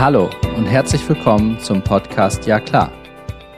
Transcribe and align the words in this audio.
Hallo 0.00 0.30
und 0.56 0.64
herzlich 0.64 1.06
willkommen 1.06 1.60
zum 1.60 1.84
Podcast 1.84 2.46
Ja 2.46 2.58
klar. 2.58 2.90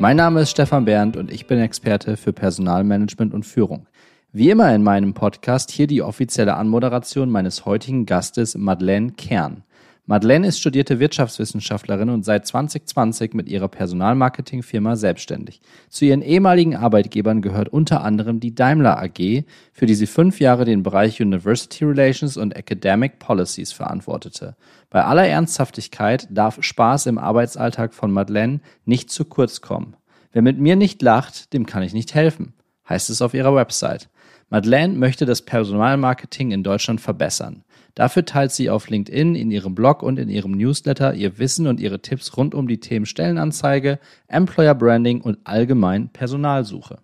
Mein 0.00 0.16
Name 0.16 0.40
ist 0.40 0.50
Stefan 0.50 0.84
Berndt 0.84 1.16
und 1.16 1.30
ich 1.30 1.46
bin 1.46 1.60
Experte 1.60 2.16
für 2.16 2.32
Personalmanagement 2.32 3.32
und 3.32 3.46
Führung. 3.46 3.86
Wie 4.32 4.50
immer 4.50 4.74
in 4.74 4.82
meinem 4.82 5.14
Podcast 5.14 5.70
hier 5.70 5.86
die 5.86 6.02
offizielle 6.02 6.56
Anmoderation 6.56 7.30
meines 7.30 7.64
heutigen 7.64 8.06
Gastes 8.06 8.56
Madeleine 8.56 9.12
Kern. 9.12 9.62
Madeleine 10.04 10.48
ist 10.48 10.58
studierte 10.58 10.98
Wirtschaftswissenschaftlerin 10.98 12.10
und 12.10 12.24
seit 12.24 12.44
2020 12.44 13.34
mit 13.34 13.48
ihrer 13.48 13.68
Personalmarketingfirma 13.68 14.96
selbstständig. 14.96 15.60
Zu 15.90 16.06
ihren 16.06 16.22
ehemaligen 16.22 16.74
Arbeitgebern 16.74 17.40
gehört 17.40 17.68
unter 17.68 18.02
anderem 18.02 18.40
die 18.40 18.52
Daimler 18.52 19.00
AG, 19.00 19.44
für 19.72 19.86
die 19.86 19.94
sie 19.94 20.08
fünf 20.08 20.40
Jahre 20.40 20.64
den 20.64 20.82
Bereich 20.82 21.22
University 21.22 21.84
Relations 21.84 22.36
und 22.36 22.56
Academic 22.56 23.20
Policies 23.20 23.70
verantwortete. 23.70 24.56
Bei 24.90 25.04
aller 25.04 25.28
Ernsthaftigkeit 25.28 26.26
darf 26.30 26.60
Spaß 26.60 27.06
im 27.06 27.18
Arbeitsalltag 27.18 27.94
von 27.94 28.10
Madeleine 28.10 28.58
nicht 28.84 29.08
zu 29.08 29.24
kurz 29.24 29.60
kommen. 29.60 29.94
Wer 30.32 30.42
mit 30.42 30.58
mir 30.58 30.74
nicht 30.74 31.00
lacht, 31.00 31.52
dem 31.52 31.64
kann 31.64 31.84
ich 31.84 31.92
nicht 31.92 32.12
helfen, 32.12 32.54
heißt 32.88 33.08
es 33.08 33.22
auf 33.22 33.34
ihrer 33.34 33.54
Website. 33.54 34.08
Madeleine 34.50 34.98
möchte 34.98 35.26
das 35.26 35.42
Personalmarketing 35.42 36.50
in 36.50 36.64
Deutschland 36.64 37.00
verbessern. 37.00 37.62
Dafür 37.94 38.24
teilt 38.24 38.52
sie 38.52 38.70
auf 38.70 38.88
LinkedIn, 38.88 39.34
in 39.34 39.50
ihrem 39.50 39.74
Blog 39.74 40.02
und 40.02 40.18
in 40.18 40.28
ihrem 40.28 40.52
Newsletter 40.52 41.14
ihr 41.14 41.38
Wissen 41.38 41.66
und 41.66 41.80
ihre 41.80 42.00
Tipps 42.00 42.36
rund 42.36 42.54
um 42.54 42.66
die 42.68 42.80
Themen 42.80 43.06
Stellenanzeige, 43.06 43.98
Employer 44.28 44.74
Branding 44.74 45.20
und 45.20 45.38
allgemein 45.44 46.08
Personalsuche. 46.08 46.98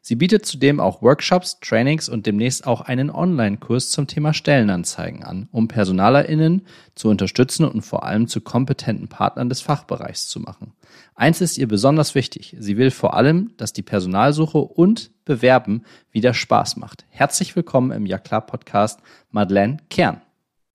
Sie 0.00 0.14
bietet 0.14 0.46
zudem 0.46 0.80
auch 0.80 1.02
Workshops, 1.02 1.58
Trainings 1.60 2.08
und 2.08 2.24
demnächst 2.24 2.66
auch 2.66 2.80
einen 2.80 3.10
Online-Kurs 3.10 3.90
zum 3.90 4.06
Thema 4.06 4.32
Stellenanzeigen 4.32 5.22
an, 5.22 5.48
um 5.52 5.68
PersonalerInnen 5.68 6.62
zu 6.94 7.08
unterstützen 7.08 7.66
und 7.66 7.82
vor 7.82 8.04
allem 8.04 8.26
zu 8.26 8.40
kompetenten 8.40 9.08
Partnern 9.08 9.50
des 9.50 9.60
Fachbereichs 9.60 10.28
zu 10.28 10.40
machen. 10.40 10.72
Eins 11.14 11.40
ist 11.40 11.58
ihr 11.58 11.68
besonders 11.68 12.14
wichtig. 12.14 12.56
Sie 12.58 12.78
will 12.78 12.90
vor 12.90 13.14
allem, 13.14 13.52
dass 13.58 13.72
die 13.74 13.82
Personalsuche 13.82 14.58
und 14.58 15.10
Bewerben 15.26 15.82
wieder 16.10 16.32
Spaß 16.32 16.76
macht. 16.76 17.04
Herzlich 17.10 17.54
willkommen 17.54 17.90
im 17.90 18.06
Ja 18.06 18.16
klar 18.16 18.46
Podcast, 18.46 19.00
Madeleine 19.30 19.76
Kern. 19.90 20.22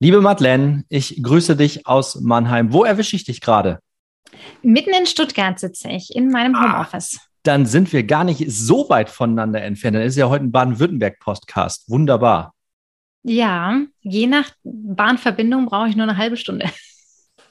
Liebe 0.04 0.20
Madeleine, 0.20 0.84
ich 0.90 1.22
grüße 1.22 1.56
dich 1.56 1.86
aus 1.86 2.20
Mannheim. 2.20 2.74
Wo 2.74 2.84
erwische 2.84 3.16
ich 3.16 3.24
dich 3.24 3.40
gerade? 3.40 3.78
Mitten 4.60 4.90
in 4.90 5.06
Stuttgart 5.06 5.58
sitze 5.58 5.88
ich, 5.88 6.14
in 6.14 6.28
meinem 6.28 6.54
ah. 6.54 6.74
Homeoffice. 6.74 7.20
Ah 7.22 7.26
dann 7.44 7.64
sind 7.64 7.90
wir 7.90 8.02
gar 8.02 8.22
nicht 8.22 8.44
so 8.50 8.90
weit 8.90 9.08
voneinander 9.08 9.62
entfernt. 9.62 9.96
Dann 9.96 10.02
ist 10.02 10.16
ja 10.16 10.28
heute 10.28 10.44
ein 10.44 10.52
Baden-Württemberg-Podcast. 10.52 11.88
Wunderbar. 11.88 12.52
Ja, 13.22 13.80
je 14.02 14.26
nach 14.26 14.50
Bahnverbindung 14.62 15.64
brauche 15.64 15.88
ich 15.88 15.96
nur 15.96 16.06
eine 16.06 16.18
halbe 16.18 16.36
Stunde. 16.36 16.66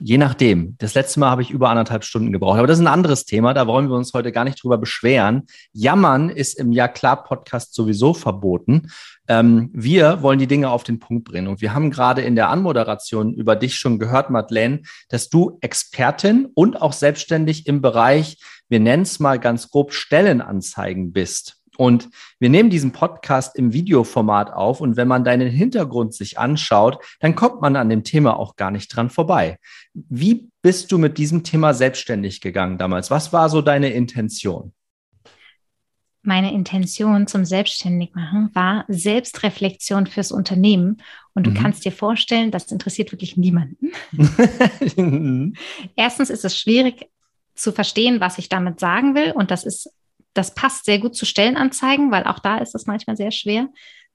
Je 0.06 0.18
nachdem. 0.18 0.76
Das 0.80 0.96
letzte 0.96 1.22
Mal 1.22 1.30
habe 1.30 1.44
ich 1.44 1.50
über 1.50 1.70
anderthalb 1.70 2.04
Stunden 2.04 2.34
gebraucht. 2.34 2.58
Aber 2.58 2.68
das 2.68 2.78
ist 2.78 2.84
ein 2.84 2.92
anderes 2.92 3.24
Thema. 3.24 3.54
Da 3.54 3.68
wollen 3.68 3.88
wir 3.88 3.96
uns 3.96 4.14
heute 4.14 4.34
gar 4.34 4.44
nicht 4.44 4.62
drüber 4.62 4.78
beschweren. 4.78 5.44
Jammern 5.72 6.30
ist 6.30 6.60
im 6.60 6.74
Ja 6.74 6.90
klar 6.90 7.24
Podcast 7.24 7.74
sowieso 7.74 8.14
verboten. 8.14 8.92
Ähm, 9.30 9.70
wir 9.72 10.22
wollen 10.22 10.40
die 10.40 10.48
Dinge 10.48 10.72
auf 10.72 10.84
den 10.84 11.00
Punkt 11.00 11.24
bringen. 11.24 11.48
Und 11.48 11.62
wir 11.62 11.74
haben 11.74 11.90
gerade 11.90 12.22
in 12.22 12.36
der 12.36 12.50
Anmoderation 12.50 13.34
über 13.34 13.56
dich 13.56 13.78
schon 13.78 13.98
gehört, 13.98 14.30
Madeleine, 14.30 14.82
dass 15.08 15.30
du 15.30 15.58
Expertin 15.62 16.50
und 16.54 16.82
auch 16.82 16.92
selbstständig 16.92 17.66
im 17.66 17.82
Bereich, 17.82 18.44
wir 18.68 18.82
nennen 18.82 19.04
es 19.04 19.22
mal 19.22 19.40
ganz 19.40 19.70
grob, 19.70 19.94
Stellenanzeigen 19.94 21.14
bist. 21.14 21.63
Und 21.78 22.10
wir 22.40 22.50
nehmen 22.50 22.70
diesen 22.70 22.92
Podcast 22.92 23.56
im 23.56 23.74
Videoformat 23.74 24.52
auf 24.54 24.82
und 24.82 24.96
wenn 24.96 25.08
man 25.08 25.24
deinen 25.24 25.50
Hintergrund 25.50 26.14
sich 26.14 26.38
anschaut, 26.38 27.04
dann 27.20 27.36
kommt 27.36 27.62
man 27.62 27.76
an 27.76 27.90
dem 27.90 28.04
Thema 28.04 28.38
auch 28.38 28.56
gar 28.56 28.72
nicht 28.72 28.90
dran 28.90 29.10
vorbei. 29.10 29.58
Wie 29.94 30.50
bist 30.62 30.92
du 30.92 30.98
mit 30.98 31.18
diesem 31.18 31.44
Thema 31.44 31.74
selbstständig 31.74 32.42
gegangen 32.42 32.78
damals? 32.78 33.10
Was 33.10 33.34
war 33.34 33.50
so 33.50 33.62
deine 33.62 33.90
Intention? 33.90 34.74
Meine 36.26 36.54
Intention 36.54 37.28
zum 37.28 37.44
Selbstständigmachen 37.44 38.50
war 38.54 38.86
Selbstreflexion 38.88 40.08
fürs 40.08 40.32
Unternehmen. 40.32 41.02
Und 41.34 41.46
du 41.46 41.52
mhm. 41.52 41.56
kannst 41.56 41.84
dir 41.84 41.92
vorstellen, 41.92 42.50
das 42.50 42.72
interessiert 42.72 43.12
wirklich 43.12 43.36
niemanden. 43.36 43.92
Erstens 45.98 46.30
ist 46.30 46.46
es 46.46 46.58
schwierig 46.58 47.10
zu 47.56 47.74
verstehen, 47.74 48.22
was 48.22 48.38
ich 48.38 48.48
damit 48.48 48.80
sagen 48.80 49.16
will. 49.16 49.34
Und 49.34 49.52
das 49.52 49.66
ist 49.66 49.90
das 50.34 50.56
passt 50.56 50.86
sehr 50.86 51.00
gut 51.00 51.16
zu 51.16 51.26
Stellenanzeigen, 51.26 52.12
weil 52.12 52.24
auch 52.24 52.40
da 52.40 52.58
ist 52.58 52.76
es 52.76 52.86
manchmal 52.86 53.18
sehr 53.18 53.32
schwer 53.32 53.70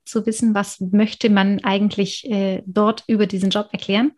zu 0.04 0.26
wissen, 0.26 0.54
was 0.54 0.80
möchte 0.80 1.30
man 1.30 1.62
eigentlich 1.64 2.28
äh, 2.30 2.62
dort 2.66 3.04
über 3.06 3.26
diesen 3.26 3.50
Job 3.50 3.68
erklären. 3.72 4.12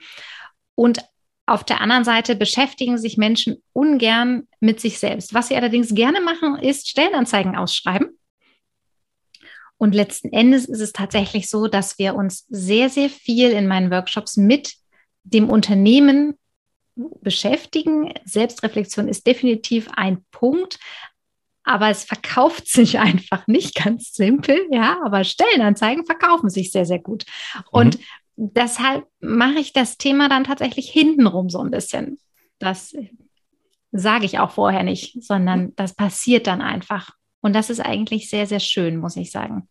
Und 0.75 1.00
auf 1.47 1.65
der 1.65 1.81
anderen 1.81 2.05
Seite 2.05 2.37
beschäftigen 2.37 2.97
sich 2.97 3.16
Menschen 3.16 3.62
ungern 3.72 4.47
mit 4.61 4.81
sich 4.81 4.99
selbst. 4.99 5.34
Was 5.34 5.49
sie 5.49 5.56
allerdings 5.56 5.94
gerne 5.94 6.21
machen, 6.21 6.56
ist 6.56 6.88
Stellenanzeigen 6.88 7.56
ausschreiben. 7.56 8.17
Und 9.77 9.94
letzten 9.94 10.32
Endes 10.32 10.67
ist 10.67 10.81
es 10.81 10.93
tatsächlich 10.93 11.50
so, 11.50 11.67
dass 11.67 11.99
wir 11.99 12.15
uns 12.15 12.47
sehr, 12.49 12.88
sehr 12.88 13.11
viel 13.11 13.50
in 13.50 13.67
meinen 13.67 13.91
Workshops 13.91 14.37
mit 14.37 14.75
dem 15.25 15.50
Unternehmen 15.50 16.38
beschäftigen. 16.94 18.12
Selbstreflexion 18.25 19.09
ist 19.09 19.27
definitiv 19.27 19.88
ein 19.97 20.25
Punkt, 20.31 20.78
aber 21.70 21.88
es 21.88 22.03
verkauft 22.03 22.66
sich 22.66 22.98
einfach 22.98 23.47
nicht 23.47 23.76
ganz 23.76 24.12
simpel, 24.12 24.58
ja, 24.70 24.98
aber 25.04 25.22
Stellenanzeigen 25.22 26.04
verkaufen 26.04 26.50
sich 26.50 26.72
sehr, 26.72 26.84
sehr 26.84 26.98
gut. 26.98 27.25
Und 27.70 27.98
mhm. 27.98 28.50
deshalb 28.54 29.06
mache 29.20 29.60
ich 29.60 29.72
das 29.72 29.97
Thema 29.97 30.28
dann 30.28 30.44
tatsächlich 30.44 30.91
hintenrum 30.91 31.48
so 31.48 31.60
ein 31.60 31.70
bisschen. 31.70 32.19
Das 32.58 32.94
sage 33.92 34.25
ich 34.25 34.41
auch 34.41 34.50
vorher 34.50 34.82
nicht, 34.82 35.22
sondern 35.22 35.72
das 35.76 35.94
passiert 35.94 36.48
dann 36.48 36.60
einfach. 36.60 37.12
Und 37.41 37.54
das 37.54 37.70
ist 37.70 37.81
eigentlich 37.81 38.28
sehr, 38.28 38.47
sehr 38.47 38.60
schön, 38.60 38.97
muss 38.97 39.16
ich 39.16 39.31
sagen. 39.31 39.69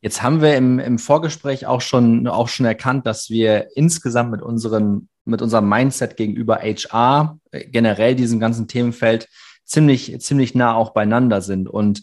Jetzt 0.00 0.22
haben 0.22 0.40
wir 0.40 0.56
im, 0.56 0.78
im 0.78 0.98
Vorgespräch 0.98 1.66
auch 1.66 1.80
schon, 1.80 2.26
auch 2.28 2.48
schon 2.48 2.66
erkannt, 2.66 3.06
dass 3.06 3.30
wir 3.30 3.68
insgesamt 3.76 4.30
mit, 4.30 4.42
unseren, 4.42 5.08
mit 5.24 5.42
unserem 5.42 5.68
Mindset 5.68 6.16
gegenüber 6.16 6.60
HR, 6.62 7.38
äh, 7.50 7.66
generell 7.66 8.14
diesem 8.14 8.40
ganzen 8.40 8.68
Themenfeld, 8.68 9.28
ziemlich, 9.68 10.20
ziemlich 10.20 10.54
nah 10.54 10.74
auch 10.74 10.90
beieinander 10.90 11.40
sind. 11.40 11.68
Und 11.68 12.02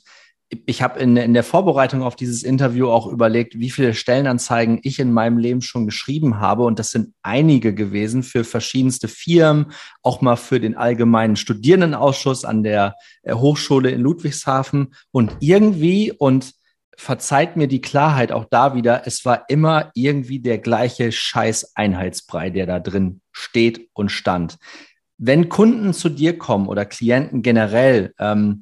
ich 0.67 0.81
habe 0.81 0.99
in, 0.99 1.17
in 1.17 1.33
der 1.33 1.43
Vorbereitung 1.43 2.03
auf 2.03 2.15
dieses 2.15 2.43
Interview 2.43 2.89
auch 2.89 3.07
überlegt, 3.07 3.59
wie 3.59 3.71
viele 3.71 3.93
Stellenanzeigen 3.93 4.79
ich 4.83 4.99
in 4.99 5.11
meinem 5.11 5.39
Leben 5.39 5.61
schon 5.61 5.85
geschrieben 5.85 6.39
habe. 6.39 6.63
Und 6.63 6.77
das 6.77 6.91
sind 6.91 7.13
einige 7.23 7.73
gewesen 7.73 8.21
für 8.21 8.43
verschiedenste 8.43 9.07
Firmen, 9.07 9.71
auch 10.03 10.21
mal 10.21 10.35
für 10.35 10.59
den 10.59 10.77
allgemeinen 10.77 11.35
Studierendenausschuss 11.35 12.45
an 12.45 12.63
der 12.63 12.95
äh, 13.23 13.33
Hochschule 13.33 13.89
in 13.89 14.01
Ludwigshafen. 14.01 14.93
Und 15.11 15.35
irgendwie, 15.39 16.11
und 16.11 16.53
verzeiht 16.95 17.57
mir 17.57 17.67
die 17.67 17.81
Klarheit 17.81 18.31
auch 18.31 18.45
da 18.49 18.75
wieder, 18.75 19.05
es 19.05 19.25
war 19.25 19.49
immer 19.49 19.91
irgendwie 19.95 20.39
der 20.39 20.59
gleiche 20.59 21.11
Scheiß-Einheitsbrei, 21.11 22.51
der 22.51 22.67
da 22.67 22.79
drin 22.79 23.21
steht 23.31 23.89
und 23.93 24.09
stand. 24.09 24.57
Wenn 25.17 25.49
Kunden 25.49 25.93
zu 25.93 26.09
dir 26.09 26.37
kommen 26.37 26.67
oder 26.67 26.85
Klienten 26.85 27.41
generell, 27.41 28.13
ähm, 28.19 28.61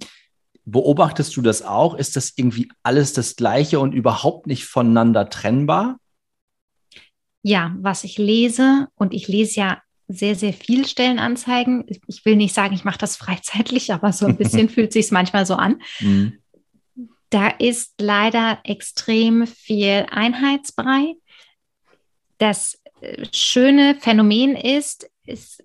beobachtest 0.65 1.35
du 1.35 1.41
das 1.41 1.61
auch? 1.61 1.95
Ist 1.95 2.15
das 2.15 2.33
irgendwie 2.35 2.71
alles 2.83 3.13
das 3.13 3.35
Gleiche 3.35 3.79
und 3.79 3.93
überhaupt 3.93 4.47
nicht 4.47 4.65
voneinander 4.65 5.29
trennbar? 5.29 5.97
Ja, 7.41 7.75
was 7.79 8.03
ich 8.03 8.17
lese, 8.17 8.87
und 8.95 9.13
ich 9.13 9.27
lese 9.27 9.59
ja 9.59 9.81
sehr, 10.07 10.35
sehr 10.35 10.53
viel 10.53 10.85
Stellenanzeigen. 10.87 11.85
Ich 12.07 12.23
will 12.25 12.35
nicht 12.35 12.53
sagen, 12.53 12.73
ich 12.73 12.85
mache 12.85 12.97
das 12.97 13.15
freizeitlich, 13.15 13.91
aber 13.91 14.13
so 14.13 14.25
ein 14.25 14.37
bisschen 14.37 14.69
fühlt 14.69 14.93
sich 14.93 15.11
manchmal 15.11 15.45
so 15.45 15.55
an. 15.55 15.81
Mhm. 15.99 16.39
Da 17.29 17.47
ist 17.47 17.95
leider 17.99 18.59
extrem 18.63 19.47
viel 19.47 20.05
Einheitsbrei. 20.09 21.15
Das 22.37 22.79
äh, 23.01 23.25
schöne 23.33 23.95
Phänomen 23.99 24.55
ist, 24.55 25.09
ist 25.25 25.63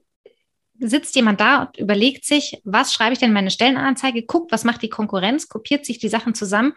sitzt 0.80 1.16
jemand 1.16 1.40
da 1.40 1.62
und 1.62 1.76
überlegt 1.78 2.24
sich, 2.24 2.60
was 2.64 2.92
schreibe 2.92 3.12
ich 3.12 3.18
denn 3.18 3.30
in 3.30 3.34
meine 3.34 3.50
Stellenanzeige, 3.50 4.22
guckt, 4.22 4.52
was 4.52 4.64
macht 4.64 4.82
die 4.82 4.88
Konkurrenz, 4.88 5.48
kopiert 5.48 5.84
sich 5.84 5.98
die 5.98 6.08
Sachen 6.08 6.34
zusammen. 6.34 6.74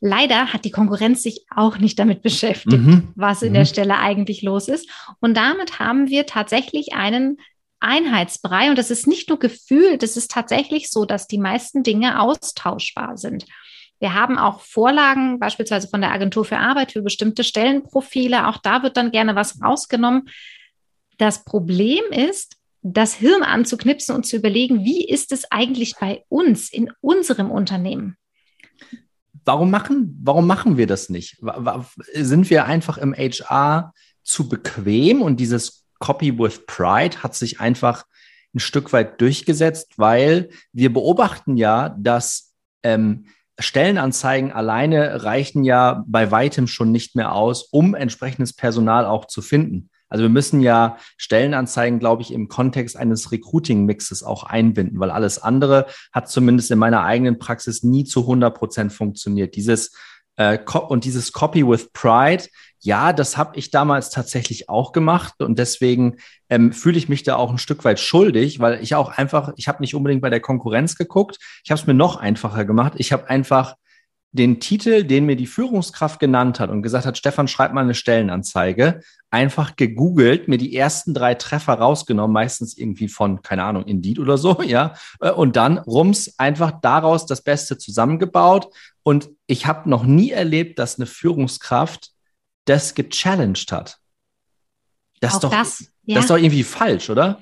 Leider 0.00 0.52
hat 0.52 0.64
die 0.64 0.70
Konkurrenz 0.70 1.22
sich 1.22 1.46
auch 1.54 1.78
nicht 1.78 1.98
damit 1.98 2.22
beschäftigt, 2.22 2.82
mhm. 2.82 3.12
was 3.14 3.42
in 3.42 3.50
mhm. 3.50 3.54
der 3.54 3.64
Stelle 3.64 3.98
eigentlich 3.98 4.42
los 4.42 4.68
ist. 4.68 4.88
Und 5.20 5.36
damit 5.36 5.78
haben 5.78 6.08
wir 6.08 6.26
tatsächlich 6.26 6.92
einen 6.92 7.38
Einheitsbrei. 7.78 8.70
Und 8.70 8.78
das 8.78 8.90
ist 8.90 9.06
nicht 9.06 9.28
nur 9.28 9.38
Gefühl, 9.38 9.98
das 9.98 10.16
ist 10.16 10.30
tatsächlich 10.30 10.90
so, 10.90 11.04
dass 11.04 11.26
die 11.26 11.38
meisten 11.38 11.82
Dinge 11.82 12.20
austauschbar 12.20 13.16
sind. 13.16 13.44
Wir 14.00 14.14
haben 14.14 14.38
auch 14.38 14.60
Vorlagen, 14.60 15.38
beispielsweise 15.38 15.86
von 15.86 16.00
der 16.00 16.10
Agentur 16.10 16.44
für 16.44 16.58
Arbeit 16.58 16.90
für 16.90 17.02
bestimmte 17.02 17.44
Stellenprofile. 17.44 18.48
Auch 18.48 18.56
da 18.56 18.82
wird 18.82 18.96
dann 18.96 19.12
gerne 19.12 19.36
was 19.36 19.62
rausgenommen. 19.62 20.28
Das 21.18 21.44
Problem 21.44 22.02
ist, 22.10 22.56
das 22.82 23.14
Hirn 23.14 23.42
anzuknipsen 23.42 24.14
und 24.14 24.26
zu 24.26 24.36
überlegen, 24.36 24.84
wie 24.84 25.06
ist 25.06 25.32
es 25.32 25.50
eigentlich 25.50 25.94
bei 25.98 26.24
uns 26.28 26.70
in 26.72 26.92
unserem 27.00 27.50
Unternehmen? 27.50 28.16
Warum 29.44 29.70
machen, 29.70 30.18
warum 30.22 30.46
machen 30.46 30.76
wir 30.76 30.86
das 30.86 31.08
nicht? 31.08 31.40
Sind 32.14 32.50
wir 32.50 32.64
einfach 32.66 32.98
im 32.98 33.14
HR 33.14 33.92
zu 34.22 34.48
bequem 34.48 35.22
und 35.22 35.38
dieses 35.38 35.86
Copy 35.98 36.38
with 36.38 36.66
Pride 36.66 37.22
hat 37.22 37.34
sich 37.34 37.60
einfach 37.60 38.04
ein 38.54 38.60
Stück 38.60 38.92
weit 38.92 39.20
durchgesetzt, 39.20 39.94
weil 39.96 40.50
wir 40.72 40.92
beobachten 40.92 41.56
ja, 41.56 41.94
dass 41.98 42.52
ähm, 42.82 43.26
Stellenanzeigen 43.58 44.52
alleine 44.52 45.24
reichen 45.24 45.64
ja 45.64 46.04
bei 46.06 46.30
weitem 46.30 46.66
schon 46.66 46.90
nicht 46.90 47.14
mehr 47.14 47.32
aus, 47.32 47.62
um 47.70 47.94
entsprechendes 47.94 48.52
Personal 48.52 49.06
auch 49.06 49.26
zu 49.26 49.42
finden. 49.42 49.90
Also 50.12 50.24
wir 50.24 50.28
müssen 50.28 50.60
ja 50.60 50.98
Stellenanzeigen, 51.16 51.98
glaube 51.98 52.20
ich, 52.20 52.34
im 52.34 52.48
Kontext 52.48 52.98
eines 52.98 53.32
Recruiting-Mixes 53.32 54.22
auch 54.22 54.44
einbinden, 54.44 55.00
weil 55.00 55.10
alles 55.10 55.42
andere 55.42 55.86
hat 56.12 56.28
zumindest 56.28 56.70
in 56.70 56.78
meiner 56.78 57.02
eigenen 57.02 57.38
Praxis 57.38 57.82
nie 57.82 58.04
zu 58.04 58.20
100 58.20 58.54
Prozent 58.54 58.92
funktioniert. 58.92 59.56
Dieses 59.56 59.96
äh, 60.36 60.58
und 60.88 61.04
dieses 61.04 61.32
Copy 61.32 61.66
with 61.66 61.92
Pride, 61.94 62.44
ja, 62.80 63.14
das 63.14 63.38
habe 63.38 63.56
ich 63.56 63.70
damals 63.70 64.10
tatsächlich 64.10 64.68
auch 64.68 64.92
gemacht 64.92 65.40
und 65.40 65.58
deswegen 65.58 66.16
ähm, 66.50 66.72
fühle 66.72 66.98
ich 66.98 67.08
mich 67.08 67.22
da 67.22 67.36
auch 67.36 67.50
ein 67.50 67.58
Stück 67.58 67.82
weit 67.84 67.98
schuldig, 67.98 68.60
weil 68.60 68.82
ich 68.82 68.94
auch 68.94 69.16
einfach, 69.16 69.54
ich 69.56 69.66
habe 69.66 69.80
nicht 69.80 69.94
unbedingt 69.94 70.20
bei 70.20 70.30
der 70.30 70.40
Konkurrenz 70.40 70.96
geguckt, 70.96 71.38
ich 71.64 71.70
habe 71.70 71.80
es 71.80 71.86
mir 71.86 71.94
noch 71.94 72.16
einfacher 72.16 72.66
gemacht. 72.66 72.94
Ich 72.96 73.12
habe 73.12 73.30
einfach 73.30 73.76
den 74.32 74.60
Titel, 74.60 75.04
den 75.04 75.26
mir 75.26 75.36
die 75.36 75.46
Führungskraft 75.46 76.18
genannt 76.18 76.58
hat 76.58 76.70
und 76.70 76.82
gesagt 76.82 77.04
hat, 77.04 77.18
Stefan, 77.18 77.48
schreib 77.48 77.74
mal 77.74 77.82
eine 77.82 77.94
Stellenanzeige, 77.94 79.00
einfach 79.30 79.76
gegoogelt, 79.76 80.48
mir 80.48 80.56
die 80.56 80.74
ersten 80.74 81.12
drei 81.12 81.34
Treffer 81.34 81.74
rausgenommen, 81.74 82.32
meistens 82.32 82.76
irgendwie 82.76 83.08
von, 83.08 83.42
keine 83.42 83.64
Ahnung, 83.64 83.84
Indeed 83.84 84.18
oder 84.18 84.38
so, 84.38 84.62
ja, 84.66 84.94
äh, 85.20 85.30
und 85.30 85.56
dann 85.56 85.78
rums 85.78 86.38
einfach 86.38 86.80
daraus 86.80 87.26
das 87.26 87.42
Beste 87.42 87.76
zusammengebaut. 87.76 88.68
Und 89.02 89.28
ich 89.46 89.66
habe 89.66 89.88
noch 89.88 90.04
nie 90.04 90.30
erlebt, 90.30 90.78
dass 90.78 90.96
eine 90.96 91.06
Führungskraft 91.06 92.10
das 92.64 92.94
gechallenged 92.94 93.70
hat. 93.70 93.98
Das, 95.20 95.34
ist 95.34 95.44
doch, 95.44 95.50
das, 95.50 95.80
ja. 96.04 96.14
das 96.14 96.24
ist 96.24 96.30
doch 96.30 96.36
irgendwie 96.36 96.64
falsch, 96.64 97.10
oder? 97.10 97.40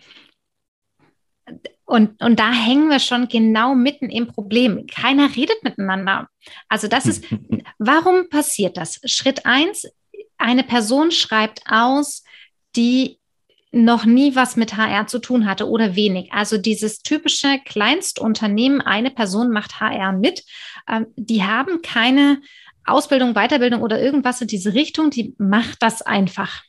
Und, 1.91 2.23
und 2.23 2.39
da 2.39 2.53
hängen 2.53 2.89
wir 2.89 3.01
schon 3.01 3.27
genau 3.27 3.75
mitten 3.75 4.11
im 4.11 4.29
Problem. 4.29 4.87
Keiner 4.87 5.35
redet 5.35 5.65
miteinander. 5.65 6.29
Also 6.69 6.87
das 6.87 7.05
ist, 7.05 7.25
warum 7.79 8.29
passiert 8.29 8.77
das? 8.77 9.01
Schritt 9.07 9.45
eins, 9.45 9.89
eine 10.39 10.63
Person 10.63 11.11
schreibt 11.11 11.63
aus, 11.69 12.23
die 12.77 13.19
noch 13.73 14.05
nie 14.05 14.37
was 14.37 14.55
mit 14.55 14.77
HR 14.77 15.09
zu 15.09 15.19
tun 15.19 15.47
hatte 15.47 15.69
oder 15.69 15.97
wenig. 15.97 16.33
Also 16.33 16.59
dieses 16.59 17.03
typische 17.03 17.59
Kleinstunternehmen, 17.65 18.81
eine 18.81 19.11
Person 19.11 19.51
macht 19.51 19.81
HR 19.81 20.13
mit, 20.13 20.45
ähm, 20.89 21.07
die 21.17 21.43
haben 21.43 21.83
keine 21.83 22.41
Ausbildung, 22.85 23.35
Weiterbildung 23.35 23.83
oder 23.83 24.01
irgendwas 24.01 24.41
in 24.41 24.47
diese 24.47 24.75
Richtung, 24.75 25.11
die 25.11 25.35
macht 25.39 25.83
das 25.83 26.03
einfach. 26.03 26.63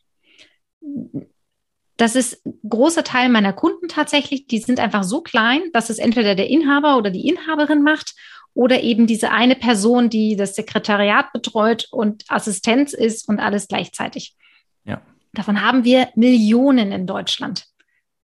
Das 2.02 2.16
ist 2.16 2.44
ein 2.48 2.58
großer 2.68 3.04
Teil 3.04 3.30
meiner 3.30 3.54
Kunden 3.54 3.88
tatsächlich. 3.88 4.48
Die 4.48 4.58
sind 4.58 4.80
einfach 4.80 5.04
so 5.04 5.22
klein, 5.22 5.62
dass 5.72 5.92
es 5.92 6.00
entweder 6.00 6.34
der 6.34 6.50
Inhaber 6.50 6.98
oder 6.98 7.12
die 7.12 7.28
Inhaberin 7.28 7.84
macht 7.84 8.16
oder 8.56 8.82
eben 8.82 9.06
diese 9.06 9.30
eine 9.30 9.56
Person, 9.56 10.10
die 10.10 10.36
das 10.36 10.56
Sekretariat 10.56 11.32
betreut 11.32 11.90
und 11.92 12.24
Assistenz 12.28 12.94
ist 12.94 13.30
und 13.30 13.40
alles 13.40 13.68
gleichzeitig. 13.68 14.36
Ja. 14.84 15.04
Davon 15.34 15.62
haben 15.62 15.84
wir 15.84 16.10
Millionen 16.16 16.92
in 16.92 17.06
Deutschland. 17.06 17.68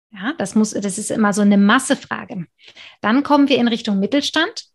Ja, 0.10 0.32
das 0.38 0.56
muss, 0.56 0.72
das 0.72 0.98
ist 0.98 1.12
immer 1.12 1.34
so 1.34 1.42
eine 1.42 1.58
Massefrage. 1.58 2.46
Dann 3.02 3.24
kommen 3.24 3.50
wir 3.50 3.58
in 3.58 3.68
Richtung 3.68 4.00
Mittelstand. 4.00 4.68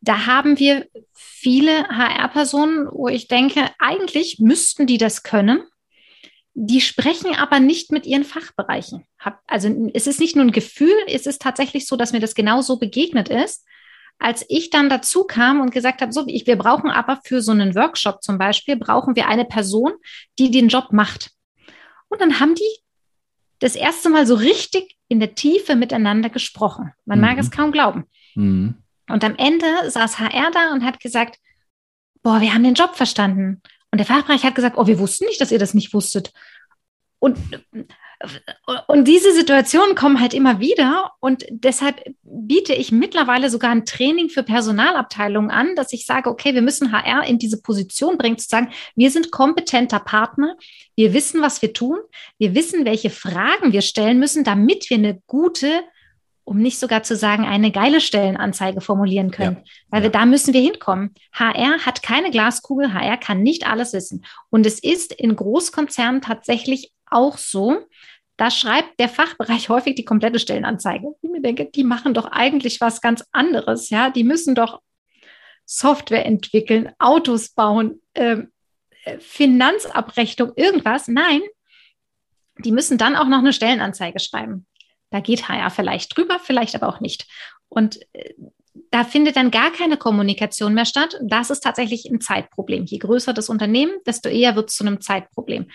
Da 0.00 0.26
haben 0.26 0.60
wir 0.60 0.86
viele 1.12 1.88
HR-Personen, 1.88 2.86
wo 2.92 3.08
ich 3.08 3.26
denke, 3.26 3.68
eigentlich 3.80 4.38
müssten 4.38 4.86
die 4.86 4.98
das 4.98 5.24
können. 5.24 5.64
Die 6.60 6.80
sprechen 6.80 7.36
aber 7.36 7.60
nicht 7.60 7.92
mit 7.92 8.04
ihren 8.04 8.24
Fachbereichen. 8.24 9.04
Also 9.46 9.68
es 9.94 10.08
ist 10.08 10.18
nicht 10.18 10.34
nur 10.34 10.44
ein 10.44 10.50
Gefühl, 10.50 10.96
es 11.06 11.24
ist 11.26 11.40
tatsächlich 11.40 11.86
so, 11.86 11.94
dass 11.94 12.12
mir 12.12 12.18
das 12.18 12.34
genauso 12.34 12.80
begegnet 12.80 13.28
ist. 13.28 13.64
Als 14.18 14.44
ich 14.48 14.70
dann 14.70 14.88
dazu 14.88 15.22
kam 15.22 15.60
und 15.60 15.70
gesagt 15.70 16.00
habe, 16.00 16.12
so, 16.12 16.24
ich, 16.26 16.48
wir 16.48 16.58
brauchen 16.58 16.90
aber 16.90 17.20
für 17.24 17.42
so 17.42 17.52
einen 17.52 17.76
Workshop 17.76 18.24
zum 18.24 18.38
Beispiel, 18.38 18.74
brauchen 18.74 19.14
wir 19.14 19.28
eine 19.28 19.44
Person, 19.44 19.92
die 20.40 20.50
den 20.50 20.66
Job 20.66 20.88
macht. 20.90 21.30
Und 22.08 22.20
dann 22.20 22.40
haben 22.40 22.56
die 22.56 22.82
das 23.60 23.76
erste 23.76 24.10
Mal 24.10 24.26
so 24.26 24.34
richtig 24.34 24.96
in 25.06 25.20
der 25.20 25.36
Tiefe 25.36 25.76
miteinander 25.76 26.28
gesprochen. 26.28 26.92
Man 27.04 27.20
mhm. 27.20 27.24
mag 27.24 27.38
es 27.38 27.52
kaum 27.52 27.70
glauben. 27.70 28.06
Mhm. 28.34 28.74
Und 29.08 29.22
am 29.22 29.36
Ende 29.36 29.66
saß 29.88 30.18
HR 30.18 30.50
da 30.50 30.72
und 30.72 30.84
hat 30.84 30.98
gesagt, 30.98 31.38
boah, 32.24 32.40
wir 32.40 32.52
haben 32.52 32.64
den 32.64 32.74
Job 32.74 32.96
verstanden. 32.96 33.62
Und 33.90 33.98
der 33.98 34.06
Fachbereich 34.06 34.44
hat 34.44 34.54
gesagt, 34.54 34.76
oh, 34.76 34.86
wir 34.86 34.98
wussten 34.98 35.26
nicht, 35.26 35.40
dass 35.40 35.50
ihr 35.50 35.58
das 35.58 35.74
nicht 35.74 35.94
wusstet. 35.94 36.32
Und, 37.20 37.38
und 38.86 39.08
diese 39.08 39.32
Situationen 39.32 39.94
kommen 39.94 40.20
halt 40.20 40.34
immer 40.34 40.60
wieder. 40.60 41.12
Und 41.20 41.44
deshalb 41.50 42.02
biete 42.22 42.74
ich 42.74 42.92
mittlerweile 42.92 43.50
sogar 43.50 43.70
ein 43.70 43.86
Training 43.86 44.28
für 44.28 44.42
Personalabteilungen 44.42 45.50
an, 45.50 45.74
dass 45.74 45.92
ich 45.92 46.06
sage, 46.06 46.28
okay, 46.30 46.54
wir 46.54 46.62
müssen 46.62 46.92
HR 46.92 47.24
in 47.24 47.38
diese 47.38 47.62
Position 47.62 48.18
bringen, 48.18 48.38
zu 48.38 48.48
sagen, 48.48 48.70
wir 48.94 49.10
sind 49.10 49.30
kompetenter 49.30 50.00
Partner. 50.00 50.56
Wir 50.94 51.14
wissen, 51.14 51.42
was 51.42 51.62
wir 51.62 51.72
tun. 51.72 51.98
Wir 52.38 52.54
wissen, 52.54 52.84
welche 52.84 53.10
Fragen 53.10 53.72
wir 53.72 53.82
stellen 53.82 54.18
müssen, 54.18 54.44
damit 54.44 54.90
wir 54.90 54.98
eine 54.98 55.20
gute 55.26 55.82
um 56.48 56.58
nicht 56.58 56.78
sogar 56.78 57.02
zu 57.02 57.14
sagen, 57.14 57.44
eine 57.44 57.70
geile 57.70 58.00
Stellenanzeige 58.00 58.80
formulieren 58.80 59.30
können. 59.30 59.58
Ja, 59.58 59.72
Weil 59.90 60.02
wir 60.04 60.10
da 60.10 60.24
müssen 60.24 60.54
wir 60.54 60.62
hinkommen. 60.62 61.14
HR 61.32 61.84
hat 61.84 62.02
keine 62.02 62.30
Glaskugel, 62.30 62.94
HR 62.94 63.18
kann 63.18 63.42
nicht 63.42 63.66
alles 63.66 63.92
wissen. 63.92 64.24
Und 64.48 64.64
es 64.64 64.78
ist 64.78 65.12
in 65.12 65.36
Großkonzernen 65.36 66.22
tatsächlich 66.22 66.90
auch 67.10 67.36
so, 67.36 67.84
da 68.38 68.50
schreibt 68.50 68.98
der 68.98 69.10
Fachbereich 69.10 69.68
häufig 69.68 69.94
die 69.94 70.06
komplette 70.06 70.38
Stellenanzeige. 70.38 71.08
Ich 71.20 71.30
mir 71.30 71.42
denke, 71.42 71.66
die 71.66 71.84
machen 71.84 72.14
doch 72.14 72.26
eigentlich 72.26 72.80
was 72.80 73.02
ganz 73.02 73.24
anderes. 73.32 73.90
Ja, 73.90 74.08
die 74.08 74.24
müssen 74.24 74.54
doch 74.54 74.80
Software 75.66 76.24
entwickeln, 76.24 76.90
Autos 76.98 77.50
bauen, 77.50 78.00
ähm, 78.14 78.50
äh, 79.04 79.18
Finanzabrechnung, 79.18 80.52
irgendwas. 80.56 81.08
Nein, 81.08 81.42
die 82.56 82.72
müssen 82.72 82.96
dann 82.96 83.16
auch 83.16 83.28
noch 83.28 83.38
eine 83.38 83.52
Stellenanzeige 83.52 84.18
schreiben. 84.18 84.66
Da 85.10 85.20
geht 85.20 85.48
HR 85.48 85.70
vielleicht 85.70 86.16
drüber, 86.16 86.38
vielleicht 86.42 86.74
aber 86.74 86.88
auch 86.88 87.00
nicht. 87.00 87.26
Und 87.68 88.00
äh, 88.12 88.34
da 88.90 89.04
findet 89.04 89.36
dann 89.36 89.50
gar 89.50 89.72
keine 89.72 89.96
Kommunikation 89.96 90.74
mehr 90.74 90.84
statt. 90.84 91.18
Das 91.22 91.50
ist 91.50 91.60
tatsächlich 91.60 92.06
ein 92.06 92.20
Zeitproblem. 92.20 92.84
Je 92.84 92.98
größer 92.98 93.32
das 93.32 93.48
Unternehmen, 93.48 93.92
desto 94.06 94.28
eher 94.28 94.56
wird 94.56 94.70
es 94.70 94.76
zu 94.76 94.84
einem 94.84 95.00
Zeitproblem. 95.00 95.66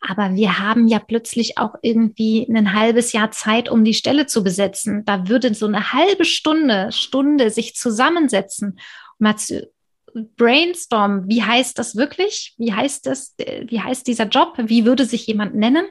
Aber 0.00 0.34
wir 0.34 0.58
haben 0.58 0.88
ja 0.88 0.98
plötzlich 0.98 1.58
auch 1.58 1.76
irgendwie 1.80 2.44
ein 2.48 2.74
halbes 2.74 3.12
Jahr 3.12 3.30
Zeit, 3.30 3.68
um 3.68 3.84
die 3.84 3.94
Stelle 3.94 4.26
zu 4.26 4.42
besetzen. 4.42 5.04
Da 5.04 5.28
würde 5.28 5.54
so 5.54 5.66
eine 5.66 5.92
halbe 5.92 6.24
Stunde, 6.24 6.90
Stunde 6.90 7.50
sich 7.50 7.76
zusammensetzen, 7.76 8.80
mal 9.18 9.36
zu 9.36 9.70
brainstormen. 10.36 11.28
Wie 11.28 11.42
heißt 11.42 11.78
das 11.78 11.96
wirklich? 11.96 12.54
Wie 12.58 12.72
heißt 12.72 13.06
das? 13.06 13.34
Äh, 13.38 13.66
wie 13.68 13.80
heißt 13.80 14.06
dieser 14.06 14.26
Job? 14.26 14.54
Wie 14.58 14.84
würde 14.84 15.04
sich 15.04 15.26
jemand 15.26 15.54
nennen? 15.54 15.86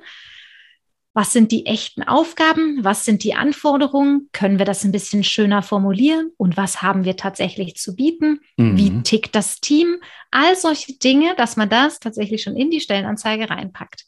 Was 1.13 1.33
sind 1.33 1.51
die 1.51 1.65
echten 1.65 2.03
Aufgaben, 2.03 2.83
was 2.83 3.03
sind 3.03 3.23
die 3.23 3.33
Anforderungen, 3.33 4.29
können 4.31 4.59
wir 4.59 4.65
das 4.65 4.85
ein 4.85 4.93
bisschen 4.93 5.23
schöner 5.23 5.61
formulieren 5.61 6.31
und 6.37 6.55
was 6.55 6.81
haben 6.81 7.03
wir 7.03 7.17
tatsächlich 7.17 7.75
zu 7.75 7.95
bieten, 7.95 8.39
mhm. 8.55 8.77
wie 8.77 9.03
tickt 9.03 9.35
das 9.35 9.59
Team, 9.59 9.97
all 10.31 10.55
solche 10.55 10.97
Dinge, 10.97 11.35
dass 11.35 11.57
man 11.57 11.69
das 11.69 11.99
tatsächlich 11.99 12.41
schon 12.43 12.55
in 12.55 12.71
die 12.71 12.79
Stellenanzeige 12.79 13.49
reinpackt. 13.49 14.05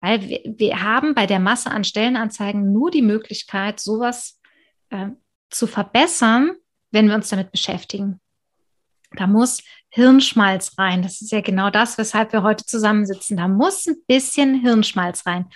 Weil 0.00 0.22
wir, 0.22 0.40
wir 0.44 0.82
haben 0.82 1.14
bei 1.14 1.26
der 1.26 1.40
Masse 1.40 1.70
an 1.70 1.84
Stellenanzeigen 1.84 2.72
nur 2.72 2.90
die 2.90 3.02
Möglichkeit, 3.02 3.78
sowas 3.78 4.40
äh, 4.90 5.08
zu 5.50 5.66
verbessern, 5.66 6.52
wenn 6.90 7.08
wir 7.08 7.14
uns 7.14 7.28
damit 7.28 7.50
beschäftigen. 7.50 8.20
Da 9.12 9.26
muss 9.26 9.62
Hirnschmalz 9.90 10.72
rein. 10.78 11.02
Das 11.02 11.20
ist 11.20 11.32
ja 11.32 11.40
genau 11.40 11.70
das, 11.70 11.98
weshalb 11.98 12.32
wir 12.32 12.42
heute 12.42 12.64
zusammensitzen. 12.64 13.36
Da 13.36 13.48
muss 13.48 13.86
ein 13.86 13.96
bisschen 14.06 14.54
Hirnschmalz 14.60 15.26
rein. 15.26 15.46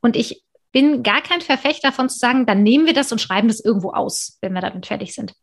Und 0.00 0.16
ich 0.16 0.42
bin 0.72 1.02
gar 1.02 1.22
kein 1.22 1.40
Verfechter 1.40 1.88
davon 1.88 2.08
zu 2.08 2.18
sagen, 2.18 2.46
dann 2.46 2.62
nehmen 2.62 2.86
wir 2.86 2.94
das 2.94 3.12
und 3.12 3.20
schreiben 3.20 3.48
das 3.48 3.60
irgendwo 3.60 3.90
aus, 3.90 4.38
wenn 4.40 4.52
wir 4.52 4.60
damit 4.60 4.86
fertig 4.86 5.14
sind. 5.14 5.34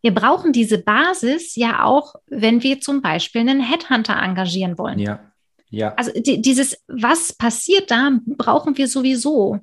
Wir 0.00 0.14
brauchen 0.14 0.52
diese 0.52 0.78
Basis 0.78 1.56
ja 1.56 1.84
auch, 1.84 2.14
wenn 2.26 2.62
wir 2.62 2.80
zum 2.80 3.02
Beispiel 3.02 3.42
einen 3.42 3.60
Headhunter 3.60 4.16
engagieren 4.16 4.78
wollen. 4.78 4.98
Ja. 4.98 5.32
Ja. 5.70 5.94
Also 5.94 6.12
die, 6.14 6.40
dieses, 6.40 6.82
was 6.88 7.34
passiert 7.34 7.90
da, 7.90 8.18
brauchen 8.26 8.78
wir 8.78 8.88
sowieso. 8.88 9.58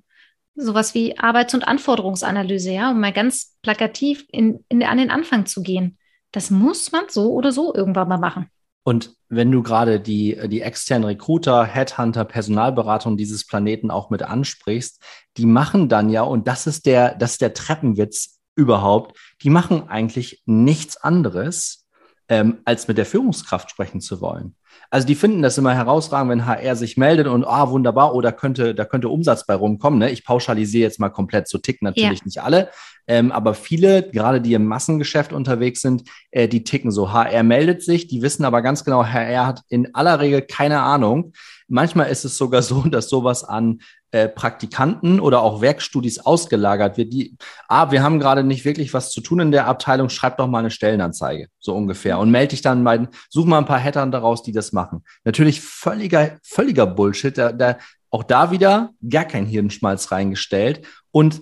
Sowas 0.56 0.94
wie 0.94 1.18
Arbeits- 1.18 1.54
und 1.54 1.68
Anforderungsanalyse, 1.68 2.72
ja, 2.72 2.92
um 2.92 3.00
mal 3.00 3.12
ganz 3.12 3.58
plakativ 3.62 4.26
in, 4.32 4.64
in, 4.70 4.84
an 4.84 4.98
den 4.98 5.10
Anfang 5.10 5.46
zu 5.46 5.64
gehen. 5.64 5.98
Das 6.32 6.52
muss 6.52 6.92
man 6.92 7.06
so 7.10 7.34
oder 7.34 7.52
so 7.52 7.74
irgendwann 7.74 8.08
mal 8.08 8.20
machen. 8.20 8.50
Und 8.84 9.15
wenn 9.30 9.52
du 9.52 9.64
gerade 9.64 10.00
die, 10.00 10.38
die 10.48 10.62
externen 10.62 11.06
Recruiter, 11.06 11.66
Headhunter, 11.66 12.26
Personalberatung 12.26 13.18
dieses 13.18 13.46
Planeten 13.46 13.92
auch 13.92 14.10
mit 14.10 14.24
ansprichst, 14.24 15.02
die 15.38 15.46
machen 15.46 15.90
dann 15.90 16.10
ja, 16.10 16.22
und 16.22 16.48
das 16.48 16.68
ist 16.68 16.86
der, 16.86 17.16
das 17.16 17.34
ist 17.34 17.42
der 17.42 17.54
Treppenwitz 17.54 18.40
überhaupt, 18.56 19.18
die 19.42 19.50
machen 19.50 19.90
eigentlich 19.90 20.42
nichts 20.46 20.98
anderes, 20.98 21.85
ähm, 22.30 22.60
als 22.66 22.88
mit 22.88 22.98
der 22.98 23.06
Führungskraft 23.06 23.70
sprechen 23.70 24.02
zu 24.02 24.22
wollen. 24.22 24.56
Also 24.90 25.08
die 25.08 25.16
finden 25.16 25.42
das 25.42 25.58
immer 25.58 25.74
herausragend, 25.74 26.32
wenn 26.32 26.46
HR 26.46 26.76
sich 26.76 26.98
meldet 26.98 27.28
und 27.28 27.46
ah, 27.46 27.70
wunderbar, 27.70 28.14
oder 28.14 28.30
oh, 28.34 28.38
könnte, 28.38 28.76
da 28.76 28.86
könnte 28.86 29.10
Umsatz 29.10 29.46
bei 29.46 29.56
rumkommen. 29.56 30.00
Ne? 30.00 30.12
Ich 30.12 30.26
pauschalisiere 30.26 30.84
jetzt 30.84 31.00
mal 31.00 31.10
komplett, 31.10 31.48
so 31.48 31.58
ticken 31.58 31.86
natürlich 31.86 32.20
ja. 32.20 32.26
nicht 32.26 32.42
alle. 32.42 32.70
Ähm, 33.08 33.32
aber 33.32 33.54
viele, 33.54 34.10
gerade 34.10 34.42
die 34.42 34.54
im 34.54 34.66
Massengeschäft 34.66 35.34
unterwegs 35.34 35.82
sind, 35.82 36.04
äh, 36.32 36.48
die 36.48 36.64
ticken 36.64 36.92
so. 36.92 37.12
HR 37.12 37.44
meldet 37.44 37.84
sich, 37.84 38.08
die 38.08 38.22
wissen 38.22 38.46
aber 38.46 38.62
ganz 38.62 38.84
genau, 38.84 39.06
HR 39.06 39.46
hat 39.46 39.62
in 39.70 39.94
aller 39.94 40.20
Regel 40.20 40.42
keine 40.42 40.82
Ahnung. 40.82 41.34
Manchmal 41.68 42.10
ist 42.10 42.26
es 42.26 42.38
sogar 42.38 42.62
so, 42.64 42.84
dass 42.84 43.10
sowas 43.10 43.44
an 43.44 43.82
äh, 44.16 44.30
Praktikanten 44.30 45.20
oder 45.20 45.42
auch 45.42 45.60
Werkstudis 45.60 46.20
ausgelagert 46.20 46.96
wird, 46.96 47.12
die, 47.12 47.36
ah, 47.68 47.92
wir 47.92 48.02
haben 48.02 48.18
gerade 48.18 48.46
nicht 48.46 48.64
wirklich 48.64 48.94
was 48.94 49.12
zu 49.12 49.20
tun 49.20 49.42
in 49.42 49.52
der 49.52 49.68
Abteilung, 49.68 50.08
schreib 50.08 50.38
doch 50.38 50.48
mal 50.48 50.60
eine 50.60 50.72
Stellenanzeige, 50.72 51.50
so 51.60 51.76
ungefähr. 51.76 52.18
Und 52.20 52.32
melde 52.32 52.52
dich 52.52 52.62
dann 52.62 52.82
mal, 52.82 53.10
such 53.30 53.44
mal 53.44 53.58
ein 53.58 53.66
paar 53.66 53.84
Hattern 53.84 54.14
daraus, 54.14 54.42
die 54.42 54.54
das 54.54 54.72
machen. 54.72 55.04
Natürlich 55.26 55.60
völliger, 55.60 56.38
völliger 56.44 56.88
Bullshit. 56.88 57.38
Da, 57.38 57.52
da, 57.52 57.78
auch 58.10 58.24
da 58.24 58.52
wieder 58.52 58.92
gar 59.10 59.26
kein 59.26 59.46
Hirnschmalz 59.46 60.14
reingestellt. 60.14 60.88
Und 61.12 61.42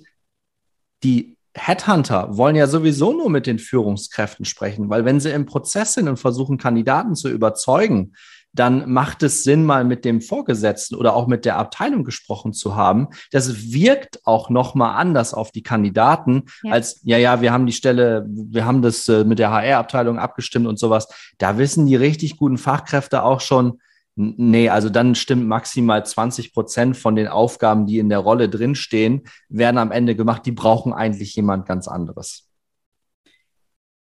die 1.03 1.37
Headhunter 1.53 2.35
wollen 2.35 2.55
ja 2.55 2.65
sowieso 2.65 3.13
nur 3.13 3.29
mit 3.29 3.45
den 3.45 3.59
Führungskräften 3.59 4.45
sprechen, 4.45 4.89
weil 4.89 5.05
wenn 5.05 5.19
sie 5.19 5.29
im 5.29 5.45
Prozess 5.45 5.93
sind 5.93 6.07
und 6.07 6.17
versuchen, 6.17 6.57
Kandidaten 6.57 7.13
zu 7.13 7.29
überzeugen, 7.29 8.15
dann 8.53 8.91
macht 8.91 9.23
es 9.23 9.43
Sinn, 9.43 9.65
mal 9.65 9.83
mit 9.83 10.05
dem 10.05 10.21
Vorgesetzten 10.21 10.95
oder 10.95 11.15
auch 11.15 11.27
mit 11.27 11.43
der 11.43 11.57
Abteilung 11.57 12.03
gesprochen 12.03 12.53
zu 12.53 12.75
haben. 12.75 13.07
Das 13.31 13.73
wirkt 13.73 14.25
auch 14.25 14.49
nochmal 14.49 14.95
anders 14.95 15.33
auf 15.33 15.51
die 15.51 15.63
Kandidaten 15.63 16.43
ja. 16.63 16.71
als, 16.71 17.01
ja, 17.03 17.17
ja, 17.17 17.41
wir 17.41 17.51
haben 17.51 17.65
die 17.65 17.73
Stelle, 17.73 18.25
wir 18.29 18.65
haben 18.65 18.81
das 18.81 19.07
äh, 19.09 19.23
mit 19.23 19.39
der 19.39 19.51
HR-Abteilung 19.51 20.19
abgestimmt 20.19 20.67
und 20.67 20.77
sowas. 20.77 21.07
Da 21.39 21.57
wissen 21.57 21.87
die 21.87 21.95
richtig 21.95 22.37
guten 22.37 22.57
Fachkräfte 22.57 23.23
auch 23.23 23.41
schon, 23.41 23.79
Nee, 24.15 24.69
also 24.69 24.91
dann 24.91 25.15
stimmt 25.15 25.47
maximal 25.47 26.05
20 26.05 26.53
Prozent 26.53 26.95
von 26.95 27.15
den 27.15 27.27
Aufgaben, 27.27 27.87
die 27.87 27.97
in 27.97 28.09
der 28.09 28.19
Rolle 28.19 28.47
drinstehen, 28.47 29.23
werden 29.49 29.79
am 29.79 29.91
Ende 29.91 30.15
gemacht. 30.15 30.45
Die 30.45 30.51
brauchen 30.51 30.93
eigentlich 30.93 31.35
jemand 31.35 31.65
ganz 31.65 31.87
anderes. 31.87 32.47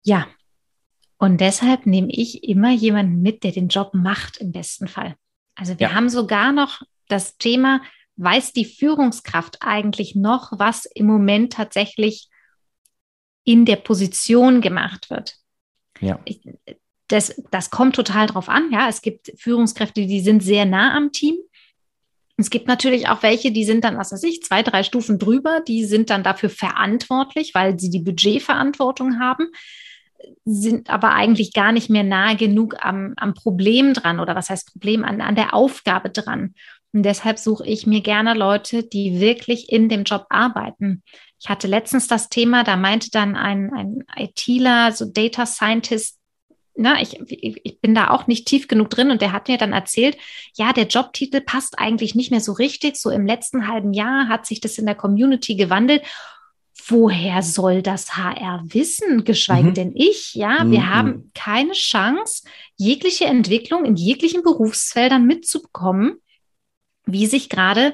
Ja, 0.04 0.26
und 1.20 1.42
deshalb 1.42 1.86
nehme 1.86 2.12
ich 2.12 2.46
immer 2.46 2.72
jemanden 2.72 3.22
mit, 3.22 3.44
der 3.44 3.52
den 3.52 3.68
Job 3.68 3.94
macht 3.94 4.38
im 4.38 4.54
besten 4.54 4.88
Fall. 4.88 5.16
Also 5.54 5.78
wir 5.78 5.90
ja. 5.90 5.94
haben 5.94 6.10
sogar 6.10 6.54
noch 6.54 6.82
das 7.10 7.38
Thema, 7.38 7.82
weiß 8.16 8.54
die 8.54 8.64
Führungskraft 8.64 9.58
eigentlich 9.60 10.16
noch, 10.16 10.54
was 10.58 10.86
im 10.86 11.08
Moment 11.08 11.54
tatsächlich 11.54 12.30
in 13.44 13.66
der 13.66 13.76
Position 13.76 14.62
gemacht 14.62 15.10
wird? 15.10 15.36
Ja. 16.00 16.20
Ich, 16.24 16.40
das, 17.10 17.36
das 17.52 17.70
kommt 17.70 17.96
total 17.96 18.28
drauf 18.28 18.48
an. 18.48 18.72
Ja, 18.72 18.88
es 18.88 19.02
gibt 19.02 19.34
Führungskräfte, 19.38 20.06
die 20.06 20.22
sind 20.22 20.42
sehr 20.42 20.66
nah 20.66 20.96
am 20.96 21.12
Team. 21.12 21.36
Es 22.38 22.50
gibt 22.50 22.68
natürlich 22.70 23.10
auch 23.10 23.24
welche, 23.24 23.52
die 23.52 23.66
sind 23.66 23.84
dann, 23.84 23.98
was 23.98 24.14
weiß 24.14 24.24
ich, 24.24 24.42
zwei, 24.44 24.64
drei 24.64 24.84
Stufen 24.84 25.20
drüber, 25.20 25.60
die 25.68 25.84
sind 25.84 26.10
dann 26.10 26.24
dafür 26.24 26.50
verantwortlich, 26.50 27.54
weil 27.54 27.78
sie 27.78 27.90
die 27.90 28.00
Budgetverantwortung 28.00 29.20
haben 29.20 29.48
sind 30.46 30.90
aber 30.90 31.14
eigentlich 31.14 31.54
gar 31.54 31.72
nicht 31.72 31.90
mehr 31.90 32.04
nahe 32.04 32.36
genug 32.36 32.76
am, 32.80 33.14
am 33.18 33.34
Problem 33.34 33.94
dran 33.94 34.20
oder 34.20 34.36
was 34.36 34.50
heißt 34.50 34.72
Problem, 34.72 35.04
an, 35.04 35.22
an 35.22 35.36
der 35.36 35.54
Aufgabe 35.54 36.10
dran. 36.10 36.54
Und 36.92 37.04
deshalb 37.04 37.38
suche 37.38 37.66
ich 37.66 37.86
mir 37.86 38.02
gerne 38.02 38.34
Leute, 38.34 38.84
die 38.84 39.20
wirklich 39.20 39.72
in 39.72 39.90
dem 39.90 40.04
Job 40.04 40.26
arbeiten. 40.30 41.04
Ich 41.40 41.50
hatte 41.50 41.68
letztens 41.68 42.08
das 42.08 42.30
Thema, 42.30 42.64
da 42.64 42.76
meinte 42.76 43.12
dann 43.12 43.36
ein, 43.36 43.72
ein 43.74 44.04
ITler, 44.16 44.92
so 44.92 45.06
Data 45.06 45.46
Scientist, 45.46 46.18
na, 46.76 46.94
ne, 46.94 47.02
ich, 47.02 47.20
ich 47.66 47.82
bin 47.82 47.94
da 47.94 48.10
auch 48.10 48.28
nicht 48.28 48.48
tief 48.48 48.70
genug 48.70 48.90
drin 48.90 49.12
und 49.12 49.22
der 49.22 49.34
hat 49.34 49.50
mir 49.50 49.58
dann 49.58 49.74
erzählt, 49.74 50.18
ja, 50.56 50.72
der 50.72 50.88
Jobtitel 50.88 51.42
passt 51.42 51.78
eigentlich 51.78 52.16
nicht 52.16 52.32
mehr 52.32 52.40
so 52.40 52.54
richtig. 52.54 52.96
So 52.96 53.10
im 53.10 53.26
letzten 53.26 53.68
halben 53.68 53.92
Jahr 53.92 54.30
hat 54.30 54.46
sich 54.46 54.62
das 54.62 54.78
in 54.78 54.86
der 54.86 54.96
Community 54.96 55.56
gewandelt 55.56 56.04
woher 56.92 57.42
soll 57.42 57.82
das 57.82 58.18
HR 58.18 58.64
wissen, 58.68 59.24
geschweige 59.24 59.70
mhm. 59.70 59.74
denn 59.74 59.92
ich? 59.96 60.36
Ja, 60.36 60.64
mhm. 60.64 60.72
wir 60.72 60.90
haben 60.94 61.32
keine 61.34 61.74
Chance, 61.74 62.44
jegliche 62.78 63.26
Entwicklung 63.26 63.86
in 63.86 63.96
jeglichen 63.96 64.44
Berufsfeldern 64.44 65.26
mitzubekommen, 65.26 66.18
wie 67.06 67.26
sich 67.26 67.50
gerade 67.50 67.94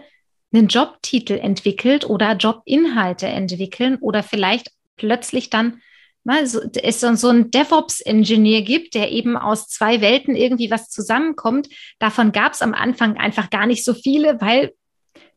ein 0.53 0.67
Jobtitel 0.67 1.33
entwickelt 1.33 2.05
oder 2.09 2.35
Jobinhalte 2.35 3.27
entwickeln 3.27 3.97
oder 3.99 4.23
vielleicht 4.23 4.71
plötzlich 4.95 5.49
dann 5.49 5.81
mal 6.23 6.47
so, 6.47 6.59
es 6.81 7.01
so 7.01 7.29
ein 7.29 7.51
DevOps-Ingenieur 7.51 8.61
gibt, 8.61 8.95
der 8.95 9.11
eben 9.11 9.37
aus 9.37 9.67
zwei 9.67 10.01
Welten 10.01 10.35
irgendwie 10.35 10.71
was 10.71 10.89
zusammenkommt. 10.89 11.69
Davon 11.99 12.31
gab 12.31 12.53
es 12.53 12.61
am 12.61 12.73
Anfang 12.73 13.17
einfach 13.17 13.49
gar 13.49 13.67
nicht 13.67 13.85
so 13.85 13.93
viele, 13.93 14.41
weil 14.41 14.73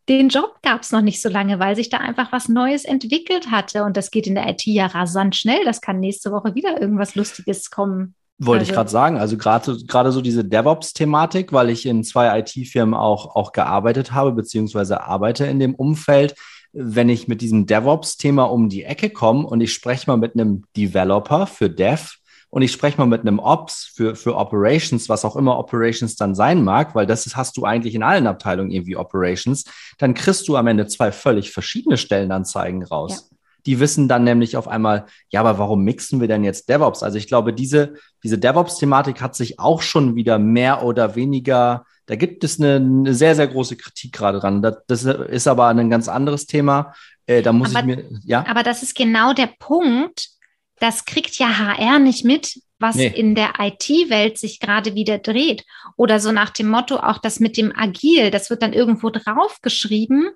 den 0.08 0.28
Job 0.28 0.56
gab 0.62 0.82
es 0.82 0.92
noch 0.92 1.02
nicht 1.02 1.20
so 1.20 1.28
lange, 1.28 1.58
weil 1.58 1.76
sich 1.76 1.90
da 1.90 1.98
einfach 1.98 2.32
was 2.32 2.48
Neues 2.48 2.84
entwickelt 2.84 3.50
hatte. 3.50 3.84
Und 3.84 3.96
das 3.96 4.10
geht 4.10 4.26
in 4.26 4.34
der 4.34 4.48
IT 4.48 4.64
ja 4.66 4.86
rasant 4.86 5.36
schnell. 5.36 5.64
Das 5.64 5.80
kann 5.80 6.00
nächste 6.00 6.32
Woche 6.32 6.54
wieder 6.54 6.80
irgendwas 6.80 7.14
Lustiges 7.14 7.70
kommen. 7.70 8.14
Wollte 8.38 8.60
also. 8.60 8.70
ich 8.70 8.76
gerade 8.76 8.90
sagen, 8.90 9.18
also 9.18 9.36
gerade 9.36 9.78
gerade 9.86 10.12
so 10.12 10.20
diese 10.20 10.44
DevOps-Thematik, 10.44 11.52
weil 11.52 11.70
ich 11.70 11.86
in 11.86 12.04
zwei 12.04 12.38
IT-Firmen 12.38 12.94
auch, 12.94 13.34
auch 13.34 13.52
gearbeitet 13.52 14.12
habe, 14.12 14.32
beziehungsweise 14.32 15.02
arbeite 15.02 15.46
in 15.46 15.58
dem 15.58 15.74
Umfeld. 15.74 16.34
Wenn 16.72 17.08
ich 17.08 17.26
mit 17.26 17.40
diesem 17.40 17.66
DevOps-Thema 17.66 18.44
um 18.44 18.68
die 18.68 18.84
Ecke 18.84 19.10
komme 19.10 19.46
und 19.46 19.60
ich 19.60 19.72
spreche 19.72 20.08
mal 20.08 20.18
mit 20.18 20.34
einem 20.34 20.64
Developer 20.76 21.46
für 21.46 21.68
Dev, 21.68 22.18
und 22.50 22.62
ich 22.62 22.73
spreche 22.73 22.99
mal 22.99 23.07
mit 23.07 23.23
einem 23.23 23.38
Ops 23.38 23.93
für, 23.95 24.17
für 24.17 24.37
Operations, 24.37 25.09
was 25.09 25.25
auch 25.25 25.37
immer 25.37 25.59
Operations 25.59 26.17
dann 26.17 26.35
sein 26.35 26.64
mag, 26.64 26.95
weil 26.95 27.07
das 27.07 27.37
hast 27.37 27.57
du 27.57 27.64
eigentlich 27.64 27.95
in 27.95 28.02
allen 28.02 28.26
Abteilungen 28.26 28.71
irgendwie 28.71 28.97
Operations, 28.97 29.64
dann 29.99 30.14
kriegst 30.14 30.49
du 30.49 30.57
am 30.57 30.67
Ende 30.67 30.87
zwei 30.87 31.12
völlig 31.12 31.50
verschiedene 31.50 31.99
Stellenanzeigen 31.99 32.83
raus. 32.85 33.28
Ja. 33.31 33.37
Die 33.67 33.81
wissen 33.81 34.09
dann 34.09 34.25
nämlich 34.25 34.57
auf 34.57 34.67
einmal, 34.67 35.05
ja, 35.28 35.40
aber 35.40 35.59
warum 35.59 35.85
mixen 35.85 36.21
wir 36.21 36.28
denn 36.28 36.43
jetzt 36.43 36.71
DevOps? 36.71 37.02
Also 37.02 37.19
ich 37.19 37.26
glaube, 37.26 37.52
diese, 37.52 37.95
diese 38.25 38.38
DevOps-Thematik 38.38 39.21
hat 39.21 39.35
sich 39.35 39.59
auch 39.59 39.83
schon 39.83 40.14
wieder 40.14 40.38
mehr 40.38 40.85
oder 40.85 41.17
weniger, 41.17 41.85
da 42.07 42.17
gibt 42.17 42.45
es 42.45 42.59
eine, 42.59 42.76
eine 42.76 43.12
sehr, 43.12 43.35
sehr 43.35 43.49
große 43.49 43.76
Kritik 43.76 44.12
gerade 44.12 44.40
dran. 44.40 44.62
Das, 44.62 44.76
das, 44.87 45.05
ist 45.05 45.47
aber 45.47 45.67
ein 45.67 45.90
ganz 45.90 46.09
anderes 46.09 46.47
Thema. 46.47 46.95
Äh, 47.26 47.43
da 47.43 47.52
muss 47.52 47.75
aber, 47.75 47.81
ich 47.81 47.97
mir, 47.97 48.05
ja. 48.25 48.47
Aber 48.49 48.62
das 48.62 48.83
ist 48.83 48.95
genau 48.95 49.35
der 49.35 49.50
Punkt, 49.59 50.38
das 50.80 51.04
kriegt 51.04 51.38
ja 51.38 51.58
HR 51.58 51.99
nicht 51.99 52.25
mit, 52.25 52.61
was 52.78 52.97
nee. 52.97 53.08
in 53.08 53.35
der 53.35 53.54
IT-Welt 53.58 54.38
sich 54.38 54.61
gerade 54.61 54.94
wieder 54.94 55.18
dreht. 55.18 55.64
Oder 55.97 56.20
so 56.20 56.32
nach 56.32 56.50
dem 56.50 56.68
Motto, 56.68 56.97
auch 56.97 57.18
das 57.18 57.40
mit 57.40 57.56
dem 57.56 57.75
Agil, 57.76 58.30
das 58.30 58.50
wird 58.50 58.62
dann 58.62 58.73
irgendwo 58.73 59.11
draufgeschrieben. 59.11 60.30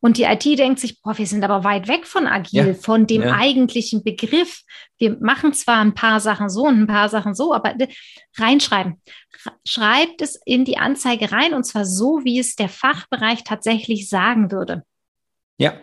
Und 0.00 0.16
die 0.16 0.24
IT 0.24 0.44
denkt 0.44 0.80
sich, 0.80 1.00
boah, 1.00 1.16
wir 1.16 1.28
sind 1.28 1.44
aber 1.44 1.62
weit 1.62 1.86
weg 1.86 2.08
von 2.08 2.26
agil, 2.26 2.66
ja, 2.66 2.74
von 2.74 3.06
dem 3.06 3.22
ja. 3.22 3.36
eigentlichen 3.36 4.02
Begriff. 4.02 4.62
Wir 4.98 5.16
machen 5.20 5.52
zwar 5.52 5.78
ein 5.78 5.94
paar 5.94 6.18
Sachen 6.18 6.50
so 6.50 6.64
und 6.64 6.80
ein 6.80 6.86
paar 6.88 7.08
Sachen 7.08 7.36
so, 7.36 7.54
aber 7.54 7.76
reinschreiben. 8.36 9.00
Schreibt 9.64 10.20
es 10.20 10.40
in 10.44 10.64
die 10.64 10.76
Anzeige 10.76 11.30
rein 11.30 11.54
und 11.54 11.62
zwar 11.62 11.84
so, 11.84 12.22
wie 12.24 12.40
es 12.40 12.56
der 12.56 12.68
Fachbereich 12.68 13.44
tatsächlich 13.44 14.08
sagen 14.08 14.50
würde. 14.50 14.82
Ja. 15.56 15.74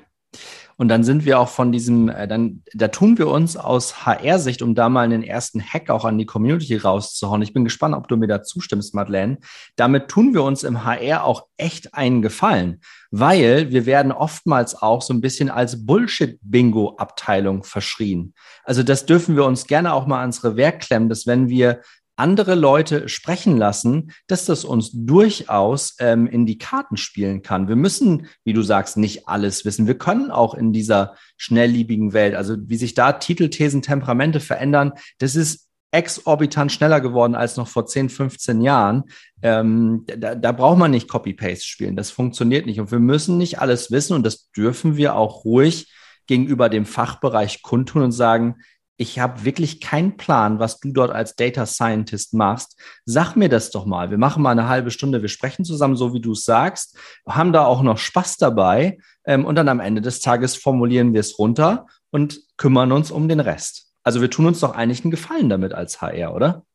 Und 0.80 0.88
dann 0.88 1.04
sind 1.04 1.26
wir 1.26 1.42
auch 1.42 1.50
von 1.50 1.74
diesem, 1.74 2.08
äh, 2.08 2.26
dann, 2.26 2.64
da 2.74 2.88
tun 2.88 3.18
wir 3.18 3.28
uns 3.28 3.58
aus 3.58 4.06
HR-Sicht, 4.06 4.62
um 4.62 4.76
da 4.76 4.88
mal 4.88 5.04
einen 5.04 5.24
ersten 5.24 5.62
Hack 5.62 5.90
auch 5.90 6.06
an 6.06 6.18
die 6.18 6.26
Community 6.26 6.78
rauszuhauen. 6.78 7.42
Ich 7.42 7.52
bin 7.52 7.66
gespannt, 7.66 7.96
ob 7.96 8.08
du 8.08 8.16
mir 8.16 8.28
da 8.28 8.44
zustimmst, 8.44 8.96
Madeleine. 8.96 9.40
Damit 9.76 10.08
tun 10.08 10.34
wir 10.34 10.42
uns 10.42 10.64
im 10.64 10.86
HR 10.86 11.26
auch 11.26 11.48
echt 11.58 11.96
einen 11.96 12.22
Gefallen, 12.22 12.80
weil 13.12 13.74
wir 13.74 13.86
werden 13.86 14.14
oftmals 14.14 14.74
auch 14.74 15.02
so 15.02 15.14
ein 15.14 15.20
bisschen 15.20 15.50
als 15.50 15.86
Bullshit-Bingo-Abteilung 15.86 17.64
verschrien. 17.66 18.34
Also 18.64 18.82
das 18.82 19.06
dürfen 19.06 19.36
wir 19.36 19.44
uns 19.44 19.68
gerne 19.68 19.94
auch 19.94 20.08
mal 20.08 20.22
ans 20.22 20.46
Reverk 20.46 20.80
klemmen, 20.80 21.10
dass 21.10 21.28
wenn 21.28 21.50
wir 21.50 21.82
andere 22.20 22.56
Leute 22.56 23.10
sprechen 23.10 23.58
lassen, 23.58 24.12
dass 24.28 24.46
das 24.46 24.66
uns 24.66 24.92
durchaus 24.94 25.96
ähm, 26.00 26.28
in 26.28 26.46
die 26.46 26.58
Karten 26.58 26.98
spielen 26.98 27.42
kann. 27.42 27.68
Wir 27.68 27.76
müssen, 27.76 28.28
wie 28.44 28.54
du 28.54 28.62
sagst, 28.62 28.98
nicht 28.98 29.28
alles 29.28 29.66
wissen. 29.66 29.88
Wir 29.88 29.98
können 29.98 30.30
auch 30.30 30.54
in 30.54 30.74
dieser 30.74 31.16
schnellliebigen 31.38 32.14
Welt, 32.14 32.36
also 32.36 32.56
wie 32.60 32.78
sich 32.78 32.94
da 32.94 33.14
Titel, 33.14 33.50
Thesen, 33.50 33.82
Temperamente 33.82 34.40
verändern, 34.40 34.94
das 35.18 35.36
ist 35.36 35.70
exorbitant 35.92 36.72
schneller 36.72 37.02
geworden 37.02 37.36
als 37.36 37.58
noch 37.58 37.68
vor 37.68 37.86
10, 37.86 38.10
15 38.10 38.62
Jahren. 38.62 39.06
Ähm, 39.42 40.06
da, 40.06 40.36
da 40.36 40.52
braucht 40.52 40.78
man 40.78 40.92
nicht 40.92 41.08
Copy-Paste 41.08 41.66
spielen. 41.66 41.96
Das 41.96 42.12
funktioniert 42.12 42.66
nicht. 42.66 42.80
Und 42.80 42.92
wir 42.92 43.00
müssen 43.00 43.38
nicht 43.38 43.60
alles 43.60 43.90
wissen 43.90 44.14
und 44.14 44.24
das 44.24 44.52
dürfen 44.52 44.98
wir 44.98 45.16
auch 45.16 45.46
ruhig 45.46 45.92
gegenüber 46.28 46.70
dem 46.70 46.86
Fachbereich 46.86 47.64
kundtun 47.64 48.04
und 48.04 48.12
sagen, 48.12 48.58
ich 49.00 49.18
habe 49.18 49.46
wirklich 49.46 49.79
keinen 49.79 50.18
Plan, 50.18 50.60
was 50.60 50.82
du 50.82 50.91
dort 50.91 51.12
als 51.12 51.38
Data 51.38 51.65
Scientist 51.65 52.34
machst. 52.34 52.77
Sag 53.06 53.38
mir 53.38 53.48
das 53.48 53.72
doch 53.72 53.86
mal. 53.86 54.12
Wir 54.12 54.18
machen 54.18 54.44
mal 54.44 54.51
eine 54.51 54.68
halbe 54.68 54.91
Stunde, 54.91 55.22
wir 55.22 55.29
sprechen 55.29 55.63
zusammen, 55.63 55.96
so 55.96 56.13
wie 56.13 56.20
du 56.20 56.34
es 56.34 56.44
sagst, 56.44 56.98
haben 57.25 57.53
da 57.53 57.63
auch 57.63 57.82
noch 57.82 57.98
Spaß 57.98 58.36
dabei 58.36 58.98
ähm, 59.24 59.46
und 59.46 59.56
dann 59.56 59.70
am 59.70 59.79
Ende 59.79 60.01
des 60.01 60.20
Tages 60.20 60.58
formulieren 60.58 61.13
wir 61.13 61.22
es 61.22 61.39
runter 61.39 61.88
und 62.12 62.41
kümmern 62.58 62.91
uns 62.91 63.10
um 63.10 63.29
den 63.29 63.39
Rest. 63.39 63.94
Also 64.03 64.20
wir 64.20 64.29
tun 64.29 64.48
uns 64.48 64.60
doch 64.60 64.75
eigentlich 64.75 65.06
einen 65.06 65.12
Gefallen 65.12 65.48
damit 65.48 65.74
als 65.74 66.01
HR, 66.01 66.36
oder? 66.36 66.65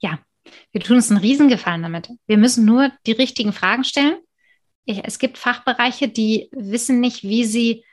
Ja, 0.00 0.20
wir 0.70 0.82
tun 0.82 0.96
uns 0.96 1.10
einen 1.10 1.20
Riesengefallen 1.20 1.82
damit. 1.82 2.10
Wir 2.28 2.38
müssen 2.38 2.64
nur 2.64 2.92
die 3.06 3.12
richtigen 3.12 3.52
Fragen 3.52 3.82
stellen. 3.82 4.18
Ich, 4.84 5.04
es 5.04 5.18
gibt 5.18 5.36
Fachbereiche, 5.36 6.06
die 6.06 6.48
wissen 6.52 7.00
nicht, 7.00 7.24
wie 7.24 7.44
sie, 7.44 7.84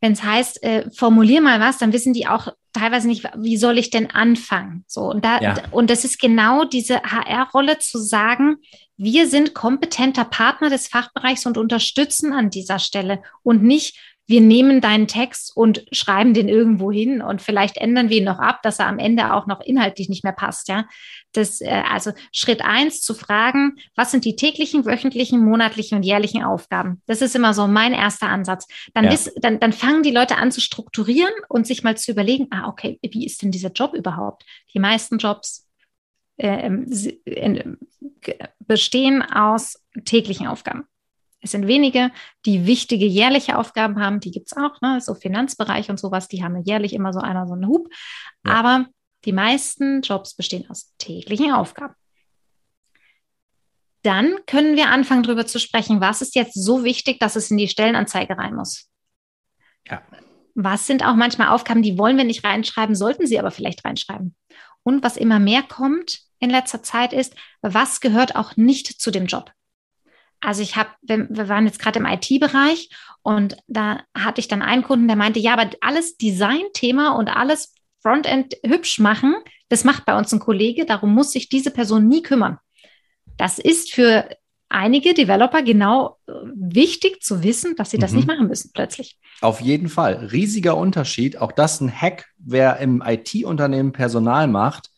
wenn 0.00 0.14
es 0.14 0.24
heißt, 0.24 0.64
äh, 0.64 0.90
formulier 0.90 1.40
mal 1.40 1.60
was, 1.60 1.78
dann 1.78 1.92
wissen 1.92 2.12
die 2.12 2.26
auch 2.26 2.48
teilweise 2.72 3.08
nicht, 3.08 3.24
wie 3.36 3.56
soll 3.56 3.78
ich 3.78 3.90
denn 3.90 4.10
anfangen? 4.10 4.84
So, 4.86 5.02
und 5.02 5.24
da, 5.24 5.40
ja. 5.40 5.54
und 5.70 5.90
das 5.90 6.04
ist 6.04 6.20
genau 6.20 6.64
diese 6.64 7.02
HR-Rolle 7.02 7.78
zu 7.78 7.98
sagen, 7.98 8.56
wir 8.96 9.28
sind 9.28 9.54
kompetenter 9.54 10.24
Partner 10.24 10.70
des 10.70 10.88
Fachbereichs 10.88 11.46
und 11.46 11.56
unterstützen 11.56 12.32
an 12.32 12.50
dieser 12.50 12.78
Stelle 12.78 13.22
und 13.42 13.62
nicht, 13.62 13.98
wir 14.28 14.42
nehmen 14.42 14.82
deinen 14.82 15.08
Text 15.08 15.56
und 15.56 15.86
schreiben 15.90 16.34
den 16.34 16.50
irgendwo 16.50 16.92
hin 16.92 17.22
und 17.22 17.40
vielleicht 17.40 17.78
ändern 17.78 18.10
wir 18.10 18.18
ihn 18.18 18.24
noch 18.24 18.38
ab, 18.38 18.60
dass 18.62 18.78
er 18.78 18.86
am 18.86 18.98
Ende 18.98 19.32
auch 19.32 19.46
noch 19.46 19.60
inhaltlich 19.60 20.10
nicht 20.10 20.22
mehr 20.22 20.34
passt. 20.34 20.68
Ja, 20.68 20.86
das, 21.32 21.62
äh, 21.62 21.82
also 21.90 22.12
Schritt 22.30 22.62
eins 22.62 23.00
zu 23.00 23.14
fragen, 23.14 23.76
was 23.96 24.10
sind 24.10 24.26
die 24.26 24.36
täglichen, 24.36 24.84
wöchentlichen, 24.84 25.42
monatlichen 25.42 25.96
und 25.96 26.04
jährlichen 26.04 26.44
Aufgaben? 26.44 27.00
Das 27.06 27.22
ist 27.22 27.34
immer 27.34 27.54
so 27.54 27.66
mein 27.66 27.94
erster 27.94 28.28
Ansatz. 28.28 28.66
Dann, 28.92 29.04
ja. 29.04 29.12
ist, 29.12 29.32
dann, 29.40 29.60
dann 29.60 29.72
fangen 29.72 30.02
die 30.02 30.10
Leute 30.10 30.36
an 30.36 30.52
zu 30.52 30.60
strukturieren 30.60 31.32
und 31.48 31.66
sich 31.66 31.82
mal 31.82 31.96
zu 31.96 32.12
überlegen, 32.12 32.48
ah, 32.50 32.68
okay, 32.68 32.98
wie 33.02 33.24
ist 33.24 33.42
denn 33.42 33.50
dieser 33.50 33.72
Job 33.72 33.94
überhaupt? 33.94 34.44
Die 34.74 34.78
meisten 34.78 35.16
Jobs 35.16 35.66
äh, 36.36 36.70
bestehen 38.58 39.22
aus 39.22 39.82
täglichen 40.04 40.46
Aufgaben. 40.46 40.84
Es 41.40 41.52
sind 41.52 41.66
wenige, 41.66 42.10
die 42.46 42.66
wichtige 42.66 43.06
jährliche 43.06 43.58
Aufgaben 43.58 44.00
haben, 44.00 44.20
die 44.20 44.32
gibt 44.32 44.48
es 44.50 44.56
auch, 44.56 44.80
ne? 44.80 45.00
so 45.00 45.14
Finanzbereich 45.14 45.88
und 45.88 46.00
sowas, 46.00 46.28
die 46.28 46.42
haben 46.42 46.56
ja 46.56 46.62
jährlich 46.62 46.92
immer 46.92 47.12
so 47.12 47.20
einer 47.20 47.46
so 47.46 47.54
einen 47.54 47.68
Hub. 47.68 47.88
Ja. 48.44 48.54
Aber 48.54 48.86
die 49.24 49.32
meisten 49.32 50.02
Jobs 50.02 50.34
bestehen 50.34 50.68
aus 50.68 50.94
täglichen 50.98 51.52
Aufgaben. 51.52 51.94
Dann 54.02 54.36
können 54.46 54.76
wir 54.76 54.90
anfangen, 54.90 55.22
darüber 55.22 55.46
zu 55.46 55.58
sprechen, 55.58 56.00
was 56.00 56.22
ist 56.22 56.34
jetzt 56.34 56.54
so 56.54 56.84
wichtig, 56.84 57.18
dass 57.18 57.36
es 57.36 57.50
in 57.50 57.56
die 57.56 57.68
Stellenanzeige 57.68 58.38
rein 58.38 58.54
muss. 58.54 58.88
Ja. 59.86 60.02
Was 60.54 60.86
sind 60.86 61.04
auch 61.04 61.14
manchmal 61.14 61.48
Aufgaben, 61.48 61.82
die 61.82 61.98
wollen 61.98 62.16
wir 62.16 62.24
nicht 62.24 62.44
reinschreiben, 62.44 62.94
sollten 62.94 63.26
sie 63.26 63.38
aber 63.38 63.50
vielleicht 63.50 63.84
reinschreiben. 63.84 64.34
Und 64.82 65.04
was 65.04 65.16
immer 65.16 65.38
mehr 65.38 65.62
kommt 65.62 66.20
in 66.40 66.50
letzter 66.50 66.82
Zeit 66.82 67.12
ist, 67.12 67.34
was 67.60 68.00
gehört 68.00 68.36
auch 68.36 68.56
nicht 68.56 69.00
zu 69.00 69.10
dem 69.10 69.26
Job. 69.26 69.52
Also 70.40 70.62
ich 70.62 70.76
habe, 70.76 70.90
wir 71.02 71.48
waren 71.48 71.66
jetzt 71.66 71.80
gerade 71.80 71.98
im 71.98 72.06
IT-Bereich 72.06 72.90
und 73.22 73.56
da 73.66 74.02
hatte 74.16 74.40
ich 74.40 74.48
dann 74.48 74.62
einen 74.62 74.82
Kunden, 74.82 75.08
der 75.08 75.16
meinte, 75.16 75.40
ja, 75.40 75.54
aber 75.54 75.70
alles 75.80 76.16
Design-Thema 76.16 77.16
und 77.16 77.28
alles 77.28 77.74
Frontend 78.00 78.54
hübsch 78.64 79.00
machen, 79.00 79.34
das 79.68 79.84
macht 79.84 80.06
bei 80.06 80.16
uns 80.16 80.32
ein 80.32 80.38
Kollege, 80.38 80.86
darum 80.86 81.12
muss 81.12 81.32
sich 81.32 81.48
diese 81.48 81.72
Person 81.72 82.06
nie 82.06 82.22
kümmern. 82.22 82.58
Das 83.36 83.58
ist 83.58 83.92
für 83.92 84.28
einige 84.68 85.14
Developer 85.14 85.62
genau 85.62 86.18
äh, 86.26 86.32
wichtig 86.54 87.22
zu 87.22 87.42
wissen, 87.42 87.74
dass 87.76 87.90
sie 87.90 87.98
das 87.98 88.12
mhm. 88.12 88.18
nicht 88.18 88.28
machen 88.28 88.46
müssen 88.48 88.70
plötzlich. 88.72 89.18
Auf 89.40 89.60
jeden 89.60 89.88
Fall. 89.88 90.28
Riesiger 90.32 90.76
Unterschied. 90.76 91.38
Auch 91.38 91.52
das 91.52 91.80
ein 91.80 91.90
Hack, 91.90 92.26
wer 92.38 92.78
im 92.78 93.02
IT-Unternehmen 93.04 93.92
Personal 93.92 94.46
macht 94.46 94.90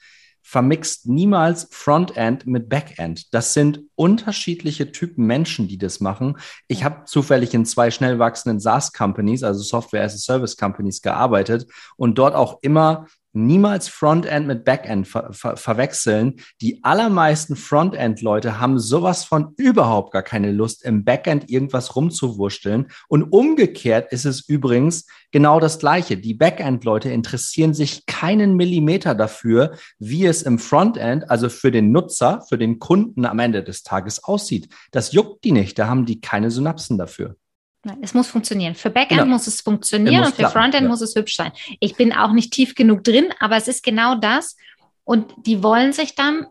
vermixt 0.51 1.07
niemals 1.07 1.69
Frontend 1.71 2.45
mit 2.45 2.69
Backend. 2.69 3.33
Das 3.33 3.55
sind 3.55 3.83
unterschiedliche 3.95 4.91
Typen 4.91 5.25
Menschen, 5.25 5.69
die 5.69 5.79
das 5.79 6.01
machen. 6.01 6.39
Ich 6.67 6.83
habe 6.83 7.05
zufällig 7.05 7.55
in 7.55 7.65
zwei 7.65 7.93
schnell 7.93 8.19
wachsenden 8.19 8.59
SaaS-Companies, 8.59 9.45
also 9.45 9.63
Software 9.63 10.03
as 10.03 10.15
a 10.15 10.19
Service 10.19 10.57
Companies, 10.57 11.03
gearbeitet 11.03 11.71
und 11.97 12.19
dort 12.19 12.35
auch 12.35 12.59
immer 12.63 13.07
niemals 13.33 13.89
Frontend 13.89 14.47
mit 14.47 14.65
Backend 14.65 15.07
ver 15.07 15.33
ver 15.33 15.57
verwechseln. 15.57 16.37
Die 16.61 16.83
allermeisten 16.83 17.57
Frontend-Leute 17.57 18.61
haben 18.61 18.79
sowas 18.79 19.25
von 19.25 19.55
überhaupt 19.57 20.13
gar 20.13 20.23
keine 20.23 20.53
Lust, 20.53 20.85
im 20.85 21.05
Backend 21.05 21.51
irgendwas 21.51 21.97
rumzuwurschteln. 21.97 22.89
Und 23.09 23.25
umgekehrt 23.25 24.13
ist 24.13 24.25
es 24.25 24.49
übrigens 24.49 25.07
genau 25.31 25.61
das 25.61 25.79
Gleiche. 25.79 26.17
Die 26.17 26.35
Backend-Leute 26.35 27.11
interessieren 27.11 27.75
sich 27.75 28.07
keinen 28.07 28.57
Millimeter 28.57 29.15
dafür, 29.15 29.75
wie 29.99 30.27
es 30.27 30.43
im 30.43 30.59
Frontend, 30.59 31.31
also 31.31 31.49
für 31.49 31.71
den 31.71 31.93
Nutzer, 31.93 32.43
für 32.49 32.59
den 32.59 32.79
Kunden 32.79 33.25
am 33.25 33.39
Ende 33.39 33.63
des 33.63 33.83
Tages 33.83 34.25
aussieht. 34.25 34.69
Das 34.91 35.13
juckt 35.13 35.45
die 35.45 35.53
nicht. 35.53 35.79
Da 35.79 35.87
haben 35.87 36.07
die 36.07 36.21
keine 36.21 36.51
Synapsen 36.51 36.99
dafür. 36.99 37.37
Nein, 37.83 37.99
es 38.03 38.13
muss 38.13 38.29
funktionieren. 38.29 38.75
Für 38.75 38.91
Backend 38.91 39.21
genau. 39.21 39.33
muss 39.33 39.47
es 39.47 39.63
funktionieren 39.63 40.21
muss 40.21 40.29
und 40.29 40.35
für 40.35 40.43
klappen, 40.43 40.53
Frontend 40.53 40.83
ja. 40.83 40.89
muss 40.89 41.01
es 41.01 41.15
hübsch 41.15 41.37
sein. 41.37 41.53
Ich 41.81 41.97
bin 41.97 42.13
auch 42.13 42.33
nicht 42.33 42.53
tief 42.53 42.75
genug 42.75 43.05
drin, 43.05 43.29
aber 43.39 43.57
es 43.57 43.69
ist 43.69 43.83
genau 43.83 44.17
das. 44.17 44.57
Und 45.05 45.33
die 45.47 45.63
wollen 45.63 45.93
sich 45.93 46.15
dann 46.15 46.47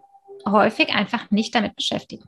häufig 0.48 0.90
einfach 0.90 1.30
nicht 1.30 1.54
damit 1.54 1.76
beschäftigen. 1.76 2.26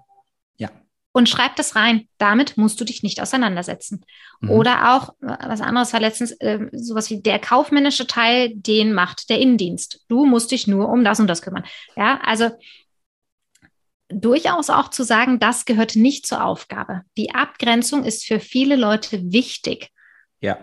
Ja. 0.58 0.70
Und 1.14 1.30
schreib 1.30 1.56
das 1.56 1.76
rein. 1.76 2.08
Damit 2.20 2.58
musst 2.58 2.80
du 2.80 2.86
dich 2.86 3.02
nicht 3.02 3.20
auseinandersetzen. 3.20 4.06
Mhm. 4.40 4.52
Oder 4.52 4.96
auch, 4.96 5.16
was 5.20 5.62
anderes 5.62 5.94
war 5.94 6.00
letztens, 6.00 6.32
äh, 6.34 6.60
sowas 6.72 7.10
wie 7.10 7.22
der 7.22 7.40
kaufmännische 7.40 8.06
Teil, 8.06 8.52
den 8.54 8.94
macht 8.94 9.32
der 9.32 9.40
Innendienst. 9.40 10.06
Du 10.10 10.26
musst 10.26 10.52
dich 10.52 10.68
nur 10.68 10.90
um 10.90 11.04
das 11.04 11.20
und 11.20 11.28
das 11.28 11.42
kümmern. 11.42 11.66
Ja, 11.96 12.20
also 12.24 12.52
durchaus 14.12 14.70
auch 14.70 14.90
zu 14.90 15.04
sagen, 15.04 15.40
das 15.40 15.66
gehört 15.66 15.96
nicht 15.96 16.26
zur 16.26 16.44
Aufgabe. 16.44 17.02
Die 17.18 17.34
Abgrenzung 17.34 18.04
ist 18.04 18.26
für 18.26 18.40
viele 18.40 18.76
Leute 18.76 19.32
wichtig. 19.32 19.90
Ja. 20.40 20.58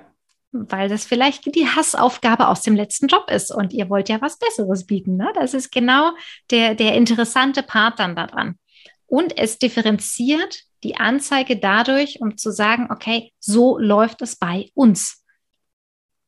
Weil 0.51 0.89
das 0.89 1.05
vielleicht 1.05 1.55
die 1.55 1.67
Hassaufgabe 1.67 2.49
aus 2.49 2.63
dem 2.63 2.75
letzten 2.75 3.07
Job 3.07 3.31
ist 3.31 3.51
und 3.51 3.73
ihr 3.73 3.91
wollt 3.91 4.09
ja 4.09 4.21
was 4.21 4.39
Besseres 4.39 4.87
bieten. 4.87 5.17
Ne? 5.17 5.31
Das 5.35 5.55
ist 5.55 5.71
genau 5.71 6.13
der, 6.51 6.75
der 6.75 6.95
interessante 6.95 7.63
Part 7.63 7.99
dann 7.99 8.17
daran. 8.17 8.59
Und 9.07 9.37
es 9.39 9.59
differenziert 9.59 10.63
die 10.85 10.97
Anzeige 10.97 11.59
dadurch, 11.59 12.21
um 12.21 12.37
zu 12.37 12.51
sagen, 12.51 12.89
okay, 12.91 13.33
so 13.39 13.79
läuft 13.79 14.23
es 14.23 14.37
bei 14.37 14.71
uns. 14.75 15.25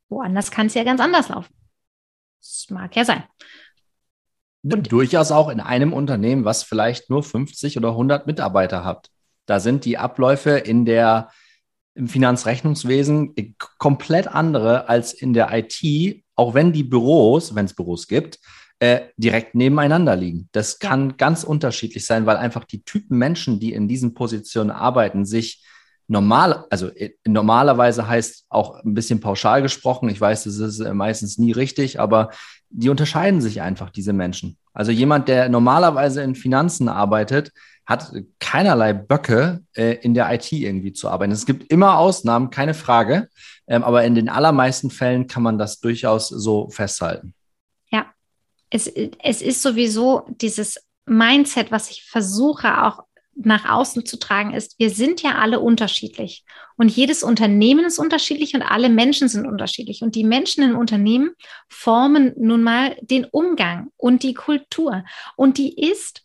Woanders 0.08 0.50
kann 0.50 0.66
es 0.66 0.74
ja 0.74 0.84
ganz 0.84 1.00
anders 1.00 1.28
laufen. 1.28 1.54
Das 2.40 2.66
mag 2.70 2.94
ja 2.96 3.04
sein. 3.04 3.24
Und 4.62 4.92
durchaus 4.92 5.32
auch 5.32 5.48
in 5.48 5.60
einem 5.60 5.92
Unternehmen, 5.92 6.44
was 6.44 6.62
vielleicht 6.62 7.08
nur 7.08 7.22
50 7.22 7.78
oder 7.78 7.90
100 7.90 8.26
Mitarbeiter 8.26 8.84
hat. 8.84 9.08
Da 9.46 9.58
sind 9.58 9.84
die 9.84 9.96
Abläufe 9.96 10.50
in 10.50 10.84
der, 10.84 11.30
im 11.94 12.08
Finanzrechnungswesen 12.08 13.34
komplett 13.78 14.28
andere 14.28 14.88
als 14.88 15.12
in 15.12 15.32
der 15.32 15.48
IT, 15.52 16.22
auch 16.36 16.54
wenn 16.54 16.72
die 16.72 16.84
Büros, 16.84 17.54
wenn 17.54 17.64
es 17.64 17.74
Büros 17.74 18.06
gibt, 18.06 18.38
äh, 18.80 19.00
direkt 19.16 19.54
nebeneinander 19.54 20.16
liegen. 20.16 20.48
Das 20.52 20.78
kann 20.78 21.16
ganz 21.16 21.44
unterschiedlich 21.44 22.06
sein, 22.06 22.26
weil 22.26 22.36
einfach 22.36 22.64
die 22.64 22.82
Typen 22.82 23.18
Menschen, 23.18 23.60
die 23.60 23.72
in 23.72 23.88
diesen 23.88 24.14
Positionen 24.14 24.70
arbeiten, 24.70 25.24
sich 25.26 25.64
normal, 26.06 26.64
also 26.70 26.88
äh, 26.88 27.10
normalerweise 27.26 28.08
heißt 28.08 28.46
auch 28.48 28.82
ein 28.82 28.94
bisschen 28.94 29.20
pauschal 29.20 29.62
gesprochen, 29.62 30.08
ich 30.08 30.20
weiß, 30.20 30.44
das 30.44 30.56
ist 30.56 30.80
äh, 30.80 30.94
meistens 30.94 31.38
nie 31.38 31.52
richtig, 31.52 32.00
aber 32.00 32.30
die 32.70 32.88
unterscheiden 32.88 33.40
sich 33.40 33.60
einfach, 33.60 33.90
diese 33.90 34.12
Menschen. 34.12 34.56
Also 34.72 34.92
jemand, 34.92 35.28
der 35.28 35.48
normalerweise 35.48 36.22
in 36.22 36.34
Finanzen 36.34 36.88
arbeitet, 36.88 37.52
hat 37.84 38.12
keinerlei 38.38 38.92
Böcke, 38.92 39.64
äh, 39.74 39.96
in 40.02 40.14
der 40.14 40.32
IT 40.32 40.52
irgendwie 40.52 40.92
zu 40.92 41.08
arbeiten. 41.08 41.32
Es 41.32 41.44
gibt 41.44 41.72
immer 41.72 41.98
Ausnahmen, 41.98 42.50
keine 42.50 42.74
Frage, 42.74 43.28
ähm, 43.66 43.82
aber 43.82 44.04
in 44.04 44.14
den 44.14 44.28
allermeisten 44.28 44.90
Fällen 44.90 45.26
kann 45.26 45.42
man 45.42 45.58
das 45.58 45.80
durchaus 45.80 46.28
so 46.28 46.68
festhalten. 46.70 47.34
Ja, 47.90 48.06
es, 48.70 48.86
es 48.86 49.42
ist 49.42 49.62
sowieso 49.62 50.24
dieses 50.28 50.86
Mindset, 51.06 51.72
was 51.72 51.90
ich 51.90 52.04
versuche 52.04 52.84
auch 52.84 53.02
nach 53.44 53.68
außen 53.68 54.06
zu 54.06 54.18
tragen 54.18 54.54
ist, 54.54 54.78
wir 54.78 54.90
sind 54.90 55.22
ja 55.22 55.36
alle 55.36 55.60
unterschiedlich. 55.60 56.44
Und 56.76 56.88
jedes 56.88 57.22
Unternehmen 57.22 57.84
ist 57.84 57.98
unterschiedlich 57.98 58.54
und 58.54 58.62
alle 58.62 58.88
Menschen 58.88 59.28
sind 59.28 59.46
unterschiedlich. 59.46 60.02
Und 60.02 60.14
die 60.14 60.24
Menschen 60.24 60.62
in 60.62 60.74
Unternehmen 60.74 61.30
formen 61.68 62.32
nun 62.36 62.62
mal 62.62 62.96
den 63.00 63.24
Umgang 63.24 63.90
und 63.96 64.22
die 64.22 64.34
Kultur. 64.34 65.04
Und 65.36 65.58
die 65.58 65.78
ist 65.90 66.22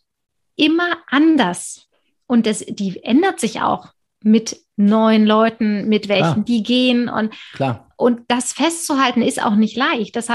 immer 0.56 0.98
anders. 1.08 1.88
Und 2.26 2.46
das, 2.46 2.60
die 2.60 3.02
ändert 3.02 3.40
sich 3.40 3.60
auch 3.60 3.88
mit 4.26 4.60
neuen 4.76 5.24
Leuten, 5.24 5.88
mit 5.88 6.08
welchen 6.08 6.40
ah, 6.40 6.44
die 6.46 6.62
gehen. 6.62 7.08
Und, 7.08 7.32
klar. 7.54 7.88
und 7.96 8.22
das 8.28 8.52
festzuhalten 8.52 9.22
ist 9.22 9.42
auch 9.42 9.54
nicht 9.54 9.76
leicht. 9.76 10.16
Das, 10.16 10.28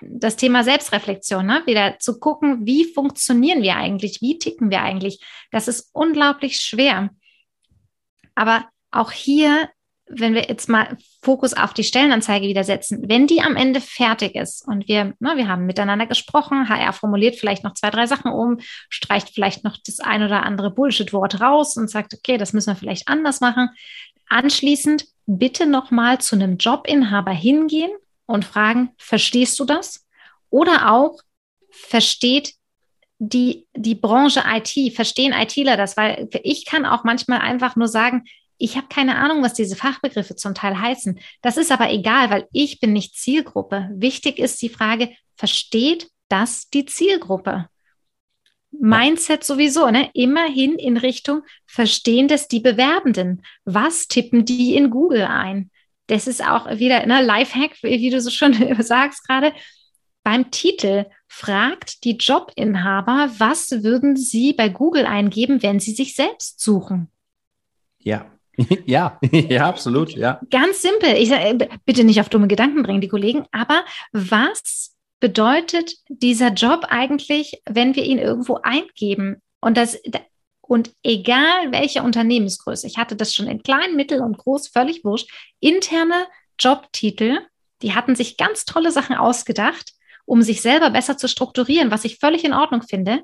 das 0.00 0.36
Thema 0.36 0.62
Selbstreflexion, 0.62 1.44
ne? 1.44 1.62
wieder 1.64 1.98
zu 1.98 2.20
gucken, 2.20 2.66
wie 2.66 2.84
funktionieren 2.84 3.62
wir 3.62 3.76
eigentlich, 3.76 4.20
wie 4.20 4.38
ticken 4.38 4.70
wir 4.70 4.82
eigentlich. 4.82 5.24
Das 5.50 5.66
ist 5.66 5.90
unglaublich 5.92 6.60
schwer. 6.60 7.10
Aber 8.34 8.66
auch 8.90 9.12
hier 9.12 9.68
wenn 10.08 10.34
wir 10.34 10.42
jetzt 10.42 10.68
mal 10.68 10.96
Fokus 11.26 11.54
auf 11.54 11.74
die 11.74 11.82
Stellenanzeige 11.82 12.46
wieder 12.46 12.62
setzen, 12.62 13.02
wenn 13.08 13.26
die 13.26 13.40
am 13.40 13.56
Ende 13.56 13.80
fertig 13.80 14.36
ist 14.36 14.64
und 14.64 14.86
wir, 14.86 15.14
na, 15.18 15.36
wir 15.36 15.48
haben 15.48 15.66
miteinander 15.66 16.06
gesprochen, 16.06 16.68
HR 16.68 16.92
formuliert 16.92 17.34
vielleicht 17.34 17.64
noch 17.64 17.74
zwei, 17.74 17.90
drei 17.90 18.06
Sachen 18.06 18.30
um, 18.30 18.58
streicht 18.90 19.30
vielleicht 19.30 19.64
noch 19.64 19.76
das 19.84 19.98
ein 19.98 20.22
oder 20.22 20.44
andere 20.44 20.70
Bullshit-Wort 20.70 21.40
raus 21.40 21.76
und 21.76 21.90
sagt, 21.90 22.14
okay, 22.14 22.38
das 22.38 22.52
müssen 22.52 22.70
wir 22.70 22.76
vielleicht 22.76 23.08
anders 23.08 23.40
machen. 23.40 23.70
Anschließend 24.28 25.06
bitte 25.26 25.66
nochmal 25.66 26.20
zu 26.20 26.36
einem 26.36 26.58
Jobinhaber 26.58 27.32
hingehen 27.32 27.90
und 28.26 28.44
fragen, 28.44 28.90
verstehst 28.96 29.58
du 29.58 29.64
das? 29.64 30.06
Oder 30.48 30.92
auch, 30.92 31.18
versteht 31.72 32.54
die, 33.18 33.66
die 33.74 33.96
Branche 33.96 34.44
IT, 34.46 34.94
verstehen 34.94 35.32
ITler 35.32 35.76
das? 35.76 35.96
Weil 35.96 36.28
ich 36.44 36.66
kann 36.66 36.86
auch 36.86 37.02
manchmal 37.02 37.40
einfach 37.40 37.74
nur 37.74 37.88
sagen, 37.88 38.22
ich 38.58 38.76
habe 38.76 38.88
keine 38.88 39.16
Ahnung, 39.16 39.42
was 39.42 39.54
diese 39.54 39.76
Fachbegriffe 39.76 40.36
zum 40.36 40.54
Teil 40.54 40.78
heißen. 40.78 41.20
Das 41.42 41.56
ist 41.56 41.70
aber 41.70 41.90
egal, 41.90 42.30
weil 42.30 42.48
ich 42.52 42.80
bin 42.80 42.92
nicht 42.92 43.16
Zielgruppe. 43.16 43.90
Wichtig 43.92 44.38
ist 44.38 44.60
die 44.62 44.68
Frage, 44.68 45.10
versteht 45.34 46.10
das 46.28 46.68
die 46.70 46.86
Zielgruppe? 46.86 47.68
Mindset 48.70 49.44
sowieso, 49.44 49.90
ne? 49.90 50.10
Immerhin 50.12 50.74
in 50.74 50.96
Richtung 50.96 51.42
verstehen 51.66 52.28
das 52.28 52.48
die 52.48 52.60
Bewerbenden. 52.60 53.42
Was 53.64 54.08
tippen 54.08 54.44
die 54.44 54.74
in 54.74 54.90
Google 54.90 55.24
ein? 55.24 55.70
Das 56.08 56.26
ist 56.26 56.46
auch 56.46 56.68
wieder 56.78 57.06
ne, 57.06 57.22
Lifehack, 57.22 57.82
wie 57.82 58.10
du 58.10 58.20
so 58.20 58.30
schon 58.30 58.54
sagst 58.82 59.26
gerade. 59.26 59.52
Beim 60.22 60.50
Titel 60.50 61.06
fragt 61.28 62.04
die 62.04 62.16
Jobinhaber, 62.16 63.30
was 63.38 63.70
würden 63.82 64.16
sie 64.16 64.52
bei 64.52 64.68
Google 64.68 65.06
eingeben, 65.06 65.62
wenn 65.62 65.78
sie 65.78 65.92
sich 65.92 66.14
selbst 66.14 66.60
suchen? 66.60 67.08
Ja, 67.98 68.35
ja, 68.86 69.18
ja, 69.32 69.68
absolut, 69.68 70.12
ja. 70.12 70.40
Ganz 70.50 70.82
simpel. 70.82 71.14
Ich 71.14 71.28
sage, 71.28 71.68
bitte 71.84 72.04
nicht 72.04 72.20
auf 72.20 72.28
dumme 72.28 72.48
Gedanken 72.48 72.82
bringen, 72.82 73.00
die 73.00 73.08
Kollegen, 73.08 73.46
aber 73.52 73.84
was 74.12 74.94
bedeutet 75.20 75.94
dieser 76.08 76.50
Job 76.52 76.86
eigentlich, 76.88 77.62
wenn 77.68 77.94
wir 77.94 78.04
ihn 78.04 78.18
irgendwo 78.18 78.58
eingeben? 78.62 79.42
Und 79.60 79.76
das, 79.76 79.98
und 80.60 80.92
egal 81.02 81.72
welche 81.72 82.02
Unternehmensgröße, 82.02 82.86
ich 82.86 82.98
hatte 82.98 83.16
das 83.16 83.34
schon 83.34 83.48
in 83.48 83.62
klein, 83.62 83.96
mittel 83.96 84.20
und 84.20 84.38
groß, 84.38 84.68
völlig 84.68 85.04
wurscht, 85.04 85.30
interne 85.60 86.26
Jobtitel, 86.58 87.38
die 87.82 87.94
hatten 87.94 88.16
sich 88.16 88.36
ganz 88.36 88.64
tolle 88.64 88.90
Sachen 88.90 89.16
ausgedacht, 89.16 89.92
um 90.24 90.42
sich 90.42 90.60
selber 90.60 90.90
besser 90.90 91.16
zu 91.16 91.28
strukturieren, 91.28 91.90
was 91.90 92.04
ich 92.04 92.18
völlig 92.18 92.44
in 92.44 92.52
Ordnung 92.52 92.82
finde 92.82 93.22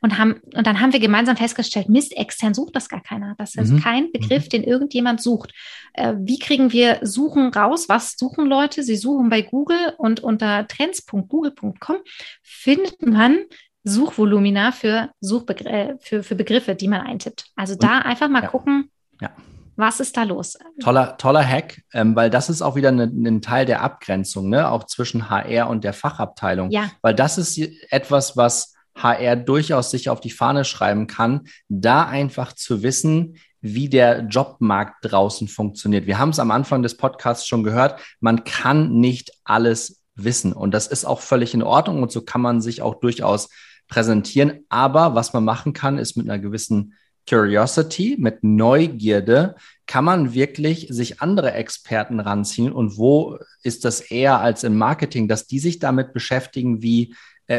und 0.00 0.18
haben, 0.18 0.40
und 0.54 0.66
dann 0.66 0.80
haben 0.80 0.92
wir 0.92 1.00
gemeinsam 1.00 1.36
festgestellt, 1.36 1.88
Mist, 1.88 2.16
extern 2.16 2.54
sucht 2.54 2.76
das 2.76 2.88
gar 2.88 3.02
keiner. 3.02 3.34
Das 3.38 3.54
ist 3.56 3.72
mhm. 3.72 3.80
kein 3.80 4.12
Begriff, 4.12 4.44
mhm. 4.44 4.48
den 4.50 4.64
irgendjemand 4.64 5.20
sucht. 5.20 5.52
Äh, 5.94 6.14
wie 6.18 6.38
kriegen 6.38 6.72
wir 6.72 7.00
Suchen 7.02 7.48
raus? 7.52 7.88
Was 7.88 8.14
suchen 8.16 8.46
Leute? 8.46 8.82
Sie 8.82 8.96
suchen 8.96 9.28
bei 9.28 9.42
Google 9.42 9.94
und 9.98 10.20
unter 10.20 10.66
trends.google.com 10.68 11.96
findet 12.42 13.02
man 13.04 13.38
Suchvolumina 13.84 14.72
für, 14.72 15.10
Suchbegr 15.20 15.66
äh, 15.66 15.96
für, 16.00 16.22
für 16.22 16.34
Begriffe, 16.34 16.74
die 16.74 16.88
man 16.88 17.00
eintippt. 17.00 17.46
Also 17.56 17.72
und, 17.74 17.82
da 17.82 17.98
einfach 17.98 18.28
mal 18.28 18.42
ja. 18.42 18.48
gucken, 18.48 18.90
ja. 19.20 19.30
was 19.76 19.98
ist 19.98 20.16
da 20.16 20.22
los? 20.22 20.56
Toller, 20.80 21.16
toller 21.16 21.44
Hack, 21.44 21.82
ähm, 21.92 22.14
weil 22.14 22.30
das 22.30 22.50
ist 22.50 22.62
auch 22.62 22.76
wieder 22.76 22.90
ein 22.90 22.96
ne, 22.96 23.08
ne 23.08 23.40
Teil 23.40 23.66
der 23.66 23.82
Abgrenzung, 23.82 24.48
ne? 24.48 24.70
auch 24.70 24.84
zwischen 24.84 25.28
HR 25.30 25.68
und 25.68 25.82
der 25.82 25.92
Fachabteilung. 25.92 26.70
Ja. 26.70 26.90
Weil 27.02 27.14
das 27.14 27.38
ist 27.38 27.58
etwas, 27.90 28.36
was 28.36 28.74
HR 29.02 29.36
durchaus 29.36 29.90
sich 29.90 30.08
auf 30.08 30.20
die 30.20 30.30
Fahne 30.30 30.64
schreiben 30.64 31.06
kann, 31.06 31.48
da 31.68 32.04
einfach 32.06 32.52
zu 32.52 32.82
wissen, 32.82 33.36
wie 33.60 33.88
der 33.88 34.20
Jobmarkt 34.26 34.96
draußen 35.02 35.48
funktioniert. 35.48 36.06
Wir 36.06 36.18
haben 36.18 36.30
es 36.30 36.38
am 36.38 36.50
Anfang 36.50 36.82
des 36.82 36.96
Podcasts 36.96 37.46
schon 37.46 37.64
gehört, 37.64 38.00
man 38.20 38.44
kann 38.44 38.92
nicht 39.00 39.32
alles 39.44 40.02
wissen 40.14 40.52
und 40.52 40.72
das 40.72 40.86
ist 40.86 41.04
auch 41.04 41.20
völlig 41.20 41.54
in 41.54 41.62
Ordnung 41.62 42.02
und 42.02 42.12
so 42.12 42.22
kann 42.22 42.40
man 42.40 42.60
sich 42.60 42.82
auch 42.82 42.96
durchaus 42.96 43.48
präsentieren. 43.88 44.64
Aber 44.68 45.14
was 45.14 45.32
man 45.32 45.44
machen 45.44 45.72
kann, 45.72 45.98
ist 45.98 46.16
mit 46.16 46.28
einer 46.28 46.38
gewissen 46.38 46.94
Curiosity, 47.28 48.16
mit 48.18 48.42
Neugierde, 48.42 49.56
kann 49.86 50.04
man 50.04 50.32
wirklich 50.34 50.86
sich 50.90 51.20
andere 51.20 51.52
Experten 51.52 52.20
ranziehen 52.20 52.72
und 52.72 52.96
wo 52.96 53.38
ist 53.62 53.84
das 53.84 54.00
eher 54.00 54.40
als 54.40 54.64
im 54.64 54.76
Marketing, 54.78 55.28
dass 55.28 55.46
die 55.46 55.58
sich 55.58 55.78
damit 55.78 56.12
beschäftigen, 56.12 56.82
wie 56.82 57.14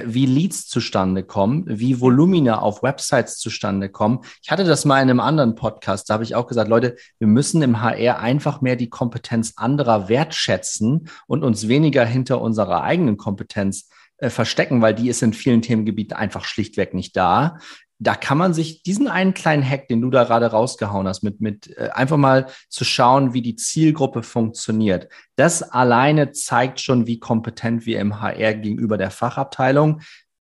wie 0.06 0.26
Leads 0.26 0.68
zustande 0.68 1.24
kommen, 1.24 1.66
wie 1.68 2.00
Volumina 2.00 2.60
auf 2.60 2.84
Websites 2.84 3.38
zustande 3.38 3.90
kommen. 3.90 4.20
Ich 4.44 4.52
hatte 4.52 4.64
das 4.64 4.86
mal 4.86 5.02
in 5.02 5.10
einem 5.10 5.20
anderen 5.20 5.56
Podcast, 5.56 6.10
da 6.10 6.14
habe 6.14 6.24
ich 6.24 6.36
auch 6.36 6.48
gesagt, 6.48 6.70
Leute, 6.70 6.96
wir 7.18 7.28
müssen 7.28 7.62
im 7.62 7.82
HR 7.82 8.20
einfach 8.20 8.62
mehr 8.62 8.76
die 8.76 8.90
Kompetenz 8.90 9.54
anderer 9.56 10.08
wertschätzen 10.08 11.10
und 11.28 11.44
uns 11.44 11.68
weniger 11.68 12.06
hinter 12.06 12.40
unserer 12.42 12.84
eigenen 12.84 13.18
Kompetenz 13.18 13.90
äh, 14.18 14.30
verstecken, 14.30 14.82
weil 14.82 14.94
die 14.94 15.10
ist 15.10 15.24
in 15.24 15.34
vielen 15.34 15.62
Themengebieten 15.62 16.16
einfach 16.16 16.46
schlichtweg 16.46 16.94
nicht 16.94 17.18
da 17.18 17.58
da 18.00 18.16
kann 18.16 18.38
man 18.38 18.54
sich 18.54 18.82
diesen 18.82 19.08
einen 19.08 19.34
kleinen 19.34 19.68
Hack, 19.68 19.88
den 19.90 20.02
du 20.02 20.10
da 20.10 20.24
gerade 20.24 20.48
rausgehauen 20.48 21.08
hast, 21.08 21.22
mit, 21.22 21.42
mit 21.42 21.78
äh, 21.78 21.90
einfach 21.94 22.18
mal 22.18 22.48
zu 22.70 22.86
schauen, 22.86 23.34
wie 23.34 23.42
die 23.42 23.56
Zielgruppe 23.56 24.24
funktioniert. 24.24 25.10
Das 25.36 25.62
alleine 25.62 26.32
zeigt 26.32 26.80
schon, 26.80 27.08
wie 27.08 27.20
kompetent 27.20 27.86
wir 27.86 28.00
im 28.00 28.22
HR 28.22 28.56
gegenüber 28.56 28.98
der 28.98 29.12
Fachabteilung 29.12 30.02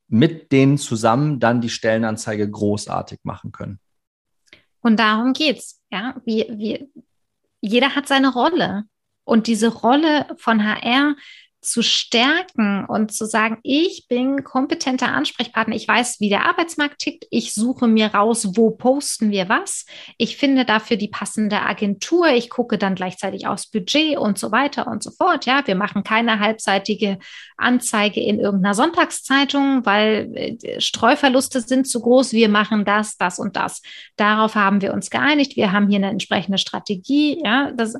mit 0.08 0.52
denen 0.52 0.78
zusammen 0.78 1.40
dann 1.40 1.60
die 1.60 1.68
Stellenanzeige 1.68 2.48
großartig 2.48 3.20
machen 3.24 3.52
können. 3.52 3.80
Und 4.80 4.98
darum 4.98 5.32
geht's. 5.32 5.82
Ja, 5.90 6.14
wir, 6.24 6.46
wir, 6.58 6.86
jeder 7.60 7.94
hat 7.94 8.06
seine 8.06 8.32
Rolle. 8.32 8.84
Und 9.24 9.48
diese 9.48 9.68
Rolle 9.68 10.26
von 10.36 10.64
HR 10.64 11.16
zu 11.66 11.82
stärken 11.82 12.84
und 12.86 13.12
zu 13.12 13.26
sagen, 13.26 13.58
ich 13.62 14.06
bin 14.08 14.44
kompetenter 14.44 15.08
Ansprechpartner, 15.08 15.74
ich 15.74 15.86
weiß, 15.86 16.20
wie 16.20 16.28
der 16.28 16.46
Arbeitsmarkt 16.46 16.98
tickt, 16.98 17.26
ich 17.30 17.54
suche 17.54 17.86
mir 17.86 18.14
raus, 18.14 18.56
wo 18.56 18.70
posten 18.70 19.30
wir 19.30 19.48
was, 19.48 19.84
ich 20.16 20.36
finde 20.36 20.64
dafür 20.64 20.96
die 20.96 21.08
passende 21.08 21.60
Agentur, 21.60 22.28
ich 22.28 22.50
gucke 22.50 22.78
dann 22.78 22.94
gleichzeitig 22.94 23.46
aufs 23.46 23.70
Budget 23.70 24.16
und 24.16 24.38
so 24.38 24.52
weiter 24.52 24.86
und 24.86 25.02
so 25.02 25.10
fort. 25.10 25.46
Ja, 25.46 25.66
wir 25.66 25.74
machen 25.74 26.04
keine 26.04 26.40
halbseitige 26.40 27.18
Anzeige 27.56 28.20
in 28.20 28.38
irgendeiner 28.38 28.74
Sonntagszeitung, 28.74 29.84
weil 29.84 30.30
äh, 30.34 30.80
Streuverluste 30.80 31.60
sind 31.60 31.88
zu 31.88 32.00
groß. 32.00 32.32
Wir 32.32 32.48
machen 32.48 32.84
das, 32.84 33.16
das 33.16 33.38
und 33.38 33.56
das. 33.56 33.82
Darauf 34.16 34.54
haben 34.54 34.80
wir 34.82 34.92
uns 34.92 35.10
geeinigt. 35.10 35.56
Wir 35.56 35.72
haben 35.72 35.88
hier 35.88 35.98
eine 35.98 36.10
entsprechende 36.10 36.58
Strategie. 36.58 37.40
Ja, 37.44 37.72
das. 37.72 37.94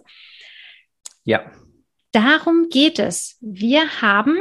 Ja 1.25 1.45
darum 2.17 2.69
geht 2.71 2.99
es. 2.99 3.37
Wir 3.41 4.01
haben 4.01 4.39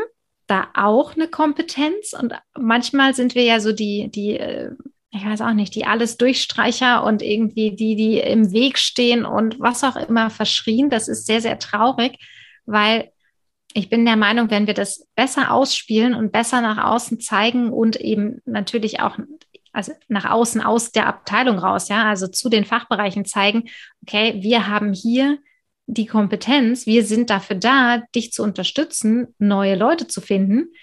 da 0.47 0.69
auch 0.73 1.15
eine 1.15 1.27
Kompetenz 1.27 2.13
und 2.13 2.33
manchmal 2.57 3.13
sind 3.13 3.35
wir 3.35 3.43
ja 3.43 3.59
so 3.59 3.73
die, 3.73 4.09
die, 4.09 4.37
äh, 4.37 4.71
ich 5.11 5.25
weiß 5.25 5.41
auch 5.41 5.53
nicht, 5.53 5.75
die 5.75 5.85
alles 5.85 6.17
Durchstreicher 6.17 7.03
und 7.03 7.21
irgendwie 7.21 7.75
die, 7.75 7.95
die 7.95 8.19
im 8.19 8.51
Weg 8.53 8.77
stehen 8.77 9.25
und 9.25 9.59
was 9.59 9.83
auch 9.83 9.97
immer 9.97 10.29
verschrien. 10.29 10.89
Das 10.89 11.07
ist 11.09 11.25
sehr, 11.25 11.41
sehr 11.41 11.59
traurig, 11.59 12.17
weil 12.65 13.11
ich 13.73 13.89
bin 13.89 14.05
der 14.05 14.15
Meinung, 14.15 14.49
wenn 14.49 14.67
wir 14.67 14.73
das 14.73 15.07
besser 15.15 15.51
ausspielen 15.51 16.13
und 16.13 16.31
besser 16.31 16.61
nach 16.61 16.91
außen 16.91 17.19
zeigen 17.19 17.71
und 17.73 17.97
eben 17.97 18.41
natürlich 18.45 19.01
auch 19.01 19.17
also 19.73 19.91
nach 20.07 20.31
außen 20.31 20.61
aus 20.61 20.93
der 20.93 21.07
Abteilung 21.07 21.59
raus, 21.59 21.89
ja, 21.89 22.05
also 22.05 22.27
zu 22.27 22.47
den 22.47 22.63
Fachbereichen 22.63 23.25
zeigen, 23.25 23.65
okay, 24.01 24.41
wir 24.41 24.67
haben 24.67 24.93
hier 24.93 25.39
die 25.87 26.05
Kompetenz, 26.05 26.85
wir 26.85 27.05
sind 27.05 27.29
dafür 27.29 27.55
da, 27.55 28.01
dich 28.13 28.31
zu 28.31 28.43
unterstützen, 28.43 29.33
neue 29.37 29.75
Leute 29.75 30.07
zu 30.07 30.21
finden, 30.21 30.73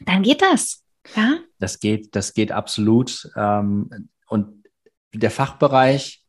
dann 0.00 0.22
geht 0.22 0.42
das. 0.42 0.82
Ja? 1.14 1.38
Das 1.58 1.78
geht, 1.78 2.14
das 2.16 2.34
geht 2.34 2.52
absolut. 2.52 3.30
Ähm, 3.36 4.08
und 4.28 4.64
der 5.14 5.30
Fachbereich, 5.30 6.24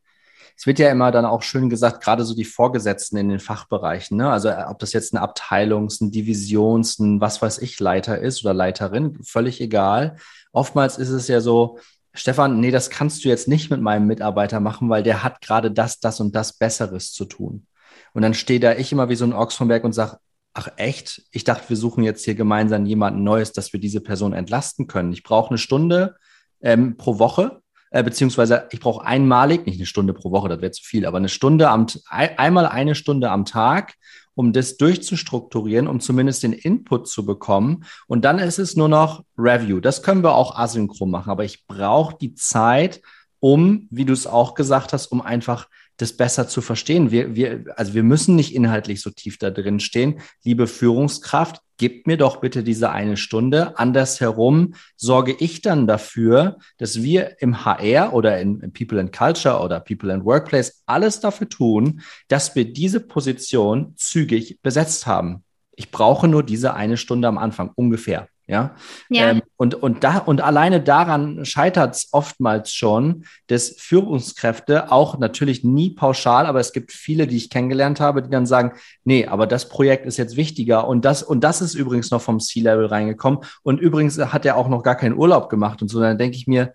es 0.56 0.66
wird 0.66 0.78
ja 0.78 0.90
immer 0.90 1.10
dann 1.10 1.24
auch 1.24 1.42
schön 1.42 1.68
gesagt, 1.68 2.02
gerade 2.02 2.24
so 2.24 2.34
die 2.34 2.44
Vorgesetzten 2.44 3.16
in 3.16 3.28
den 3.28 3.40
Fachbereichen, 3.40 4.16
ne? 4.16 4.30
also 4.30 4.48
äh, 4.48 4.64
ob 4.68 4.78
das 4.78 4.92
jetzt 4.92 5.14
eine 5.14 5.22
Abteilungs-, 5.22 6.00
ein 6.00 6.10
Divisions-, 6.10 6.98
ein 6.98 7.20
was 7.20 7.42
weiß 7.42 7.58
ich 7.58 7.78
Leiter 7.80 8.18
ist 8.18 8.44
oder 8.44 8.54
Leiterin, 8.54 9.18
völlig 9.22 9.60
egal. 9.60 10.16
Oftmals 10.52 10.98
ist 10.98 11.10
es 11.10 11.28
ja 11.28 11.40
so, 11.40 11.78
Stefan, 12.18 12.58
nee, 12.58 12.72
das 12.72 12.90
kannst 12.90 13.24
du 13.24 13.28
jetzt 13.28 13.46
nicht 13.46 13.70
mit 13.70 13.80
meinem 13.80 14.08
Mitarbeiter 14.08 14.58
machen, 14.58 14.90
weil 14.90 15.04
der 15.04 15.22
hat 15.22 15.40
gerade 15.40 15.70
das, 15.70 16.00
das 16.00 16.18
und 16.18 16.34
das 16.34 16.52
Besseres 16.52 17.12
zu 17.12 17.24
tun. 17.26 17.66
Und 18.12 18.22
dann 18.22 18.34
stehe 18.34 18.58
da 18.58 18.74
ich 18.74 18.90
immer 18.90 19.08
wie 19.08 19.14
so 19.14 19.24
ein 19.24 19.32
Ochs 19.32 19.54
vom 19.54 19.68
Berg 19.68 19.84
und 19.84 19.92
sage, 19.92 20.18
ach 20.52 20.68
echt? 20.76 21.22
Ich 21.30 21.44
dachte, 21.44 21.68
wir 21.68 21.76
suchen 21.76 22.02
jetzt 22.02 22.24
hier 22.24 22.34
gemeinsam 22.34 22.86
jemanden 22.86 23.22
Neues, 23.22 23.52
dass 23.52 23.72
wir 23.72 23.78
diese 23.78 24.00
Person 24.00 24.32
entlasten 24.32 24.88
können. 24.88 25.12
Ich 25.12 25.22
brauche 25.22 25.50
eine 25.50 25.58
Stunde 25.58 26.16
ähm, 26.60 26.96
pro 26.96 27.20
Woche, 27.20 27.60
äh, 27.92 28.02
beziehungsweise 28.02 28.66
ich 28.72 28.80
brauche 28.80 29.06
einmalig, 29.06 29.64
nicht 29.66 29.78
eine 29.78 29.86
Stunde 29.86 30.12
pro 30.12 30.32
Woche, 30.32 30.48
das 30.48 30.60
wäre 30.60 30.72
zu 30.72 30.82
viel, 30.82 31.06
aber 31.06 31.18
eine 31.18 31.28
Stunde 31.28 31.68
am, 31.68 31.86
einmal 32.08 32.66
eine 32.66 32.96
Stunde 32.96 33.30
am 33.30 33.44
Tag 33.44 33.94
um 34.38 34.52
das 34.52 34.76
durchzustrukturieren, 34.76 35.88
um 35.88 35.98
zumindest 35.98 36.44
den 36.44 36.52
Input 36.52 37.08
zu 37.08 37.26
bekommen. 37.26 37.84
Und 38.06 38.24
dann 38.24 38.38
ist 38.38 38.60
es 38.60 38.76
nur 38.76 38.88
noch 38.88 39.24
Review. 39.36 39.80
Das 39.80 40.04
können 40.04 40.22
wir 40.22 40.36
auch 40.36 40.56
asynchron 40.56 41.10
machen, 41.10 41.30
aber 41.30 41.44
ich 41.44 41.66
brauche 41.66 42.16
die 42.20 42.34
Zeit, 42.34 43.02
um, 43.40 43.88
wie 43.90 44.04
du 44.04 44.12
es 44.12 44.28
auch 44.28 44.54
gesagt 44.54 44.92
hast, 44.92 45.08
um 45.08 45.22
einfach 45.22 45.66
das 45.98 46.14
besser 46.14 46.48
zu 46.48 46.62
verstehen. 46.62 47.10
Wir, 47.10 47.34
wir, 47.36 47.64
also 47.76 47.92
wir 47.92 48.02
müssen 48.02 48.36
nicht 48.36 48.54
inhaltlich 48.54 49.02
so 49.02 49.10
tief 49.10 49.36
da 49.36 49.50
drin 49.50 49.80
stehen. 49.80 50.20
Liebe 50.44 50.66
Führungskraft, 50.66 51.60
gib 51.76 52.06
mir 52.06 52.16
doch 52.16 52.40
bitte 52.40 52.62
diese 52.62 52.90
eine 52.90 53.16
Stunde. 53.16 53.78
Andersherum 53.78 54.74
sorge 54.96 55.34
ich 55.38 55.60
dann 55.60 55.86
dafür, 55.86 56.58
dass 56.78 57.02
wir 57.02 57.42
im 57.42 57.64
HR 57.64 58.14
oder 58.14 58.40
in 58.40 58.72
People 58.72 59.00
and 59.00 59.12
Culture 59.12 59.60
oder 59.60 59.80
People 59.80 60.12
and 60.12 60.24
Workplace 60.24 60.82
alles 60.86 61.20
dafür 61.20 61.48
tun, 61.48 62.00
dass 62.28 62.54
wir 62.54 62.72
diese 62.72 63.00
Position 63.00 63.94
zügig 63.96 64.60
besetzt 64.62 65.06
haben. 65.06 65.44
Ich 65.74 65.90
brauche 65.90 66.26
nur 66.28 66.42
diese 66.42 66.74
eine 66.74 66.96
Stunde 66.96 67.28
am 67.28 67.38
Anfang, 67.38 67.70
ungefähr. 67.74 68.28
Ja. 68.48 68.74
ja. 69.10 69.30
Ähm, 69.30 69.42
und, 69.56 69.74
und, 69.74 70.02
da, 70.02 70.18
und 70.18 70.40
alleine 70.40 70.80
daran 70.80 71.44
scheitert 71.44 71.94
es 71.94 72.08
oftmals 72.12 72.72
schon, 72.72 73.26
dass 73.48 73.74
Führungskräfte 73.78 74.90
auch 74.90 75.18
natürlich 75.18 75.64
nie 75.64 75.90
pauschal, 75.90 76.46
aber 76.46 76.58
es 76.58 76.72
gibt 76.72 76.92
viele, 76.92 77.26
die 77.26 77.36
ich 77.36 77.50
kennengelernt 77.50 78.00
habe, 78.00 78.22
die 78.22 78.30
dann 78.30 78.46
sagen, 78.46 78.72
nee, 79.04 79.26
aber 79.26 79.46
das 79.46 79.68
Projekt 79.68 80.06
ist 80.06 80.16
jetzt 80.16 80.36
wichtiger 80.36 80.88
und 80.88 81.04
das, 81.04 81.22
und 81.22 81.44
das 81.44 81.60
ist 81.60 81.74
übrigens 81.74 82.10
noch 82.10 82.22
vom 82.22 82.40
C-Level 82.40 82.86
reingekommen 82.86 83.40
und 83.62 83.80
übrigens 83.80 84.18
hat 84.18 84.46
er 84.46 84.56
auch 84.56 84.68
noch 84.68 84.82
gar 84.82 84.96
keinen 84.96 85.18
Urlaub 85.18 85.50
gemacht 85.50 85.82
und 85.82 85.88
so. 85.88 86.00
Dann 86.00 86.16
denke 86.16 86.38
ich 86.38 86.46
mir, 86.46 86.72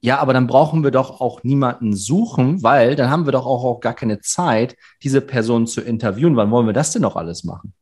ja, 0.00 0.18
aber 0.18 0.32
dann 0.32 0.46
brauchen 0.46 0.84
wir 0.84 0.92
doch 0.92 1.20
auch 1.20 1.42
niemanden 1.42 1.94
suchen, 1.96 2.62
weil 2.62 2.94
dann 2.94 3.10
haben 3.10 3.26
wir 3.26 3.32
doch 3.32 3.46
auch, 3.46 3.64
auch 3.64 3.80
gar 3.80 3.94
keine 3.94 4.20
Zeit, 4.20 4.76
diese 5.02 5.20
Person 5.20 5.66
zu 5.66 5.80
interviewen. 5.80 6.36
Wann 6.36 6.52
wollen 6.52 6.66
wir 6.66 6.72
das 6.72 6.92
denn 6.92 7.02
noch 7.02 7.16
alles 7.16 7.42
machen? 7.42 7.74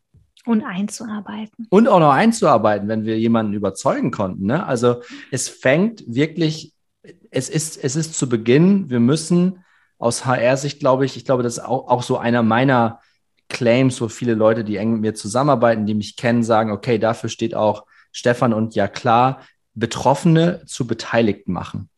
Und 0.44 0.64
einzuarbeiten. 0.64 1.66
Und 1.70 1.88
auch 1.88 2.00
noch 2.00 2.12
einzuarbeiten, 2.12 2.88
wenn 2.88 3.04
wir 3.04 3.18
jemanden 3.18 3.52
überzeugen 3.52 4.10
konnten. 4.10 4.46
Ne? 4.46 4.64
Also 4.64 5.02
es 5.30 5.48
fängt 5.48 6.04
wirklich, 6.06 6.72
es 7.30 7.48
ist, 7.48 7.82
es 7.82 7.96
ist 7.96 8.14
zu 8.14 8.28
Beginn, 8.28 8.88
wir 8.88 9.00
müssen 9.00 9.64
aus 9.98 10.24
HR-Sicht, 10.24 10.80
glaube 10.80 11.04
ich, 11.04 11.16
ich 11.16 11.24
glaube, 11.24 11.42
das 11.42 11.58
ist 11.58 11.64
auch, 11.64 11.88
auch 11.88 12.02
so 12.02 12.18
einer 12.18 12.42
meiner 12.42 13.00
Claims, 13.48 14.00
wo 14.00 14.08
viele 14.08 14.34
Leute, 14.34 14.64
die 14.64 14.76
eng 14.76 14.92
mit 14.92 15.00
mir 15.00 15.14
zusammenarbeiten, 15.14 15.86
die 15.86 15.94
mich 15.94 16.16
kennen, 16.16 16.42
sagen, 16.42 16.70
okay, 16.70 16.98
dafür 16.98 17.30
steht 17.30 17.54
auch 17.54 17.84
Stefan 18.12 18.52
und 18.52 18.74
ja 18.74 18.88
klar, 18.88 19.40
Betroffene 19.74 20.62
zu 20.66 20.86
Beteiligten 20.86 21.52
machen. 21.52 21.88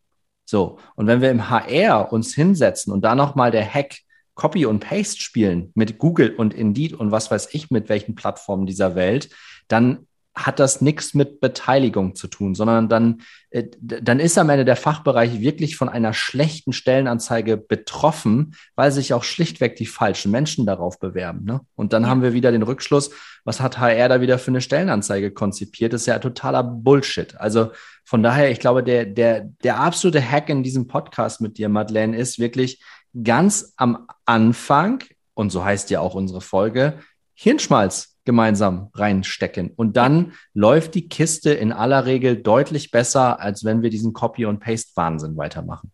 So, 0.45 0.79
und 0.97 1.07
wenn 1.07 1.21
wir 1.21 1.31
im 1.31 1.49
HR 1.49 2.13
uns 2.13 2.35
hinsetzen 2.35 2.93
und 2.93 3.03
da 3.03 3.15
nochmal 3.15 3.51
der 3.51 3.73
Hack 3.73 3.99
Copy 4.41 4.65
und 4.65 4.81
Paste 4.81 5.21
spielen 5.21 5.71
mit 5.75 5.99
Google 5.99 6.35
und 6.35 6.55
Indeed 6.55 6.95
und 6.95 7.11
was 7.11 7.31
weiß 7.31 7.51
ich 7.53 7.71
mit 7.71 7.91
welchen 7.91 8.15
Plattformen 8.15 8.65
dieser 8.65 8.95
Welt, 8.95 9.29
dann 9.69 10.07
hat 10.47 10.59
das 10.59 10.81
nichts 10.81 11.15
mit 11.15 11.41
Beteiligung 11.41 12.15
zu 12.15 12.27
tun, 12.27 12.55
sondern 12.55 12.89
dann, 12.89 13.23
äh, 13.51 13.65
dann 13.81 14.21
ist 14.21 14.39
am 14.39 14.49
Ende 14.51 14.65
der 14.65 14.77
Fachbereich 14.77 15.41
wirklich 15.41 15.77
von 15.77 15.89
einer 15.89 16.13
schlechten 16.13 16.73
Stellenanzeige 16.73 17.57
betroffen, 17.57 18.55
weil 18.75 18.93
sich 18.93 19.13
auch 19.13 19.25
schlichtweg 19.25 19.77
die 19.77 19.87
falschen 19.87 20.31
Menschen 20.31 20.67
darauf 20.67 20.99
bewerben. 20.99 21.45
Ne? 21.45 21.61
Und 21.77 21.93
dann 21.93 22.05
ja. 22.05 22.09
haben 22.09 22.23
wir 22.23 22.33
wieder 22.33 22.53
den 22.53 22.63
Rückschluss, 22.63 23.11
was 23.45 23.61
hat 23.61 23.79
HR 23.79 24.09
da 24.09 24.21
wieder 24.21 24.39
für 24.39 24.51
eine 24.51 24.61
Stellenanzeige 24.61 25.31
konzipiert? 25.31 25.93
Das 25.93 26.03
ist 26.03 26.07
ja 26.07 26.19
totaler 26.19 26.63
Bullshit. 26.63 27.39
Also 27.39 27.71
von 28.05 28.23
daher, 28.23 28.51
ich 28.51 28.61
glaube, 28.61 28.83
der, 28.83 29.07
der, 29.07 29.41
der 29.63 29.81
absolute 29.81 30.23
Hack 30.23 30.49
in 30.49 30.63
diesem 30.63 30.87
Podcast 30.87 31.41
mit 31.41 31.59
dir, 31.59 31.69
Madeleine, 31.69 32.17
ist 32.17 32.39
wirklich 32.39 32.83
ganz 33.23 33.75
am 33.77 34.07
Anfang, 34.25 35.05
und 35.35 35.51
so 35.51 35.65
heißt 35.65 35.91
ja 35.91 36.01
auch 36.01 36.15
unsere 36.15 36.41
Folge, 36.41 36.99
Hirnschmalz 37.35 38.19
gemeinsam 38.31 38.91
reinstecken. 38.95 39.73
Und 39.75 39.97
dann 39.97 40.35
läuft 40.55 40.95
die 40.95 41.09
Kiste 41.09 41.51
in 41.51 41.73
aller 41.73 42.07
Regel 42.07 42.37
deutlich 42.41 42.93
besser, 42.93 43.41
als 43.41 43.65
wenn 43.65 43.83
wir 43.83 43.91
diesen 43.91 44.13
Copy- 44.13 44.45
und 44.45 44.61
Paste-Wahnsinn 44.61 45.37
weitermachen. 45.37 45.91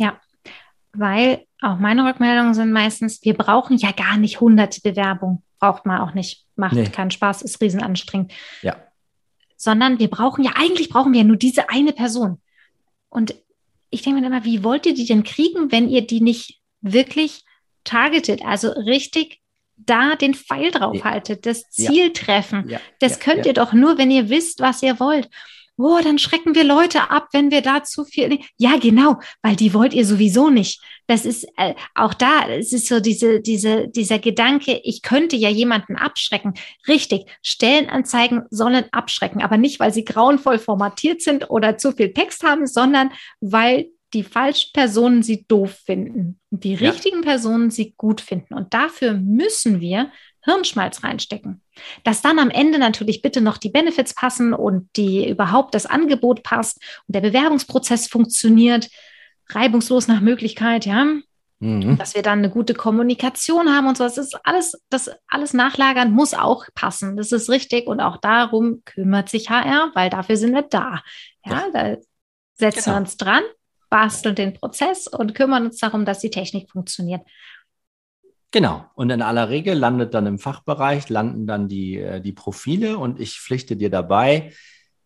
Ja, 0.00 0.18
weil 0.92 1.46
auch 1.60 1.78
meine 1.78 2.08
Rückmeldungen 2.08 2.54
sind 2.54 2.72
meistens, 2.72 3.22
wir 3.22 3.34
brauchen 3.34 3.76
ja 3.76 3.92
gar 3.92 4.16
nicht 4.16 4.40
hunderte 4.40 4.80
Bewerbungen. 4.80 5.44
Braucht 5.60 5.86
man 5.86 6.00
auch 6.00 6.12
nicht. 6.12 6.44
Macht 6.56 6.74
nee. 6.74 6.88
keinen 6.88 7.12
Spaß, 7.12 7.42
ist 7.42 7.60
riesenanstrengend. 7.60 8.32
Ja. 8.62 8.74
Sondern 9.56 10.00
wir 10.00 10.10
brauchen 10.10 10.42
ja, 10.42 10.54
eigentlich 10.56 10.88
brauchen 10.88 11.12
wir 11.12 11.22
nur 11.22 11.36
diese 11.36 11.70
eine 11.70 11.92
Person. 11.92 12.42
Und 13.10 13.36
ich 13.90 14.02
denke 14.02 14.20
mir 14.20 14.26
immer, 14.26 14.44
wie 14.44 14.64
wollt 14.64 14.86
ihr 14.86 14.94
die 14.94 15.06
denn 15.06 15.22
kriegen, 15.22 15.70
wenn 15.70 15.88
ihr 15.88 16.04
die 16.04 16.20
nicht 16.20 16.60
wirklich 16.80 17.44
targetet, 17.84 18.44
also 18.44 18.70
richtig 18.70 19.40
da 19.76 20.16
den 20.16 20.34
Pfeil 20.34 20.70
drauf 20.70 20.96
ja. 20.96 21.04
haltet, 21.04 21.46
das 21.46 21.68
Ziel 21.70 22.06
ja. 22.06 22.12
treffen. 22.12 22.68
Ja. 22.68 22.80
Das 23.00 23.20
könnt 23.20 23.46
ihr 23.46 23.52
doch 23.52 23.72
nur, 23.72 23.98
wenn 23.98 24.10
ihr 24.10 24.28
wisst, 24.28 24.60
was 24.60 24.82
ihr 24.82 25.00
wollt. 25.00 25.28
Oh, 25.76 25.98
dann 26.00 26.18
schrecken 26.18 26.54
wir 26.54 26.62
Leute 26.62 27.10
ab, 27.10 27.28
wenn 27.32 27.50
wir 27.50 27.60
da 27.60 27.82
zu 27.82 28.04
viel. 28.04 28.38
Ja, 28.58 28.76
genau, 28.78 29.18
weil 29.42 29.56
die 29.56 29.74
wollt 29.74 29.92
ihr 29.92 30.06
sowieso 30.06 30.48
nicht. 30.48 30.80
Das 31.08 31.26
ist 31.26 31.48
äh, 31.56 31.74
auch 31.96 32.14
da, 32.14 32.48
es 32.48 32.72
ist 32.72 32.86
so 32.86 33.00
diese, 33.00 33.40
diese, 33.40 33.88
dieser 33.88 34.20
Gedanke, 34.20 34.80
ich 34.84 35.02
könnte 35.02 35.34
ja 35.34 35.48
jemanden 35.48 35.96
abschrecken. 35.96 36.54
Richtig, 36.86 37.26
Stellenanzeigen 37.42 38.44
sollen 38.50 38.84
abschrecken, 38.92 39.42
aber 39.42 39.56
nicht, 39.56 39.80
weil 39.80 39.92
sie 39.92 40.04
grauenvoll 40.04 40.60
formatiert 40.60 41.22
sind 41.22 41.50
oder 41.50 41.76
zu 41.76 41.90
viel 41.90 42.12
Text 42.12 42.44
haben, 42.44 42.68
sondern 42.68 43.10
weil 43.40 43.86
die 44.14 44.22
falschen 44.22 44.72
Personen 44.72 45.22
sie 45.22 45.44
doof 45.46 45.72
finden 45.84 46.40
und 46.50 46.64
die 46.64 46.74
richtigen 46.74 47.22
ja. 47.22 47.30
Personen 47.30 47.70
sie 47.70 47.94
gut 47.96 48.20
finden. 48.20 48.54
Und 48.54 48.72
dafür 48.72 49.14
müssen 49.14 49.80
wir 49.80 50.10
Hirnschmalz 50.44 51.02
reinstecken. 51.02 51.62
Dass 52.04 52.22
dann 52.22 52.38
am 52.38 52.50
Ende 52.50 52.78
natürlich 52.78 53.22
bitte 53.22 53.40
noch 53.40 53.58
die 53.58 53.70
Benefits 53.70 54.14
passen 54.14 54.54
und 54.54 54.88
die 54.96 55.28
überhaupt 55.28 55.74
das 55.74 55.86
Angebot 55.86 56.42
passt 56.42 56.80
und 57.06 57.14
der 57.14 57.22
Bewerbungsprozess 57.22 58.06
funktioniert, 58.06 58.88
reibungslos 59.48 60.06
nach 60.06 60.20
Möglichkeit, 60.20 60.86
ja. 60.86 61.06
Mhm. 61.60 61.96
Dass 61.96 62.14
wir 62.14 62.22
dann 62.22 62.40
eine 62.40 62.50
gute 62.50 62.74
Kommunikation 62.74 63.74
haben 63.74 63.86
und 63.86 63.96
so. 63.96 64.04
Das 64.04 64.18
ist 64.18 64.38
alles, 64.44 64.80
das 64.90 65.10
alles 65.26 65.54
nachlagern 65.54 66.12
muss 66.12 66.34
auch 66.34 66.66
passen. 66.74 67.16
Das 67.16 67.32
ist 67.32 67.48
richtig. 67.48 67.86
Und 67.86 68.00
auch 68.00 68.18
darum 68.18 68.82
kümmert 68.84 69.28
sich 69.28 69.50
HR, 69.50 69.90
weil 69.94 70.10
dafür 70.10 70.36
sind 70.36 70.52
wir 70.52 70.62
da. 70.62 71.02
Ja, 71.44 71.52
ja. 71.52 71.70
da 71.72 71.96
setzen 72.54 72.84
genau. 72.84 72.96
wir 72.96 73.00
uns 73.00 73.16
dran, 73.16 73.42
basteln 73.94 74.34
den 74.34 74.54
Prozess 74.54 75.06
und 75.06 75.36
kümmern 75.36 75.66
uns 75.66 75.78
darum, 75.78 76.04
dass 76.04 76.18
die 76.18 76.30
Technik 76.30 76.68
funktioniert. 76.68 77.20
Genau. 78.50 78.84
Und 78.96 79.10
in 79.10 79.22
aller 79.22 79.50
Regel 79.50 79.78
landet 79.78 80.14
dann 80.14 80.26
im 80.26 80.40
Fachbereich, 80.40 81.08
landen 81.10 81.46
dann 81.46 81.68
die, 81.68 82.00
äh, 82.00 82.20
die 82.20 82.32
Profile 82.32 82.98
und 82.98 83.20
ich 83.20 83.38
pflichte 83.38 83.76
dir 83.76 83.90
dabei. 83.90 84.52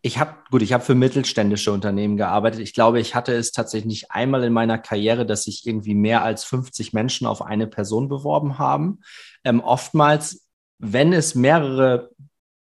Ich 0.01 0.19
habe, 0.19 0.37
gut, 0.51 0.63
ich 0.63 0.73
habe 0.73 0.83
für 0.83 0.95
mittelständische 0.95 1.71
Unternehmen 1.71 2.17
gearbeitet. 2.17 2.61
Ich 2.61 2.73
glaube, 2.73 2.99
ich 2.99 3.15
hatte 3.15 3.35
es 3.35 3.53
tatsächlich 3.53 3.89
nicht 3.89 4.11
einmal 4.11 4.43
in 4.43 4.55
meiner 4.55 4.79
Karriere, 4.79 5.27
dass 5.27 5.45
sich 5.45 5.67
irgendwie 5.67 5.95
mehr 5.95 6.23
als 6.23 6.45
50 6.45 6.95
Menschen 6.95 7.27
auf 7.27 7.43
eine 7.43 7.67
Person 7.67 8.09
beworben 8.09 8.59
haben. 8.59 9.01
Ähm, 9.45 9.61
oftmals, 9.61 10.47
wenn 10.79 11.13
es 11.13 11.35
mehrere, 11.35 12.09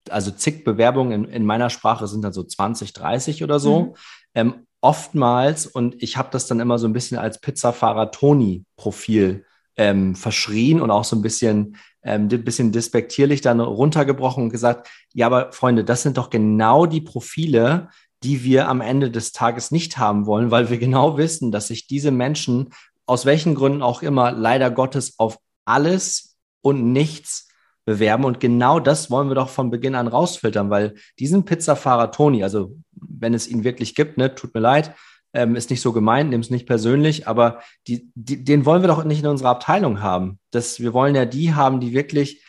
also 0.09 0.31
zig 0.31 0.63
Bewerbungen 0.63 1.25
in, 1.25 1.31
in 1.31 1.45
meiner 1.45 1.69
Sprache 1.69 2.07
sind 2.07 2.23
dann 2.23 2.33
so 2.33 2.43
20, 2.43 2.93
30 2.93 3.43
oder 3.43 3.59
so. 3.59 3.81
Mhm. 3.81 3.95
Ähm, 4.33 4.67
oftmals, 4.85 5.65
und 5.65 6.01
ich 6.03 6.15
habe 6.15 6.29
das 6.31 6.45
dann 6.45 6.59
immer 6.59 6.77
so 6.77 6.87
ein 6.87 6.93
bisschen 6.93 7.17
als 7.17 7.41
Pizzafahrer 7.41 8.11
Toni-Profil 8.11 9.43
ähm, 9.77 10.15
verschrien 10.15 10.79
und 10.79 10.91
auch 10.91 11.03
so 11.03 11.15
ein 11.15 11.23
bisschen, 11.23 11.77
ähm, 12.03 12.27
bisschen 12.27 12.71
despektierlich 12.71 13.41
dann 13.41 13.59
runtergebrochen 13.59 14.43
und 14.43 14.49
gesagt, 14.51 14.87
ja, 15.11 15.25
aber 15.25 15.51
Freunde, 15.53 15.83
das 15.83 16.03
sind 16.03 16.17
doch 16.17 16.29
genau 16.29 16.85
die 16.85 17.01
Profile, 17.01 17.89
die 18.21 18.43
wir 18.43 18.69
am 18.69 18.79
Ende 18.79 19.09
des 19.09 19.31
Tages 19.31 19.71
nicht 19.71 19.97
haben 19.97 20.27
wollen, 20.27 20.51
weil 20.51 20.69
wir 20.69 20.77
genau 20.77 21.17
wissen, 21.17 21.51
dass 21.51 21.67
sich 21.67 21.87
diese 21.87 22.11
Menschen 22.11 22.69
aus 23.07 23.25
welchen 23.25 23.55
Gründen 23.55 23.81
auch 23.81 24.03
immer 24.03 24.31
leider 24.31 24.69
Gottes 24.69 25.17
auf 25.17 25.39
alles 25.65 26.37
und 26.61 26.93
nichts 26.93 27.47
bewerben. 27.85 28.23
Und 28.23 28.39
genau 28.39 28.79
das 28.79 29.09
wollen 29.09 29.29
wir 29.29 29.35
doch 29.35 29.49
von 29.49 29.71
Beginn 29.71 29.95
an 29.95 30.07
rausfiltern, 30.07 30.69
weil 30.69 30.93
diesen 31.17 31.43
Pizzafahrer 31.43 32.11
Toni, 32.11 32.43
also 32.43 32.75
wenn 33.09 33.33
es 33.33 33.47
ihn 33.47 33.63
wirklich 33.63 33.95
gibt, 33.95 34.17
ne, 34.17 34.33
tut 34.35 34.53
mir 34.53 34.61
leid, 34.61 34.93
ähm, 35.33 35.55
ist 35.55 35.69
nicht 35.69 35.81
so 35.81 35.91
gemeint, 35.91 36.29
nimm 36.29 36.39
es 36.39 36.49
nicht 36.49 36.65
persönlich, 36.65 37.27
aber 37.27 37.59
die, 37.87 38.09
die, 38.15 38.43
den 38.43 38.65
wollen 38.65 38.81
wir 38.81 38.87
doch 38.87 39.03
nicht 39.03 39.21
in 39.21 39.27
unserer 39.27 39.49
Abteilung 39.49 40.01
haben. 40.01 40.39
Das, 40.51 40.79
wir 40.79 40.93
wollen 40.93 41.15
ja 41.15 41.25
die 41.25 41.53
haben, 41.53 41.79
die 41.79 41.93
wirklich 41.93 42.41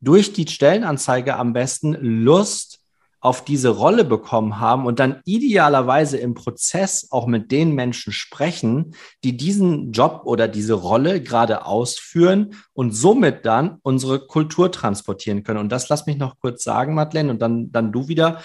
durch 0.00 0.32
die 0.32 0.46
Stellenanzeige 0.46 1.36
am 1.36 1.52
besten 1.52 1.94
Lust 1.94 2.80
auf 3.24 3.42
diese 3.42 3.70
Rolle 3.70 4.04
bekommen 4.04 4.60
haben 4.60 4.84
und 4.84 4.98
dann 4.98 5.22
idealerweise 5.24 6.18
im 6.18 6.34
Prozess 6.34 7.08
auch 7.10 7.26
mit 7.26 7.50
den 7.52 7.74
Menschen 7.74 8.12
sprechen, 8.12 8.94
die 9.24 9.38
diesen 9.38 9.92
Job 9.92 10.22
oder 10.26 10.46
diese 10.46 10.74
Rolle 10.74 11.22
gerade 11.22 11.64
ausführen 11.64 12.54
und 12.74 12.90
somit 12.90 13.46
dann 13.46 13.78
unsere 13.80 14.26
Kultur 14.26 14.70
transportieren 14.70 15.42
können. 15.42 15.60
Und 15.60 15.72
das 15.72 15.88
lass 15.88 16.04
mich 16.04 16.18
noch 16.18 16.38
kurz 16.38 16.64
sagen, 16.64 16.94
Madeleine, 16.94 17.30
und 17.30 17.40
dann, 17.40 17.72
dann 17.72 17.92
du 17.92 18.08
wieder 18.08 18.42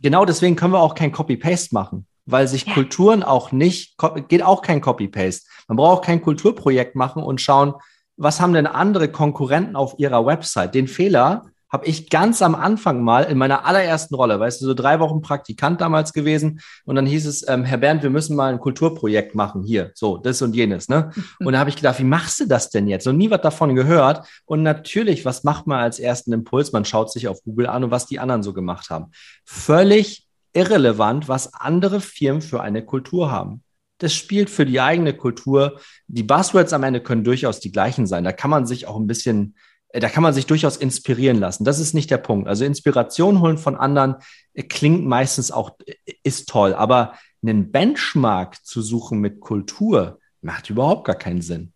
genau 0.00 0.24
deswegen 0.24 0.56
können 0.56 0.72
wir 0.72 0.80
auch 0.80 0.94
kein 0.94 1.12
Copy-Paste 1.12 1.74
machen, 1.74 2.06
weil 2.26 2.48
sich 2.48 2.66
ja. 2.66 2.74
Kulturen 2.74 3.22
auch 3.22 3.52
nicht, 3.52 3.96
geht 4.28 4.42
auch 4.42 4.62
kein 4.62 4.80
Copy-Paste. 4.80 5.48
Man 5.68 5.76
braucht 5.76 6.04
kein 6.04 6.22
Kulturprojekt 6.22 6.96
machen 6.96 7.22
und 7.22 7.40
schauen, 7.40 7.74
was 8.16 8.40
haben 8.40 8.52
denn 8.52 8.66
andere 8.66 9.08
Konkurrenten 9.08 9.76
auf 9.76 9.94
ihrer 9.98 10.26
Website? 10.26 10.74
Den 10.74 10.88
Fehler 10.88 11.46
habe 11.70 11.86
ich 11.86 12.10
ganz 12.10 12.42
am 12.42 12.54
Anfang 12.54 13.02
mal 13.02 13.24
in 13.24 13.38
meiner 13.38 13.64
allerersten 13.64 14.14
Rolle, 14.14 14.40
weißt 14.40 14.60
du, 14.60 14.66
so 14.66 14.74
drei 14.74 15.00
Wochen 15.00 15.22
Praktikant 15.22 15.80
damals 15.80 16.12
gewesen 16.12 16.60
und 16.84 16.96
dann 16.96 17.06
hieß 17.06 17.26
es, 17.26 17.46
ähm, 17.48 17.64
Herr 17.64 17.78
Bernd, 17.78 18.02
wir 18.02 18.10
müssen 18.10 18.36
mal 18.36 18.52
ein 18.52 18.60
Kulturprojekt 18.60 19.34
machen 19.34 19.62
hier, 19.62 19.92
so 19.94 20.16
das 20.16 20.42
und 20.42 20.54
jenes, 20.54 20.88
ne? 20.88 21.10
Und 21.40 21.52
da 21.52 21.58
habe 21.58 21.70
ich 21.70 21.76
gedacht, 21.76 21.98
wie 21.98 22.04
machst 22.04 22.40
du 22.40 22.46
das 22.46 22.70
denn 22.70 22.86
jetzt? 22.86 23.06
Und 23.06 23.16
nie 23.16 23.30
was 23.30 23.40
davon 23.40 23.74
gehört. 23.74 24.26
Und 24.44 24.62
natürlich, 24.62 25.24
was 25.24 25.44
macht 25.44 25.66
man 25.66 25.80
als 25.80 25.98
ersten 25.98 26.32
Impuls? 26.32 26.72
Man 26.72 26.84
schaut 26.84 27.10
sich 27.10 27.28
auf 27.28 27.42
Google 27.42 27.66
an 27.66 27.84
und 27.84 27.90
was 27.90 28.06
die 28.06 28.18
anderen 28.18 28.42
so 28.42 28.52
gemacht 28.52 28.90
haben. 28.90 29.06
Völlig 29.44 30.26
irrelevant, 30.52 31.28
was 31.28 31.54
andere 31.54 32.00
Firmen 32.00 32.42
für 32.42 32.60
eine 32.60 32.84
Kultur 32.84 33.30
haben. 33.30 33.62
Das 33.98 34.14
spielt 34.14 34.50
für 34.50 34.66
die 34.66 34.80
eigene 34.80 35.14
Kultur. 35.14 35.78
Die 36.06 36.22
Buzzwords 36.22 36.72
am 36.72 36.82
Ende 36.82 37.00
können 37.00 37.24
durchaus 37.24 37.60
die 37.60 37.72
gleichen 37.72 38.06
sein. 38.06 38.24
Da 38.24 38.32
kann 38.32 38.50
man 38.50 38.66
sich 38.66 38.86
auch 38.86 38.96
ein 38.96 39.06
bisschen 39.06 39.54
da 39.92 40.08
kann 40.08 40.22
man 40.22 40.32
sich 40.32 40.46
durchaus 40.46 40.76
inspirieren 40.76 41.38
lassen. 41.38 41.64
Das 41.64 41.78
ist 41.78 41.94
nicht 41.94 42.10
der 42.10 42.18
Punkt. 42.18 42.48
Also 42.48 42.64
Inspiration 42.64 43.40
holen 43.40 43.58
von 43.58 43.76
anderen 43.76 44.16
äh, 44.54 44.62
klingt 44.62 45.04
meistens 45.04 45.50
auch, 45.50 45.76
äh, 45.86 45.94
ist 46.22 46.48
toll, 46.48 46.74
aber 46.74 47.14
einen 47.42 47.72
Benchmark 47.72 48.64
zu 48.64 48.82
suchen 48.82 49.20
mit 49.20 49.40
Kultur 49.40 50.18
macht 50.42 50.70
überhaupt 50.70 51.04
gar 51.04 51.16
keinen 51.16 51.42
Sinn. 51.42 51.72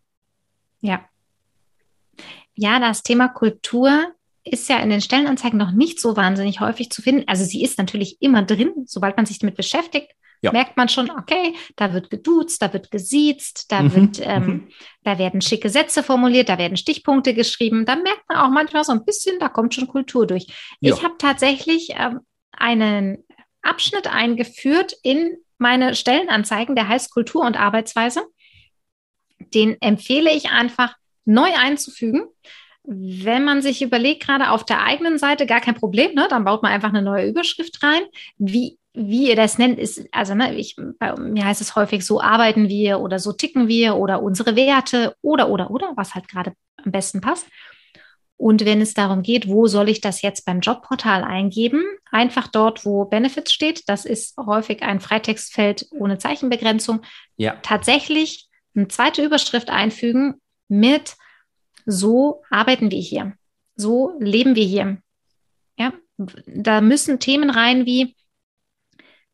Ja. 0.80 1.04
Ja, 2.54 2.78
das 2.78 3.02
Thema 3.02 3.28
Kultur 3.28 4.12
ist 4.44 4.68
ja 4.68 4.78
in 4.78 4.90
den 4.90 5.00
Stellenanzeigen 5.00 5.58
noch 5.58 5.72
nicht 5.72 5.98
so 5.98 6.16
wahnsinnig 6.16 6.60
häufig 6.60 6.90
zu 6.90 7.02
finden. 7.02 7.24
Also 7.26 7.44
sie 7.44 7.62
ist 7.62 7.78
natürlich 7.78 8.20
immer 8.20 8.42
drin, 8.42 8.72
sobald 8.86 9.16
man 9.16 9.26
sich 9.26 9.38
damit 9.38 9.56
beschäftigt, 9.56 10.12
ja. 10.44 10.52
merkt 10.52 10.76
man 10.76 10.88
schon, 10.88 11.10
okay, 11.10 11.54
da 11.76 11.92
wird 11.92 12.10
geduzt, 12.10 12.62
da 12.62 12.72
wird 12.72 12.90
gesiezt, 12.90 13.70
da 13.72 13.82
mhm. 13.82 13.94
wird, 13.94 14.20
ähm, 14.22 14.46
mhm. 14.46 14.68
da 15.02 15.18
werden 15.18 15.40
schicke 15.40 15.70
Sätze 15.70 16.02
formuliert, 16.02 16.48
da 16.48 16.58
werden 16.58 16.76
Stichpunkte 16.76 17.34
geschrieben. 17.34 17.86
Da 17.86 17.96
merkt 17.96 18.28
man 18.28 18.38
auch 18.38 18.50
manchmal 18.50 18.84
so 18.84 18.92
ein 18.92 19.04
bisschen, 19.04 19.38
da 19.38 19.48
kommt 19.48 19.74
schon 19.74 19.88
Kultur 19.88 20.26
durch. 20.26 20.46
Ja. 20.80 20.94
Ich 20.94 21.02
habe 21.02 21.14
tatsächlich 21.18 21.90
ähm, 21.98 22.20
einen 22.52 23.24
Abschnitt 23.62 24.06
eingeführt 24.06 24.94
in 25.02 25.36
meine 25.58 25.94
Stellenanzeigen, 25.94 26.74
der 26.76 26.88
heißt 26.88 27.12
Kultur 27.12 27.44
und 27.44 27.58
Arbeitsweise. 27.58 28.22
Den 29.54 29.80
empfehle 29.80 30.30
ich 30.32 30.50
einfach 30.50 30.94
neu 31.24 31.50
einzufügen. 31.56 32.26
Wenn 32.82 33.44
man 33.44 33.62
sich 33.62 33.80
überlegt, 33.80 34.26
gerade 34.26 34.50
auf 34.50 34.64
der 34.64 34.82
eigenen 34.82 35.16
Seite, 35.16 35.46
gar 35.46 35.62
kein 35.62 35.74
Problem, 35.74 36.14
ne? 36.14 36.26
dann 36.28 36.44
baut 36.44 36.62
man 36.62 36.72
einfach 36.72 36.90
eine 36.90 37.00
neue 37.00 37.28
Überschrift 37.28 37.82
rein. 37.82 38.02
Wie, 38.36 38.78
wie 38.94 39.28
ihr 39.28 39.36
das 39.36 39.58
nennt, 39.58 39.78
ist, 39.78 40.06
also 40.12 40.34
ne, 40.34 40.54
ich, 40.54 40.76
bei 40.98 41.14
mir 41.16 41.44
heißt 41.44 41.60
es 41.60 41.74
häufig, 41.74 42.06
so 42.06 42.20
arbeiten 42.20 42.68
wir 42.68 43.00
oder 43.00 43.18
so 43.18 43.32
ticken 43.32 43.66
wir 43.66 43.96
oder 43.96 44.22
unsere 44.22 44.54
Werte 44.54 45.16
oder, 45.20 45.50
oder, 45.50 45.70
oder, 45.70 45.92
was 45.96 46.14
halt 46.14 46.28
gerade 46.28 46.52
am 46.82 46.92
besten 46.92 47.20
passt. 47.20 47.46
Und 48.36 48.64
wenn 48.64 48.80
es 48.80 48.94
darum 48.94 49.22
geht, 49.22 49.48
wo 49.48 49.66
soll 49.66 49.88
ich 49.88 50.00
das 50.00 50.22
jetzt 50.22 50.44
beim 50.44 50.60
Jobportal 50.60 51.24
eingeben? 51.24 51.82
Einfach 52.10 52.48
dort, 52.48 52.84
wo 52.84 53.04
Benefits 53.04 53.52
steht. 53.52 53.82
Das 53.88 54.04
ist 54.04 54.36
häufig 54.36 54.82
ein 54.82 55.00
Freitextfeld 55.00 55.86
ohne 55.92 56.18
Zeichenbegrenzung. 56.18 57.02
Ja. 57.36 57.56
Tatsächlich 57.62 58.48
eine 58.74 58.88
zweite 58.88 59.24
Überschrift 59.24 59.70
einfügen 59.70 60.34
mit 60.68 61.14
so 61.86 62.42
arbeiten 62.50 62.90
wir 62.90 63.00
hier. 63.00 63.34
So 63.76 64.16
leben 64.18 64.56
wir 64.56 64.64
hier. 64.64 64.98
Ja, 65.78 65.92
da 66.46 66.80
müssen 66.80 67.20
Themen 67.20 67.50
rein 67.50 67.86
wie, 67.86 68.16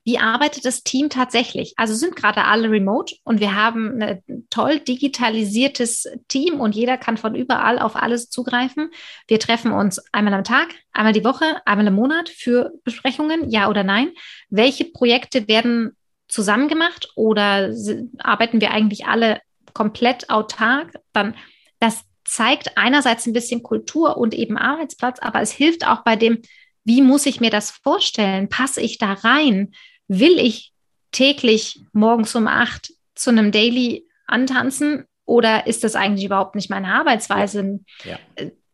wie 0.04 0.18
arbeitet 0.18 0.64
das 0.64 0.82
Team 0.82 1.10
tatsächlich? 1.10 1.74
Also 1.76 1.94
sind 1.94 2.16
gerade 2.16 2.44
alle 2.44 2.70
remote 2.70 3.16
und 3.22 3.40
wir 3.40 3.54
haben 3.54 4.00
ein 4.00 4.22
toll 4.48 4.80
digitalisiertes 4.80 6.08
Team 6.28 6.58
und 6.58 6.74
jeder 6.74 6.96
kann 6.96 7.18
von 7.18 7.34
überall 7.34 7.78
auf 7.78 7.96
alles 7.96 8.30
zugreifen. 8.30 8.90
Wir 9.28 9.38
treffen 9.38 9.72
uns 9.72 10.02
einmal 10.12 10.34
am 10.34 10.44
Tag, 10.44 10.68
einmal 10.92 11.12
die 11.12 11.24
Woche, 11.24 11.60
einmal 11.66 11.86
im 11.86 11.94
Monat 11.94 12.30
für 12.30 12.72
Besprechungen, 12.84 13.50
ja 13.50 13.68
oder 13.68 13.84
nein. 13.84 14.10
Welche 14.48 14.86
Projekte 14.86 15.48
werden 15.48 15.96
zusammen 16.28 16.68
gemacht 16.68 17.10
oder 17.14 17.74
arbeiten 18.18 18.60
wir 18.60 18.70
eigentlich 18.70 19.06
alle 19.06 19.40
komplett 19.74 20.30
autark? 20.30 20.94
Dann 21.12 21.34
das 21.78 22.04
zeigt 22.24 22.78
einerseits 22.78 23.26
ein 23.26 23.32
bisschen 23.32 23.62
Kultur 23.62 24.16
und 24.16 24.34
eben 24.34 24.56
Arbeitsplatz, 24.56 25.18
aber 25.20 25.40
es 25.40 25.50
hilft 25.50 25.86
auch 25.86 26.04
bei 26.04 26.16
dem, 26.16 26.40
wie 26.84 27.02
muss 27.02 27.26
ich 27.26 27.40
mir 27.40 27.50
das 27.50 27.70
vorstellen? 27.70 28.48
Passe 28.48 28.80
ich 28.80 28.98
da 28.98 29.12
rein? 29.12 29.72
Will 30.12 30.40
ich 30.40 30.72
täglich 31.12 31.84
morgens 31.92 32.34
um 32.34 32.48
acht 32.48 32.92
zu 33.14 33.30
einem 33.30 33.52
Daily 33.52 34.08
antanzen 34.26 35.04
oder 35.24 35.68
ist 35.68 35.84
das 35.84 35.94
eigentlich 35.94 36.24
überhaupt 36.24 36.56
nicht 36.56 36.68
meine 36.68 36.92
Arbeitsweise? 36.92 37.78
Ja. 38.02 38.18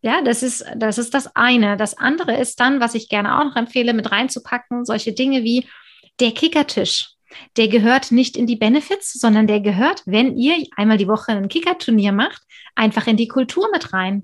ja. 0.00 0.22
das 0.22 0.42
ist, 0.42 0.64
das 0.74 0.96
ist 0.96 1.12
das 1.12 1.36
eine. 1.36 1.76
Das 1.76 1.98
andere 1.98 2.38
ist 2.38 2.58
dann, 2.58 2.80
was 2.80 2.94
ich 2.94 3.10
gerne 3.10 3.38
auch 3.38 3.44
noch 3.44 3.56
empfehle, 3.56 3.92
mit 3.92 4.10
reinzupacken, 4.10 4.86
solche 4.86 5.12
Dinge 5.12 5.44
wie 5.44 5.66
der 6.20 6.32
Kickertisch. 6.32 7.10
Der 7.58 7.68
gehört 7.68 8.12
nicht 8.12 8.38
in 8.38 8.46
die 8.46 8.56
Benefits, 8.56 9.12
sondern 9.12 9.46
der 9.46 9.60
gehört, 9.60 10.04
wenn 10.06 10.38
ihr 10.38 10.66
einmal 10.74 10.96
die 10.96 11.08
Woche 11.08 11.32
ein 11.32 11.48
Kickerturnier 11.48 12.12
macht, 12.12 12.40
einfach 12.74 13.06
in 13.08 13.18
die 13.18 13.28
Kultur 13.28 13.68
mit 13.74 13.92
rein. 13.92 14.22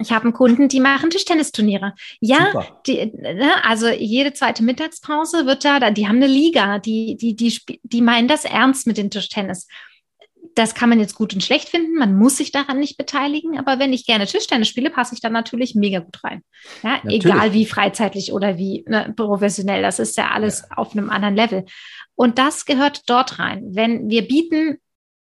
Ich 0.00 0.12
habe 0.12 0.24
einen 0.24 0.32
Kunden, 0.32 0.68
die 0.68 0.80
machen 0.80 1.10
Tischtennisturniere. 1.10 1.94
Ja, 2.20 2.66
die, 2.86 3.12
ne, 3.14 3.64
also 3.64 3.88
jede 3.88 4.32
zweite 4.32 4.62
Mittagspause 4.62 5.46
wird 5.46 5.64
da, 5.64 5.90
die 5.90 6.08
haben 6.08 6.16
eine 6.16 6.26
Liga, 6.26 6.78
die, 6.78 7.16
die, 7.16 7.36
die, 7.36 7.80
die 7.82 8.02
meinen 8.02 8.28
das 8.28 8.44
ernst 8.44 8.86
mit 8.86 8.96
dem 8.96 9.10
Tischtennis 9.10 9.66
das 10.54 10.74
kann 10.74 10.88
man 10.88 11.00
jetzt 11.00 11.14
gut 11.14 11.34
und 11.34 11.42
schlecht 11.42 11.68
finden. 11.68 11.96
Man 11.96 12.16
muss 12.16 12.36
sich 12.36 12.52
daran 12.52 12.78
nicht 12.78 12.96
beteiligen. 12.96 13.58
Aber 13.58 13.78
wenn 13.78 13.92
ich 13.92 14.06
gerne 14.06 14.26
Tischtennis 14.26 14.68
spiele, 14.68 14.90
passe 14.90 15.14
ich 15.14 15.20
dann 15.20 15.32
natürlich 15.32 15.74
mega 15.74 16.00
gut 16.00 16.22
rein. 16.24 16.42
Ja, 16.82 17.00
egal 17.06 17.52
wie 17.52 17.66
freizeitlich 17.66 18.32
oder 18.32 18.58
wie 18.58 18.84
ne, 18.86 19.12
professionell. 19.16 19.82
Das 19.82 19.98
ist 19.98 20.16
ja 20.16 20.30
alles 20.30 20.64
ja. 20.68 20.76
auf 20.76 20.92
einem 20.92 21.10
anderen 21.10 21.36
Level. 21.36 21.64
Und 22.14 22.38
das 22.38 22.64
gehört 22.64 23.08
dort 23.08 23.38
rein. 23.38 23.62
Wenn 23.70 24.10
wir 24.10 24.26
bieten 24.26 24.78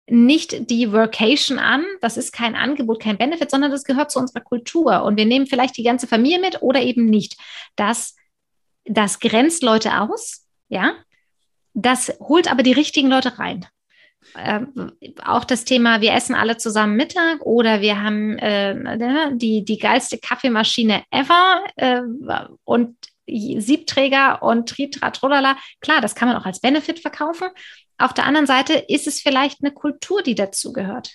nicht 0.09 0.69
die 0.69 0.91
Workation 0.91 1.59
an, 1.59 1.85
das 2.01 2.17
ist 2.17 2.31
kein 2.31 2.55
Angebot, 2.55 3.01
kein 3.01 3.17
Benefit, 3.17 3.51
sondern 3.51 3.71
das 3.71 3.83
gehört 3.83 4.11
zu 4.11 4.19
unserer 4.19 4.41
Kultur. 4.41 5.03
Und 5.03 5.17
wir 5.17 5.25
nehmen 5.25 5.47
vielleicht 5.47 5.77
die 5.77 5.83
ganze 5.83 6.07
Familie 6.07 6.39
mit 6.39 6.61
oder 6.61 6.81
eben 6.81 7.05
nicht. 7.05 7.37
Das, 7.75 8.15
das 8.85 9.19
grenzt 9.19 9.63
Leute 9.63 9.99
aus, 9.99 10.45
ja. 10.69 10.93
Das 11.73 12.17
holt 12.19 12.49
aber 12.49 12.63
die 12.63 12.71
richtigen 12.71 13.09
Leute 13.09 13.37
rein 13.37 13.67
äh, 14.35 14.61
auch 15.23 15.45
das 15.45 15.65
Thema, 15.65 16.01
wir 16.01 16.13
essen 16.13 16.35
alle 16.35 16.57
zusammen 16.57 16.95
Mittag 16.95 17.41
oder 17.41 17.81
wir 17.81 18.01
haben 18.01 18.37
äh, 18.39 18.73
ne, 18.73 19.31
die, 19.35 19.63
die 19.63 19.77
geilste 19.77 20.17
Kaffeemaschine 20.17 21.03
ever 21.11 21.63
äh, 21.75 22.01
und 22.63 22.97
Siebträger 23.29 24.41
und 24.41 24.69
Tritratrolala. 24.69 25.57
Klar, 25.81 25.99
das 26.01 26.15
kann 26.15 26.29
man 26.29 26.37
auch 26.37 26.45
als 26.45 26.61
Benefit 26.61 26.99
verkaufen. 26.99 27.49
Auf 27.97 28.13
der 28.13 28.25
anderen 28.25 28.47
Seite 28.47 28.73
ist 28.73 29.07
es 29.07 29.19
vielleicht 29.19 29.63
eine 29.63 29.73
Kultur, 29.73 30.21
die 30.21 30.35
dazugehört. 30.35 31.11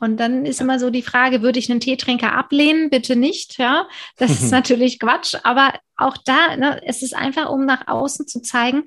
Und 0.00 0.18
dann 0.18 0.46
ist 0.46 0.60
immer 0.60 0.78
so 0.78 0.90
die 0.90 1.02
Frage, 1.02 1.42
würde 1.42 1.58
ich 1.58 1.70
einen 1.70 1.80
Teetrinker 1.80 2.32
ablehnen? 2.32 2.88
Bitte 2.88 3.16
nicht, 3.16 3.58
ja. 3.58 3.88
Das 4.16 4.30
ist 4.30 4.50
natürlich 4.52 4.98
Quatsch, 4.98 5.34
aber 5.42 5.74
auch 5.96 6.16
da, 6.24 6.56
ne, 6.56 6.80
es 6.86 7.02
ist 7.02 7.14
einfach, 7.14 7.50
um 7.50 7.66
nach 7.66 7.88
außen 7.88 8.26
zu 8.26 8.40
zeigen, 8.40 8.84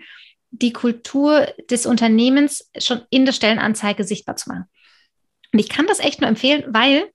die 0.52 0.74
Kultur 0.74 1.48
des 1.70 1.86
Unternehmens 1.86 2.70
schon 2.78 3.02
in 3.10 3.26
der 3.26 3.34
Stellenanzeige 3.34 4.04
sichtbar 4.04 4.36
zu 4.36 4.50
machen. 4.50 4.66
Und 5.54 5.60
ich 5.60 5.70
kann 5.70 5.88
das 5.88 6.00
echt 6.00 6.22
nur 6.22 6.30
empfehlen, 6.30 6.64
weil 6.68 7.10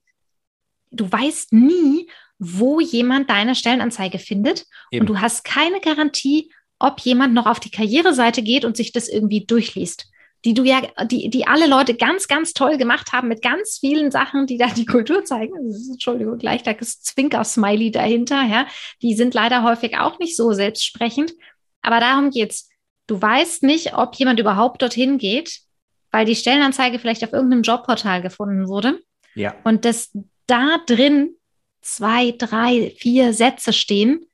du 0.91 1.11
weißt 1.11 1.53
nie, 1.53 2.09
wo 2.39 2.81
jemand 2.81 3.31
deine 3.31 3.55
Stellenanzeige 3.55 4.19
findet 4.19 4.67
Eben. 4.91 5.03
und 5.03 5.07
du 5.07 5.21
hast 5.21 5.45
keine 5.45 5.81
Garantie, 5.81 6.53
ob 6.79 7.01
jemand 7.01 7.35
noch 7.35 7.47
auf 7.47 7.61
die 7.61 7.71
Karriereseite 7.71 8.43
geht 8.43 8.65
und 8.65 8.77
sich 8.77 8.93
das 8.93 9.09
irgendwie 9.09 9.45
durchliest. 9.45 10.11
Die 10.45 10.55
du 10.55 10.63
ja, 10.63 10.83
die, 11.11 11.29
die 11.31 11.47
alle 11.47 11.67
Leute 11.67 11.95
ganz, 11.95 12.29
ganz 12.29 12.53
toll 12.53 12.77
gemacht 12.77 13.13
haben 13.13 13.29
mit 13.29 13.43
ganz 13.43 13.79
vielen 13.79 14.11
Sachen, 14.11 14.47
die 14.47 14.59
da 14.59 14.69
die 14.69 14.87
Kultur 14.87 15.25
zeigen. 15.25 15.55
Ist, 15.69 15.91
Entschuldigung, 15.91 16.39
gleich 16.39 16.63
da 16.63 16.73
ist 16.73 17.05
Zwinker-Smiley 17.07 17.91
dahinter, 17.91 18.43
ja. 18.45 18.67
Die 19.03 19.15
sind 19.15 19.35
leider 19.35 19.63
häufig 19.63 19.99
auch 19.99 20.19
nicht 20.19 20.37
so 20.37 20.53
selbstsprechend. 20.53 21.33
Aber 21.83 22.01
darum 22.01 22.31
geht's. 22.31 22.69
Du 23.09 23.21
weißt 23.21 23.63
nicht, 23.63 23.95
ob 23.97 24.17
jemand 24.17 24.41
überhaupt 24.41 24.83
dorthin 24.83 25.19
geht, 25.19 25.61
weil 26.11 26.27
die 26.27 26.35
Stellenanzeige 26.35 26.99
vielleicht 26.99 27.25
auf 27.25 27.33
irgendeinem 27.33 27.63
Jobportal 27.63 28.21
gefunden 28.21 28.69
wurde. 28.69 29.01
Ja. 29.35 29.55
Und 29.65 29.85
dass 29.85 30.11
da 30.47 30.79
drin 30.87 31.37
zwei, 31.83 32.33
drei, 32.33 32.95
vier 32.99 33.33
Sätze 33.33 33.73
stehen, 33.73 34.27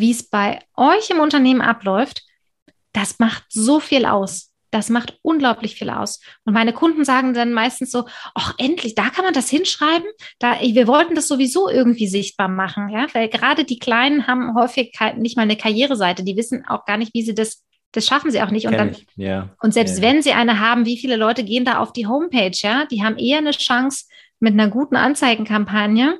wie 0.00 0.10
es 0.10 0.28
bei 0.28 0.60
euch 0.76 1.10
im 1.10 1.20
Unternehmen 1.20 1.60
abläuft, 1.60 2.22
das 2.92 3.18
macht 3.18 3.44
so 3.48 3.80
viel 3.80 4.04
aus. 4.06 4.48
Das 4.72 4.88
macht 4.88 5.18
unglaublich 5.22 5.74
viel 5.74 5.90
aus. 5.90 6.20
Und 6.44 6.52
meine 6.52 6.72
Kunden 6.72 7.04
sagen 7.04 7.34
dann 7.34 7.52
meistens 7.52 7.90
so, 7.90 8.06
ach, 8.34 8.54
endlich, 8.56 8.94
da 8.94 9.10
kann 9.10 9.24
man 9.24 9.34
das 9.34 9.50
hinschreiben. 9.50 10.08
Da, 10.38 10.60
wir 10.60 10.86
wollten 10.86 11.16
das 11.16 11.26
sowieso 11.26 11.68
irgendwie 11.68 12.06
sichtbar 12.06 12.48
machen, 12.48 12.88
ja, 12.88 13.08
weil 13.12 13.28
gerade 13.28 13.64
die 13.64 13.80
Kleinen 13.80 14.28
haben 14.28 14.54
häufig 14.54 14.96
nicht 15.16 15.36
mal 15.36 15.42
eine 15.42 15.56
Karriereseite. 15.56 16.22
Die 16.22 16.36
wissen 16.36 16.64
auch 16.66 16.84
gar 16.84 16.98
nicht, 16.98 17.14
wie 17.14 17.22
sie 17.22 17.34
das 17.34 17.64
das 17.92 18.06
schaffen 18.06 18.30
sie 18.30 18.40
auch 18.40 18.52
nicht. 18.52 18.68
Und, 18.68 18.74
dann, 18.74 18.96
ja. 19.16 19.48
und 19.60 19.74
selbst 19.74 19.98
ja. 19.98 20.02
wenn 20.02 20.22
sie 20.22 20.30
eine 20.30 20.60
haben, 20.60 20.86
wie 20.86 20.96
viele 20.96 21.16
Leute 21.16 21.42
gehen 21.42 21.64
da 21.64 21.78
auf 21.78 21.92
die 21.92 22.06
Homepage? 22.06 22.52
Ja, 22.54 22.86
die 22.86 23.02
haben 23.02 23.18
eher 23.18 23.38
eine 23.38 23.50
Chance, 23.50 24.04
mit 24.40 24.54
einer 24.54 24.68
guten 24.68 24.96
Anzeigenkampagne 24.96 26.18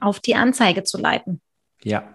auf 0.00 0.20
die 0.20 0.34
Anzeige 0.34 0.82
zu 0.82 0.98
leiten. 0.98 1.40
Ja. 1.84 2.14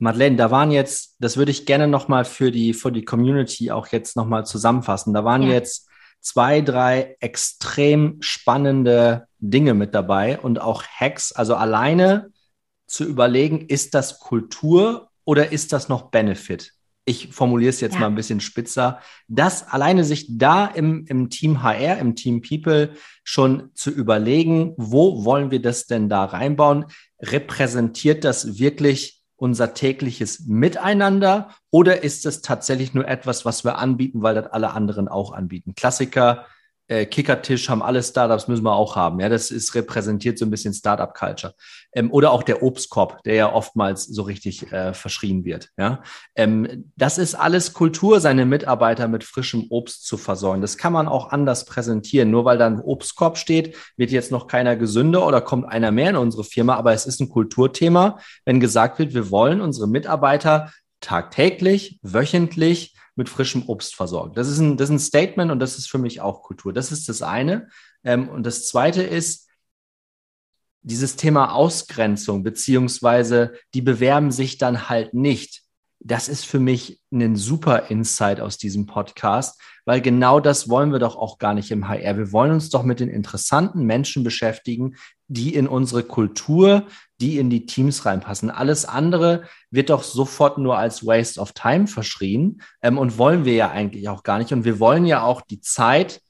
Madeleine, 0.00 0.36
da 0.36 0.50
waren 0.50 0.70
jetzt, 0.70 1.16
das 1.20 1.36
würde 1.36 1.50
ich 1.50 1.66
gerne 1.66 1.86
nochmal 1.86 2.24
für 2.24 2.50
die, 2.50 2.74
für 2.74 2.90
die 2.90 3.04
Community 3.04 3.70
auch 3.70 3.88
jetzt 3.88 4.16
nochmal 4.16 4.46
zusammenfassen. 4.46 5.14
Da 5.14 5.24
waren 5.24 5.42
ja. 5.42 5.50
jetzt 5.50 5.88
zwei, 6.20 6.60
drei 6.60 7.16
extrem 7.20 8.16
spannende 8.20 9.26
Dinge 9.38 9.74
mit 9.74 9.94
dabei 9.94 10.38
und 10.38 10.60
auch 10.60 10.82
Hacks. 10.82 11.32
Also 11.32 11.54
alleine 11.54 12.30
zu 12.86 13.04
überlegen, 13.04 13.66
ist 13.68 13.94
das 13.94 14.18
Kultur 14.18 15.10
oder 15.24 15.52
ist 15.52 15.72
das 15.72 15.88
noch 15.88 16.10
Benefit? 16.10 16.72
ich 17.10 17.28
formuliere 17.32 17.70
es 17.70 17.80
jetzt 17.80 17.94
ja. 17.94 18.00
mal 18.00 18.06
ein 18.06 18.14
bisschen 18.14 18.40
spitzer, 18.40 19.00
dass 19.26 19.66
alleine 19.68 20.04
sich 20.04 20.38
da 20.38 20.66
im, 20.66 21.06
im 21.06 21.28
Team 21.28 21.62
HR, 21.62 21.98
im 21.98 22.14
Team 22.14 22.40
People 22.40 22.94
schon 23.24 23.70
zu 23.74 23.90
überlegen, 23.90 24.74
wo 24.76 25.24
wollen 25.24 25.50
wir 25.50 25.60
das 25.60 25.86
denn 25.86 26.08
da 26.08 26.24
reinbauen? 26.24 26.86
Repräsentiert 27.20 28.24
das 28.24 28.58
wirklich 28.58 29.19
unser 29.40 29.72
tägliches 29.72 30.46
Miteinander 30.46 31.50
oder 31.70 32.04
ist 32.04 32.26
es 32.26 32.42
tatsächlich 32.42 32.92
nur 32.92 33.08
etwas, 33.08 33.44
was 33.46 33.64
wir 33.64 33.78
anbieten, 33.78 34.22
weil 34.22 34.34
das 34.34 34.46
alle 34.46 34.72
anderen 34.72 35.08
auch 35.08 35.32
anbieten? 35.32 35.74
Klassiker, 35.74 36.44
äh, 36.90 37.06
Kickertisch 37.06 37.68
haben 37.68 37.82
alle 37.82 38.02
Startups, 38.02 38.48
müssen 38.48 38.64
wir 38.64 38.74
auch 38.74 38.96
haben. 38.96 39.20
Ja, 39.20 39.28
das 39.28 39.52
ist 39.52 39.74
repräsentiert 39.76 40.38
so 40.38 40.44
ein 40.44 40.50
bisschen 40.50 40.74
Startup-Culture. 40.74 41.54
Ähm, 41.92 42.10
oder 42.10 42.32
auch 42.32 42.42
der 42.42 42.64
Obstkorb, 42.64 43.22
der 43.22 43.34
ja 43.34 43.52
oftmals 43.52 44.06
so 44.06 44.22
richtig 44.22 44.72
äh, 44.72 44.92
verschrien 44.92 45.44
wird. 45.44 45.70
Ja, 45.78 46.02
ähm, 46.34 46.90
das 46.96 47.18
ist 47.18 47.36
alles 47.36 47.74
Kultur, 47.74 48.20
seine 48.20 48.44
Mitarbeiter 48.44 49.06
mit 49.06 49.22
frischem 49.22 49.66
Obst 49.70 50.04
zu 50.04 50.16
versorgen. 50.16 50.62
Das 50.62 50.78
kann 50.78 50.92
man 50.92 51.06
auch 51.06 51.30
anders 51.30 51.64
präsentieren. 51.64 52.30
Nur 52.30 52.44
weil 52.44 52.58
da 52.58 52.66
ein 52.66 52.80
Obstkorb 52.80 53.38
steht, 53.38 53.76
wird 53.96 54.10
jetzt 54.10 54.32
noch 54.32 54.48
keiner 54.48 54.74
gesünder 54.74 55.24
oder 55.24 55.40
kommt 55.40 55.68
einer 55.68 55.92
mehr 55.92 56.10
in 56.10 56.16
unsere 56.16 56.42
Firma. 56.42 56.74
Aber 56.74 56.92
es 56.92 57.06
ist 57.06 57.20
ein 57.20 57.28
Kulturthema, 57.28 58.18
wenn 58.44 58.58
gesagt 58.58 58.98
wird, 58.98 59.14
wir 59.14 59.30
wollen 59.30 59.60
unsere 59.60 59.86
Mitarbeiter 59.86 60.72
tagtäglich, 61.00 61.98
wöchentlich 62.02 62.94
mit 63.16 63.28
frischem 63.28 63.68
Obst 63.68 63.94
versorgt. 63.94 64.36
Das 64.36 64.48
ist 64.48 64.58
ein, 64.58 64.76
das 64.76 64.88
ist 64.88 64.94
ein 64.94 64.98
Statement 64.98 65.50
und 65.50 65.58
das 65.58 65.78
ist 65.78 65.90
für 65.90 65.98
mich 65.98 66.20
auch 66.20 66.42
Kultur. 66.42 66.72
Das 66.72 66.92
ist 66.92 67.08
das 67.08 67.22
eine. 67.22 67.68
Ähm, 68.04 68.28
und 68.28 68.44
das 68.44 68.66
zweite 68.68 69.02
ist, 69.02 69.48
dieses 70.82 71.16
Thema 71.16 71.52
Ausgrenzung, 71.52 72.42
beziehungsweise 72.42 73.52
die 73.74 73.82
bewerben 73.82 74.30
sich 74.30 74.56
dann 74.56 74.88
halt 74.88 75.12
nicht. 75.12 75.62
Das 75.98 76.28
ist 76.28 76.46
für 76.46 76.60
mich 76.60 77.02
ein 77.12 77.36
super 77.36 77.90
Insight 77.90 78.40
aus 78.40 78.56
diesem 78.56 78.86
Podcast, 78.86 79.60
weil 79.90 80.00
genau 80.00 80.38
das 80.38 80.68
wollen 80.68 80.92
wir 80.92 81.00
doch 81.00 81.16
auch 81.16 81.38
gar 81.38 81.52
nicht 81.52 81.72
im 81.72 81.88
HR. 81.88 82.16
Wir 82.16 82.30
wollen 82.30 82.52
uns 82.52 82.70
doch 82.70 82.84
mit 82.84 83.00
den 83.00 83.08
interessanten 83.08 83.82
Menschen 83.86 84.22
beschäftigen, 84.22 84.94
die 85.26 85.52
in 85.52 85.66
unsere 85.66 86.04
Kultur, 86.04 86.86
die 87.20 87.38
in 87.38 87.50
die 87.50 87.66
Teams 87.66 88.06
reinpassen. 88.06 88.52
Alles 88.52 88.84
andere 88.84 89.42
wird 89.72 89.90
doch 89.90 90.04
sofort 90.04 90.58
nur 90.58 90.78
als 90.78 91.04
Waste 91.04 91.40
of 91.40 91.54
Time 91.54 91.88
verschrien 91.88 92.62
ähm, 92.82 92.98
und 92.98 93.18
wollen 93.18 93.44
wir 93.44 93.54
ja 93.54 93.72
eigentlich 93.72 94.08
auch 94.08 94.22
gar 94.22 94.38
nicht. 94.38 94.52
Und 94.52 94.64
wir 94.64 94.78
wollen 94.78 95.06
ja 95.06 95.24
auch 95.24 95.40
die 95.40 95.60
Zeit 95.60 96.20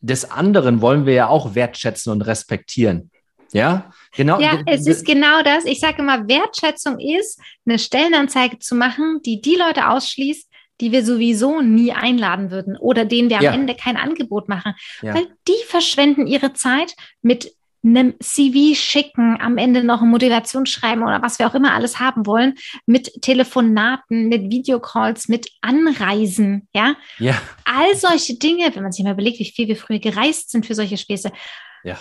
des 0.00 0.30
anderen 0.30 0.80
wollen 0.80 1.04
wir 1.04 1.12
ja 1.12 1.28
auch 1.28 1.54
wertschätzen 1.54 2.10
und 2.10 2.22
respektieren. 2.22 3.10
Ja, 3.52 3.90
genau. 4.12 4.40
Ja, 4.40 4.62
es 4.64 4.86
ist 4.86 5.04
genau 5.04 5.42
das. 5.42 5.66
Ich 5.66 5.80
sage 5.80 6.00
immer, 6.00 6.26
Wertschätzung 6.28 6.98
ist, 6.98 7.38
eine 7.66 7.78
Stellenanzeige 7.78 8.58
zu 8.58 8.74
machen, 8.74 9.20
die 9.22 9.42
die 9.42 9.56
Leute 9.56 9.88
ausschließt, 9.88 10.48
die 10.80 10.92
wir 10.92 11.04
sowieso 11.04 11.60
nie 11.62 11.92
einladen 11.92 12.50
würden 12.50 12.76
oder 12.76 13.04
denen 13.04 13.30
wir 13.30 13.38
am 13.38 13.44
ja. 13.44 13.52
Ende 13.52 13.74
kein 13.74 13.96
Angebot 13.96 14.48
machen. 14.48 14.74
Ja. 15.02 15.14
Weil 15.14 15.26
die 15.48 15.64
verschwenden 15.66 16.26
ihre 16.26 16.52
Zeit 16.52 16.94
mit 17.22 17.52
einem 17.86 18.14
CV 18.20 18.74
schicken, 18.74 19.40
am 19.40 19.58
Ende 19.58 19.84
noch 19.84 20.02
eine 20.02 20.10
Motivation 20.10 20.66
schreiben 20.66 21.02
oder 21.02 21.22
was 21.22 21.38
wir 21.38 21.46
auch 21.46 21.54
immer 21.54 21.72
alles 21.74 22.00
haben 22.00 22.26
wollen, 22.26 22.54
mit 22.84 23.22
Telefonaten, 23.22 24.28
mit 24.28 24.50
Videocalls, 24.50 25.28
mit 25.28 25.48
Anreisen, 25.60 26.68
ja? 26.74 26.96
Ja. 27.18 27.40
All 27.64 27.94
solche 27.94 28.38
Dinge, 28.38 28.74
wenn 28.74 28.82
man 28.82 28.92
sich 28.92 29.04
mal 29.04 29.12
überlegt, 29.12 29.38
wie 29.38 29.44
viel 29.44 29.68
wir 29.68 29.76
früher 29.76 30.00
gereist 30.00 30.50
sind 30.50 30.66
für 30.66 30.74
solche 30.74 30.96
Späße. 30.96 31.30
Ja. 31.84 31.96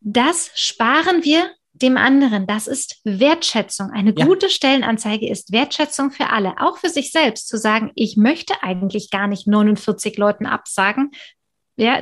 Das 0.00 0.50
sparen 0.54 1.22
wir 1.22 1.50
dem 1.82 1.96
anderen. 1.96 2.46
Das 2.46 2.66
ist 2.66 3.00
Wertschätzung. 3.04 3.90
Eine 3.90 4.14
ja. 4.16 4.24
gute 4.24 4.48
Stellenanzeige 4.48 5.28
ist 5.28 5.52
Wertschätzung 5.52 6.10
für 6.10 6.30
alle, 6.30 6.54
auch 6.60 6.78
für 6.78 6.88
sich 6.88 7.12
selbst, 7.12 7.48
zu 7.48 7.58
sagen, 7.58 7.90
ich 7.94 8.16
möchte 8.16 8.62
eigentlich 8.62 9.10
gar 9.10 9.26
nicht 9.26 9.46
49 9.46 10.16
Leuten 10.16 10.46
absagen, 10.46 11.10
ja, 11.76 12.00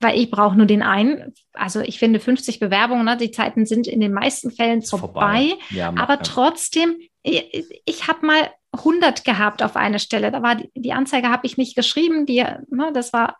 weil 0.00 0.18
ich 0.18 0.30
brauche 0.30 0.56
nur 0.56 0.66
den 0.66 0.82
einen. 0.82 1.34
Also 1.52 1.80
ich 1.80 1.98
finde 1.98 2.20
50 2.20 2.58
Bewerbungen, 2.58 3.04
ne, 3.04 3.16
die 3.16 3.30
Zeiten 3.30 3.66
sind 3.66 3.86
in 3.86 4.00
den 4.00 4.12
meisten 4.12 4.50
Fällen 4.50 4.82
vorbei. 4.82 5.08
vorbei. 5.08 5.64
Ja, 5.70 5.88
aber 5.90 6.14
ja. 6.14 6.22
trotzdem, 6.22 6.96
ich, 7.22 7.82
ich 7.84 8.08
habe 8.08 8.26
mal 8.26 8.50
100 8.72 9.24
gehabt 9.24 9.62
auf 9.62 9.76
einer 9.76 9.98
Stelle. 9.98 10.30
Da 10.30 10.42
war 10.42 10.54
die, 10.56 10.70
die 10.74 10.92
Anzeige 10.92 11.28
habe 11.28 11.46
ich 11.46 11.56
nicht 11.56 11.76
geschrieben. 11.76 12.24
Die, 12.26 12.42
ne, 12.70 12.90
das 12.94 13.12
war, 13.12 13.36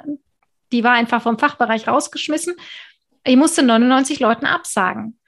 die 0.72 0.84
war 0.84 0.92
einfach 0.92 1.22
vom 1.22 1.38
Fachbereich 1.38 1.88
rausgeschmissen. 1.88 2.54
Ich 3.24 3.36
musste 3.36 3.62
99 3.62 4.20
Leuten 4.20 4.46
absagen. 4.46 5.18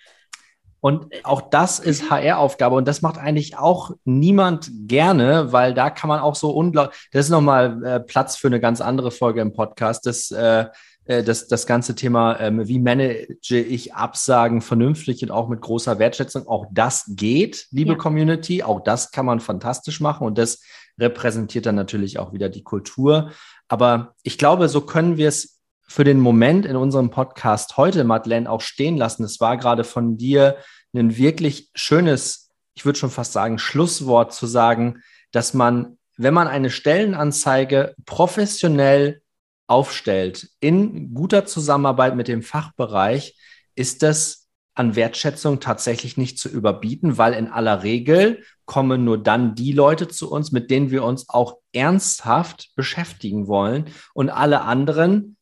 Und 0.83 1.07
auch 1.23 1.41
das 1.43 1.79
ist 1.79 2.11
HR-Aufgabe 2.11 2.75
und 2.75 2.89
das 2.89 3.03
macht 3.03 3.17
eigentlich 3.17 3.57
auch 3.57 3.93
niemand 4.05 4.69
gerne, 4.89 5.53
weil 5.53 5.75
da 5.75 5.91
kann 5.91 6.09
man 6.09 6.19
auch 6.19 6.35
so 6.35 6.51
unglaublich, 6.51 7.09
das 7.13 7.27
ist 7.27 7.31
nochmal 7.31 7.85
äh, 7.85 8.01
Platz 8.01 8.35
für 8.35 8.49
eine 8.49 8.59
ganz 8.59 8.81
andere 8.81 9.13
Folge 9.13 9.41
im 9.43 9.53
Podcast, 9.53 10.07
das, 10.07 10.33
äh, 10.33 10.67
äh, 11.05 11.23
das, 11.23 11.47
das 11.47 11.67
ganze 11.67 11.95
Thema, 11.95 12.41
ähm, 12.41 12.67
wie 12.67 12.81
manage 12.81 13.61
ich 13.61 13.95
Absagen 13.95 14.61
vernünftig 14.61 15.23
und 15.23 15.31
auch 15.31 15.49
mit 15.49 15.61
großer 15.61 16.01
Wertschätzung. 16.01 16.49
Auch 16.49 16.67
das 16.73 17.05
geht, 17.15 17.69
liebe 17.71 17.93
ja. 17.93 17.99
Community, 17.99 18.65
auch 18.65 18.81
das 18.81 19.13
kann 19.13 19.25
man 19.25 19.39
fantastisch 19.39 20.01
machen 20.01 20.27
und 20.27 20.37
das 20.37 20.65
repräsentiert 20.99 21.65
dann 21.65 21.77
natürlich 21.77 22.19
auch 22.19 22.33
wieder 22.33 22.49
die 22.49 22.65
Kultur. 22.65 23.31
Aber 23.69 24.17
ich 24.25 24.37
glaube, 24.37 24.69
so 24.69 24.81
können 24.81 25.17
wir 25.17 25.29
es 25.29 25.62
für 25.93 26.05
den 26.05 26.21
Moment 26.21 26.65
in 26.65 26.77
unserem 26.77 27.11
Podcast 27.11 27.77
heute, 27.77 28.05
Madeleine, 28.05 28.51
auch 28.51 28.63
stehen 28.63 28.97
lassen. 28.97 29.25
Es 29.25 29.41
war 29.41 29.59
gerade 29.59 29.85
von 29.85 30.17
dir 30.17 30.57
ein 30.95 31.19
wirklich 31.19 31.69
schönes, 31.75 32.51
ich 32.73 32.87
würde 32.87 32.99
schon 32.99 33.11
fast 33.11 33.35
sagen, 33.35 33.59
Schlusswort 33.59 34.33
zu 34.33 34.47
sagen, 34.47 35.03
dass 35.33 35.53
man, 35.53 35.99
wenn 36.17 36.33
man 36.33 36.49
eine 36.49 36.71
Stellenanzeige 36.71 37.95
professionell 38.07 39.21
aufstellt, 39.67 40.49
in 40.61 41.13
guter 41.13 41.45
Zusammenarbeit 41.45 42.17
mit 42.17 42.27
dem 42.27 42.43
Fachbereich, 42.43 43.37
ist 43.75 44.03
das 44.03 44.49
an 44.75 44.97
Wertschätzung 44.97 45.61
tatsächlich 45.61 46.17
nicht 46.17 46.39
zu 46.39 46.49
überbieten, 46.49 47.19
weil 47.19 47.35
in 47.35 47.49
aller 47.49 47.83
Regel 47.83 48.43
kommen 48.65 49.05
nur 49.05 49.23
dann 49.23 49.55
die 49.55 49.73
Leute 49.73 50.09
zu 50.09 50.31
uns, 50.31 50.53
mit 50.53 50.71
denen 50.71 50.91
wir 50.91 51.05
uns 51.05 51.29
auch 51.29 51.59
ernsthaft 51.75 52.71
beschäftigen 52.77 53.47
wollen 53.47 53.91
und 54.15 54.31
alle 54.31 54.63
anderen 54.63 55.37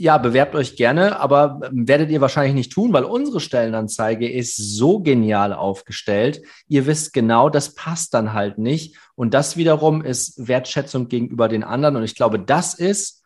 ja, 0.00 0.16
bewerbt 0.16 0.54
euch 0.54 0.76
gerne, 0.76 1.20
aber 1.20 1.60
ähm, 1.62 1.86
werdet 1.86 2.08
ihr 2.10 2.22
wahrscheinlich 2.22 2.54
nicht 2.54 2.72
tun, 2.72 2.94
weil 2.94 3.04
unsere 3.04 3.38
Stellenanzeige 3.38 4.30
ist 4.32 4.56
so 4.56 5.00
genial 5.00 5.52
aufgestellt. 5.52 6.40
Ihr 6.68 6.86
wisst 6.86 7.12
genau, 7.12 7.50
das 7.50 7.74
passt 7.74 8.14
dann 8.14 8.32
halt 8.32 8.56
nicht. 8.56 8.96
Und 9.14 9.34
das 9.34 9.58
wiederum 9.58 10.02
ist 10.02 10.48
Wertschätzung 10.48 11.08
gegenüber 11.08 11.48
den 11.48 11.62
anderen. 11.62 11.96
Und 11.96 12.04
ich 12.04 12.14
glaube, 12.14 12.38
das 12.38 12.72
ist, 12.72 13.22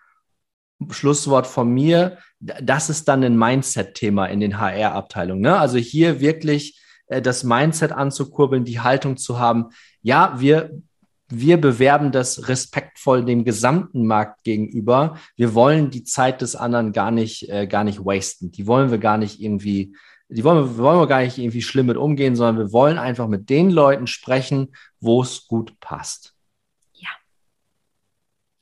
Schlusswort 0.91 1.47
von 1.47 1.71
mir, 1.71 2.19
das 2.41 2.91
ist 2.91 3.07
dann 3.07 3.23
ein 3.23 3.39
Mindset-Thema 3.39 4.27
in 4.27 4.41
den 4.41 4.59
HR-Abteilungen. 4.59 5.43
Ne? 5.43 5.57
Also 5.57 5.79
hier 5.79 6.19
wirklich 6.19 6.83
äh, 7.07 7.23
das 7.23 7.45
Mindset 7.45 7.93
anzukurbeln, 7.93 8.65
die 8.65 8.81
Haltung 8.81 9.17
zu 9.17 9.39
haben. 9.39 9.67
Ja, 10.03 10.35
wir 10.41 10.83
wir 11.41 11.61
bewerben 11.61 12.13
das 12.13 12.49
respektvoll 12.49 13.25
dem 13.25 13.45
gesamten 13.45 14.07
Markt 14.07 14.45
gegenüber. 14.45 15.19
Wir 15.37 15.55
wollen 15.55 15.91
die 15.91 16.05
Zeit 16.05 16.41
des 16.41 16.57
anderen 16.57 16.93
gar 16.93 17.11
nicht, 17.11 17.49
äh, 17.49 17.67
gar 17.67 17.85
nicht 17.85 18.05
wasten. 18.05 18.51
Die 18.51 18.67
wollen 18.67 18.91
wir 18.91 18.99
gar 18.99 19.19
nicht 19.19 19.41
irgendwie, 19.41 19.97
die 20.29 20.45
wollen 20.45 20.59
wir, 20.59 20.79
wollen 20.79 21.01
wir 21.01 21.07
gar 21.07 21.23
nicht 21.23 21.39
irgendwie 21.39 21.63
schlimm 21.63 21.87
mit 21.87 21.97
umgehen, 21.97 22.37
sondern 22.37 22.67
wir 22.67 22.73
wollen 22.73 22.99
einfach 22.99 23.29
mit 23.29 23.51
den 23.51 23.71
Leuten 23.71 24.07
sprechen, 24.07 24.75
wo 25.01 25.23
es 25.23 25.47
gut 25.47 25.79
passt. 25.81 26.35
Ja. 26.95 27.11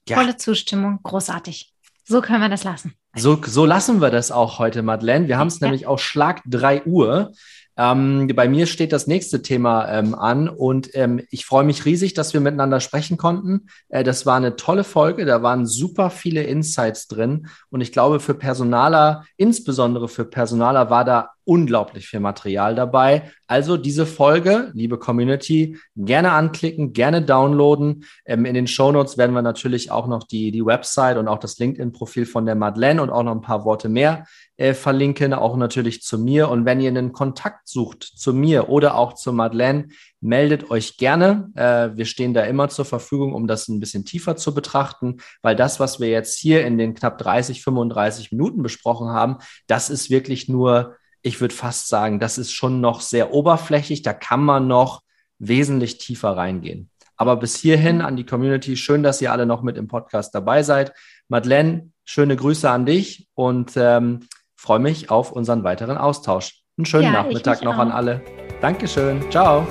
ja. 0.09 0.17
Volle 0.17 0.37
Zustimmung, 0.37 1.01
großartig. 1.03 1.73
So 2.05 2.21
können 2.21 2.41
wir 2.41 2.49
das 2.49 2.65
lassen. 2.65 2.95
So, 3.15 3.41
so 3.45 3.67
lassen 3.67 4.01
wir 4.01 4.11
das 4.11 4.33
auch 4.33 4.59
heute, 4.59 4.83
Madeleine. 4.83 5.29
Wir 5.29 5.39
haben 5.39 5.49
es 5.49 5.61
ja. 5.61 5.67
nämlich 5.67 5.87
auch 5.87 5.99
Schlag 5.99 6.43
3 6.47 6.85
Uhr. 6.85 7.33
Ähm, 7.77 8.31
bei 8.35 8.49
mir 8.49 8.67
steht 8.67 8.93
das 8.93 9.07
nächste 9.07 9.43
Thema 9.43 9.89
ähm, 9.89 10.15
an 10.15 10.49
und 10.49 10.95
ähm, 10.95 11.23
ich 11.31 11.47
freue 11.47 11.65
mich 11.65 11.85
riesig, 11.85 12.15
dass 12.15 12.35
wir 12.35 12.41
miteinander 12.41 12.81
sprechen 12.81 13.17
konnten. 13.17 13.69
Äh, 13.89 14.05
das 14.05 14.27
war 14.27 14.37
eine 14.37 14.57
tolle 14.57 14.85
Folge, 14.85 15.25
da 15.25 15.43
waren 15.43 15.67
super 15.67 16.11
viele 16.11 16.43
Insights 16.43 17.09
drin 17.09 17.49
und 17.71 17.81
ich 17.81 17.93
glaube, 17.93 18.21
für 18.21 18.35
Personaler, 18.35 19.25
insbesondere 19.37 20.09
für 20.09 20.25
Personaler, 20.25 20.91
war 20.91 21.05
da 21.05 21.31
unglaublich 21.45 22.07
viel 22.07 22.21
Material 22.21 22.75
dabei. 22.75 23.31
Also 23.47 23.77
diese 23.77 24.07
Folge, 24.07 24.71
liebe 24.75 24.99
Community, 24.99 25.77
gerne 25.97 26.33
anklicken, 26.33 26.93
gerne 26.93 27.23
downloaden. 27.23 28.05
Ähm, 28.25 28.45
in 28.45 28.55
den 28.55 28.67
Show 28.67 28.93
Notes 28.93 29.19
werden 29.19 29.35
wir 29.35 29.43
natürlich 29.43 29.91
auch 29.91 30.07
noch 30.07 30.25
die, 30.25 30.51
die 30.51 30.65
Website 30.65 31.19
und 31.19 31.29
auch 31.29 31.39
das 31.39 31.59
LinkedIn-Profil 31.59 32.27
von 32.27 32.47
der 32.47 32.55
Madeleine 32.55 33.03
und 33.03 33.11
auch 33.11 33.23
noch 33.23 33.33
ein 33.33 33.41
paar 33.41 33.65
Worte 33.65 33.89
mehr 33.89 34.25
äh, 34.57 34.75
verlinken, 34.75 35.35
auch 35.35 35.57
natürlich 35.57 36.03
zu 36.03 36.19
mir. 36.19 36.49
Und 36.49 36.65
wenn 36.65 36.81
ihr 36.81 36.89
einen 36.89 37.13
Kontakt 37.13 37.69
sucht 37.69 38.05
zu 38.05 38.33
mir 38.33 38.69
oder 38.69 38.97
auch 38.97 39.15
zu 39.15 39.33
Madeleine, 39.33 39.89
meldet 40.21 40.71
euch 40.71 40.97
gerne. 40.97 41.51
Äh, 41.55 41.97
wir 41.97 42.05
stehen 42.05 42.33
da 42.33 42.45
immer 42.45 42.69
zur 42.69 42.85
Verfügung, 42.85 43.35
um 43.35 43.47
das 43.47 43.69
ein 43.69 43.81
bisschen 43.81 44.05
tiefer 44.05 44.37
zu 44.37 44.55
betrachten, 44.55 45.19
weil 45.43 45.57
das, 45.57 45.81
was 45.81 46.01
wir 46.01 46.09
jetzt 46.09 46.39
hier 46.39 46.65
in 46.65 46.79
den 46.79 46.95
knapp 46.95 47.19
30, 47.19 47.63
35 47.63 48.31
Minuten 48.31 48.63
besprochen 48.63 49.09
haben, 49.09 49.39
das 49.67 49.91
ist 49.91 50.11
wirklich 50.11 50.49
nur 50.49 50.97
ich 51.23 51.41
würde 51.41 51.55
fast 51.55 51.89
sagen, 51.89 52.19
das 52.19 52.39
ist 52.39 52.53
schon 52.53 52.81
noch 52.81 53.01
sehr 53.01 53.33
oberflächlich. 53.33 54.03
Da 54.03 54.13
kann 54.13 54.45
man 54.45 54.67
noch 54.67 55.03
wesentlich 55.39 55.99
tiefer 55.99 56.37
reingehen. 56.37 56.91
Aber 57.17 57.37
bis 57.37 57.57
hierhin 57.57 58.01
an 58.01 58.17
die 58.17 58.27
Community, 58.27 58.77
schön, 58.77 59.03
dass 59.03 59.21
ihr 59.23 59.33
alle 59.33 59.47
noch 59.47 59.63
mit 59.63 59.77
im 59.77 59.87
Podcast 59.87 60.35
dabei 60.35 60.63
seid. 60.63 60.93
Madeleine, 61.29 61.91
schöne 62.05 62.37
Grüße 62.37 62.69
an 62.69 62.87
dich 62.87 63.29
und 63.35 63.73
ähm, 63.77 64.27
freue 64.57 64.81
mich 64.81 65.11
auf 65.11 65.33
unseren 65.33 65.63
weiteren 65.63 65.99
Austausch. 65.99 66.63
Einen 66.77 66.87
schönen 66.87 67.05
ja, 67.05 67.13
Nachmittag 67.13 67.63
noch 67.63 67.77
auch. 67.77 67.81
an 67.81 67.93
alle. 67.93 68.23
Dankeschön. 68.61 69.23
Ciao. 69.31 69.67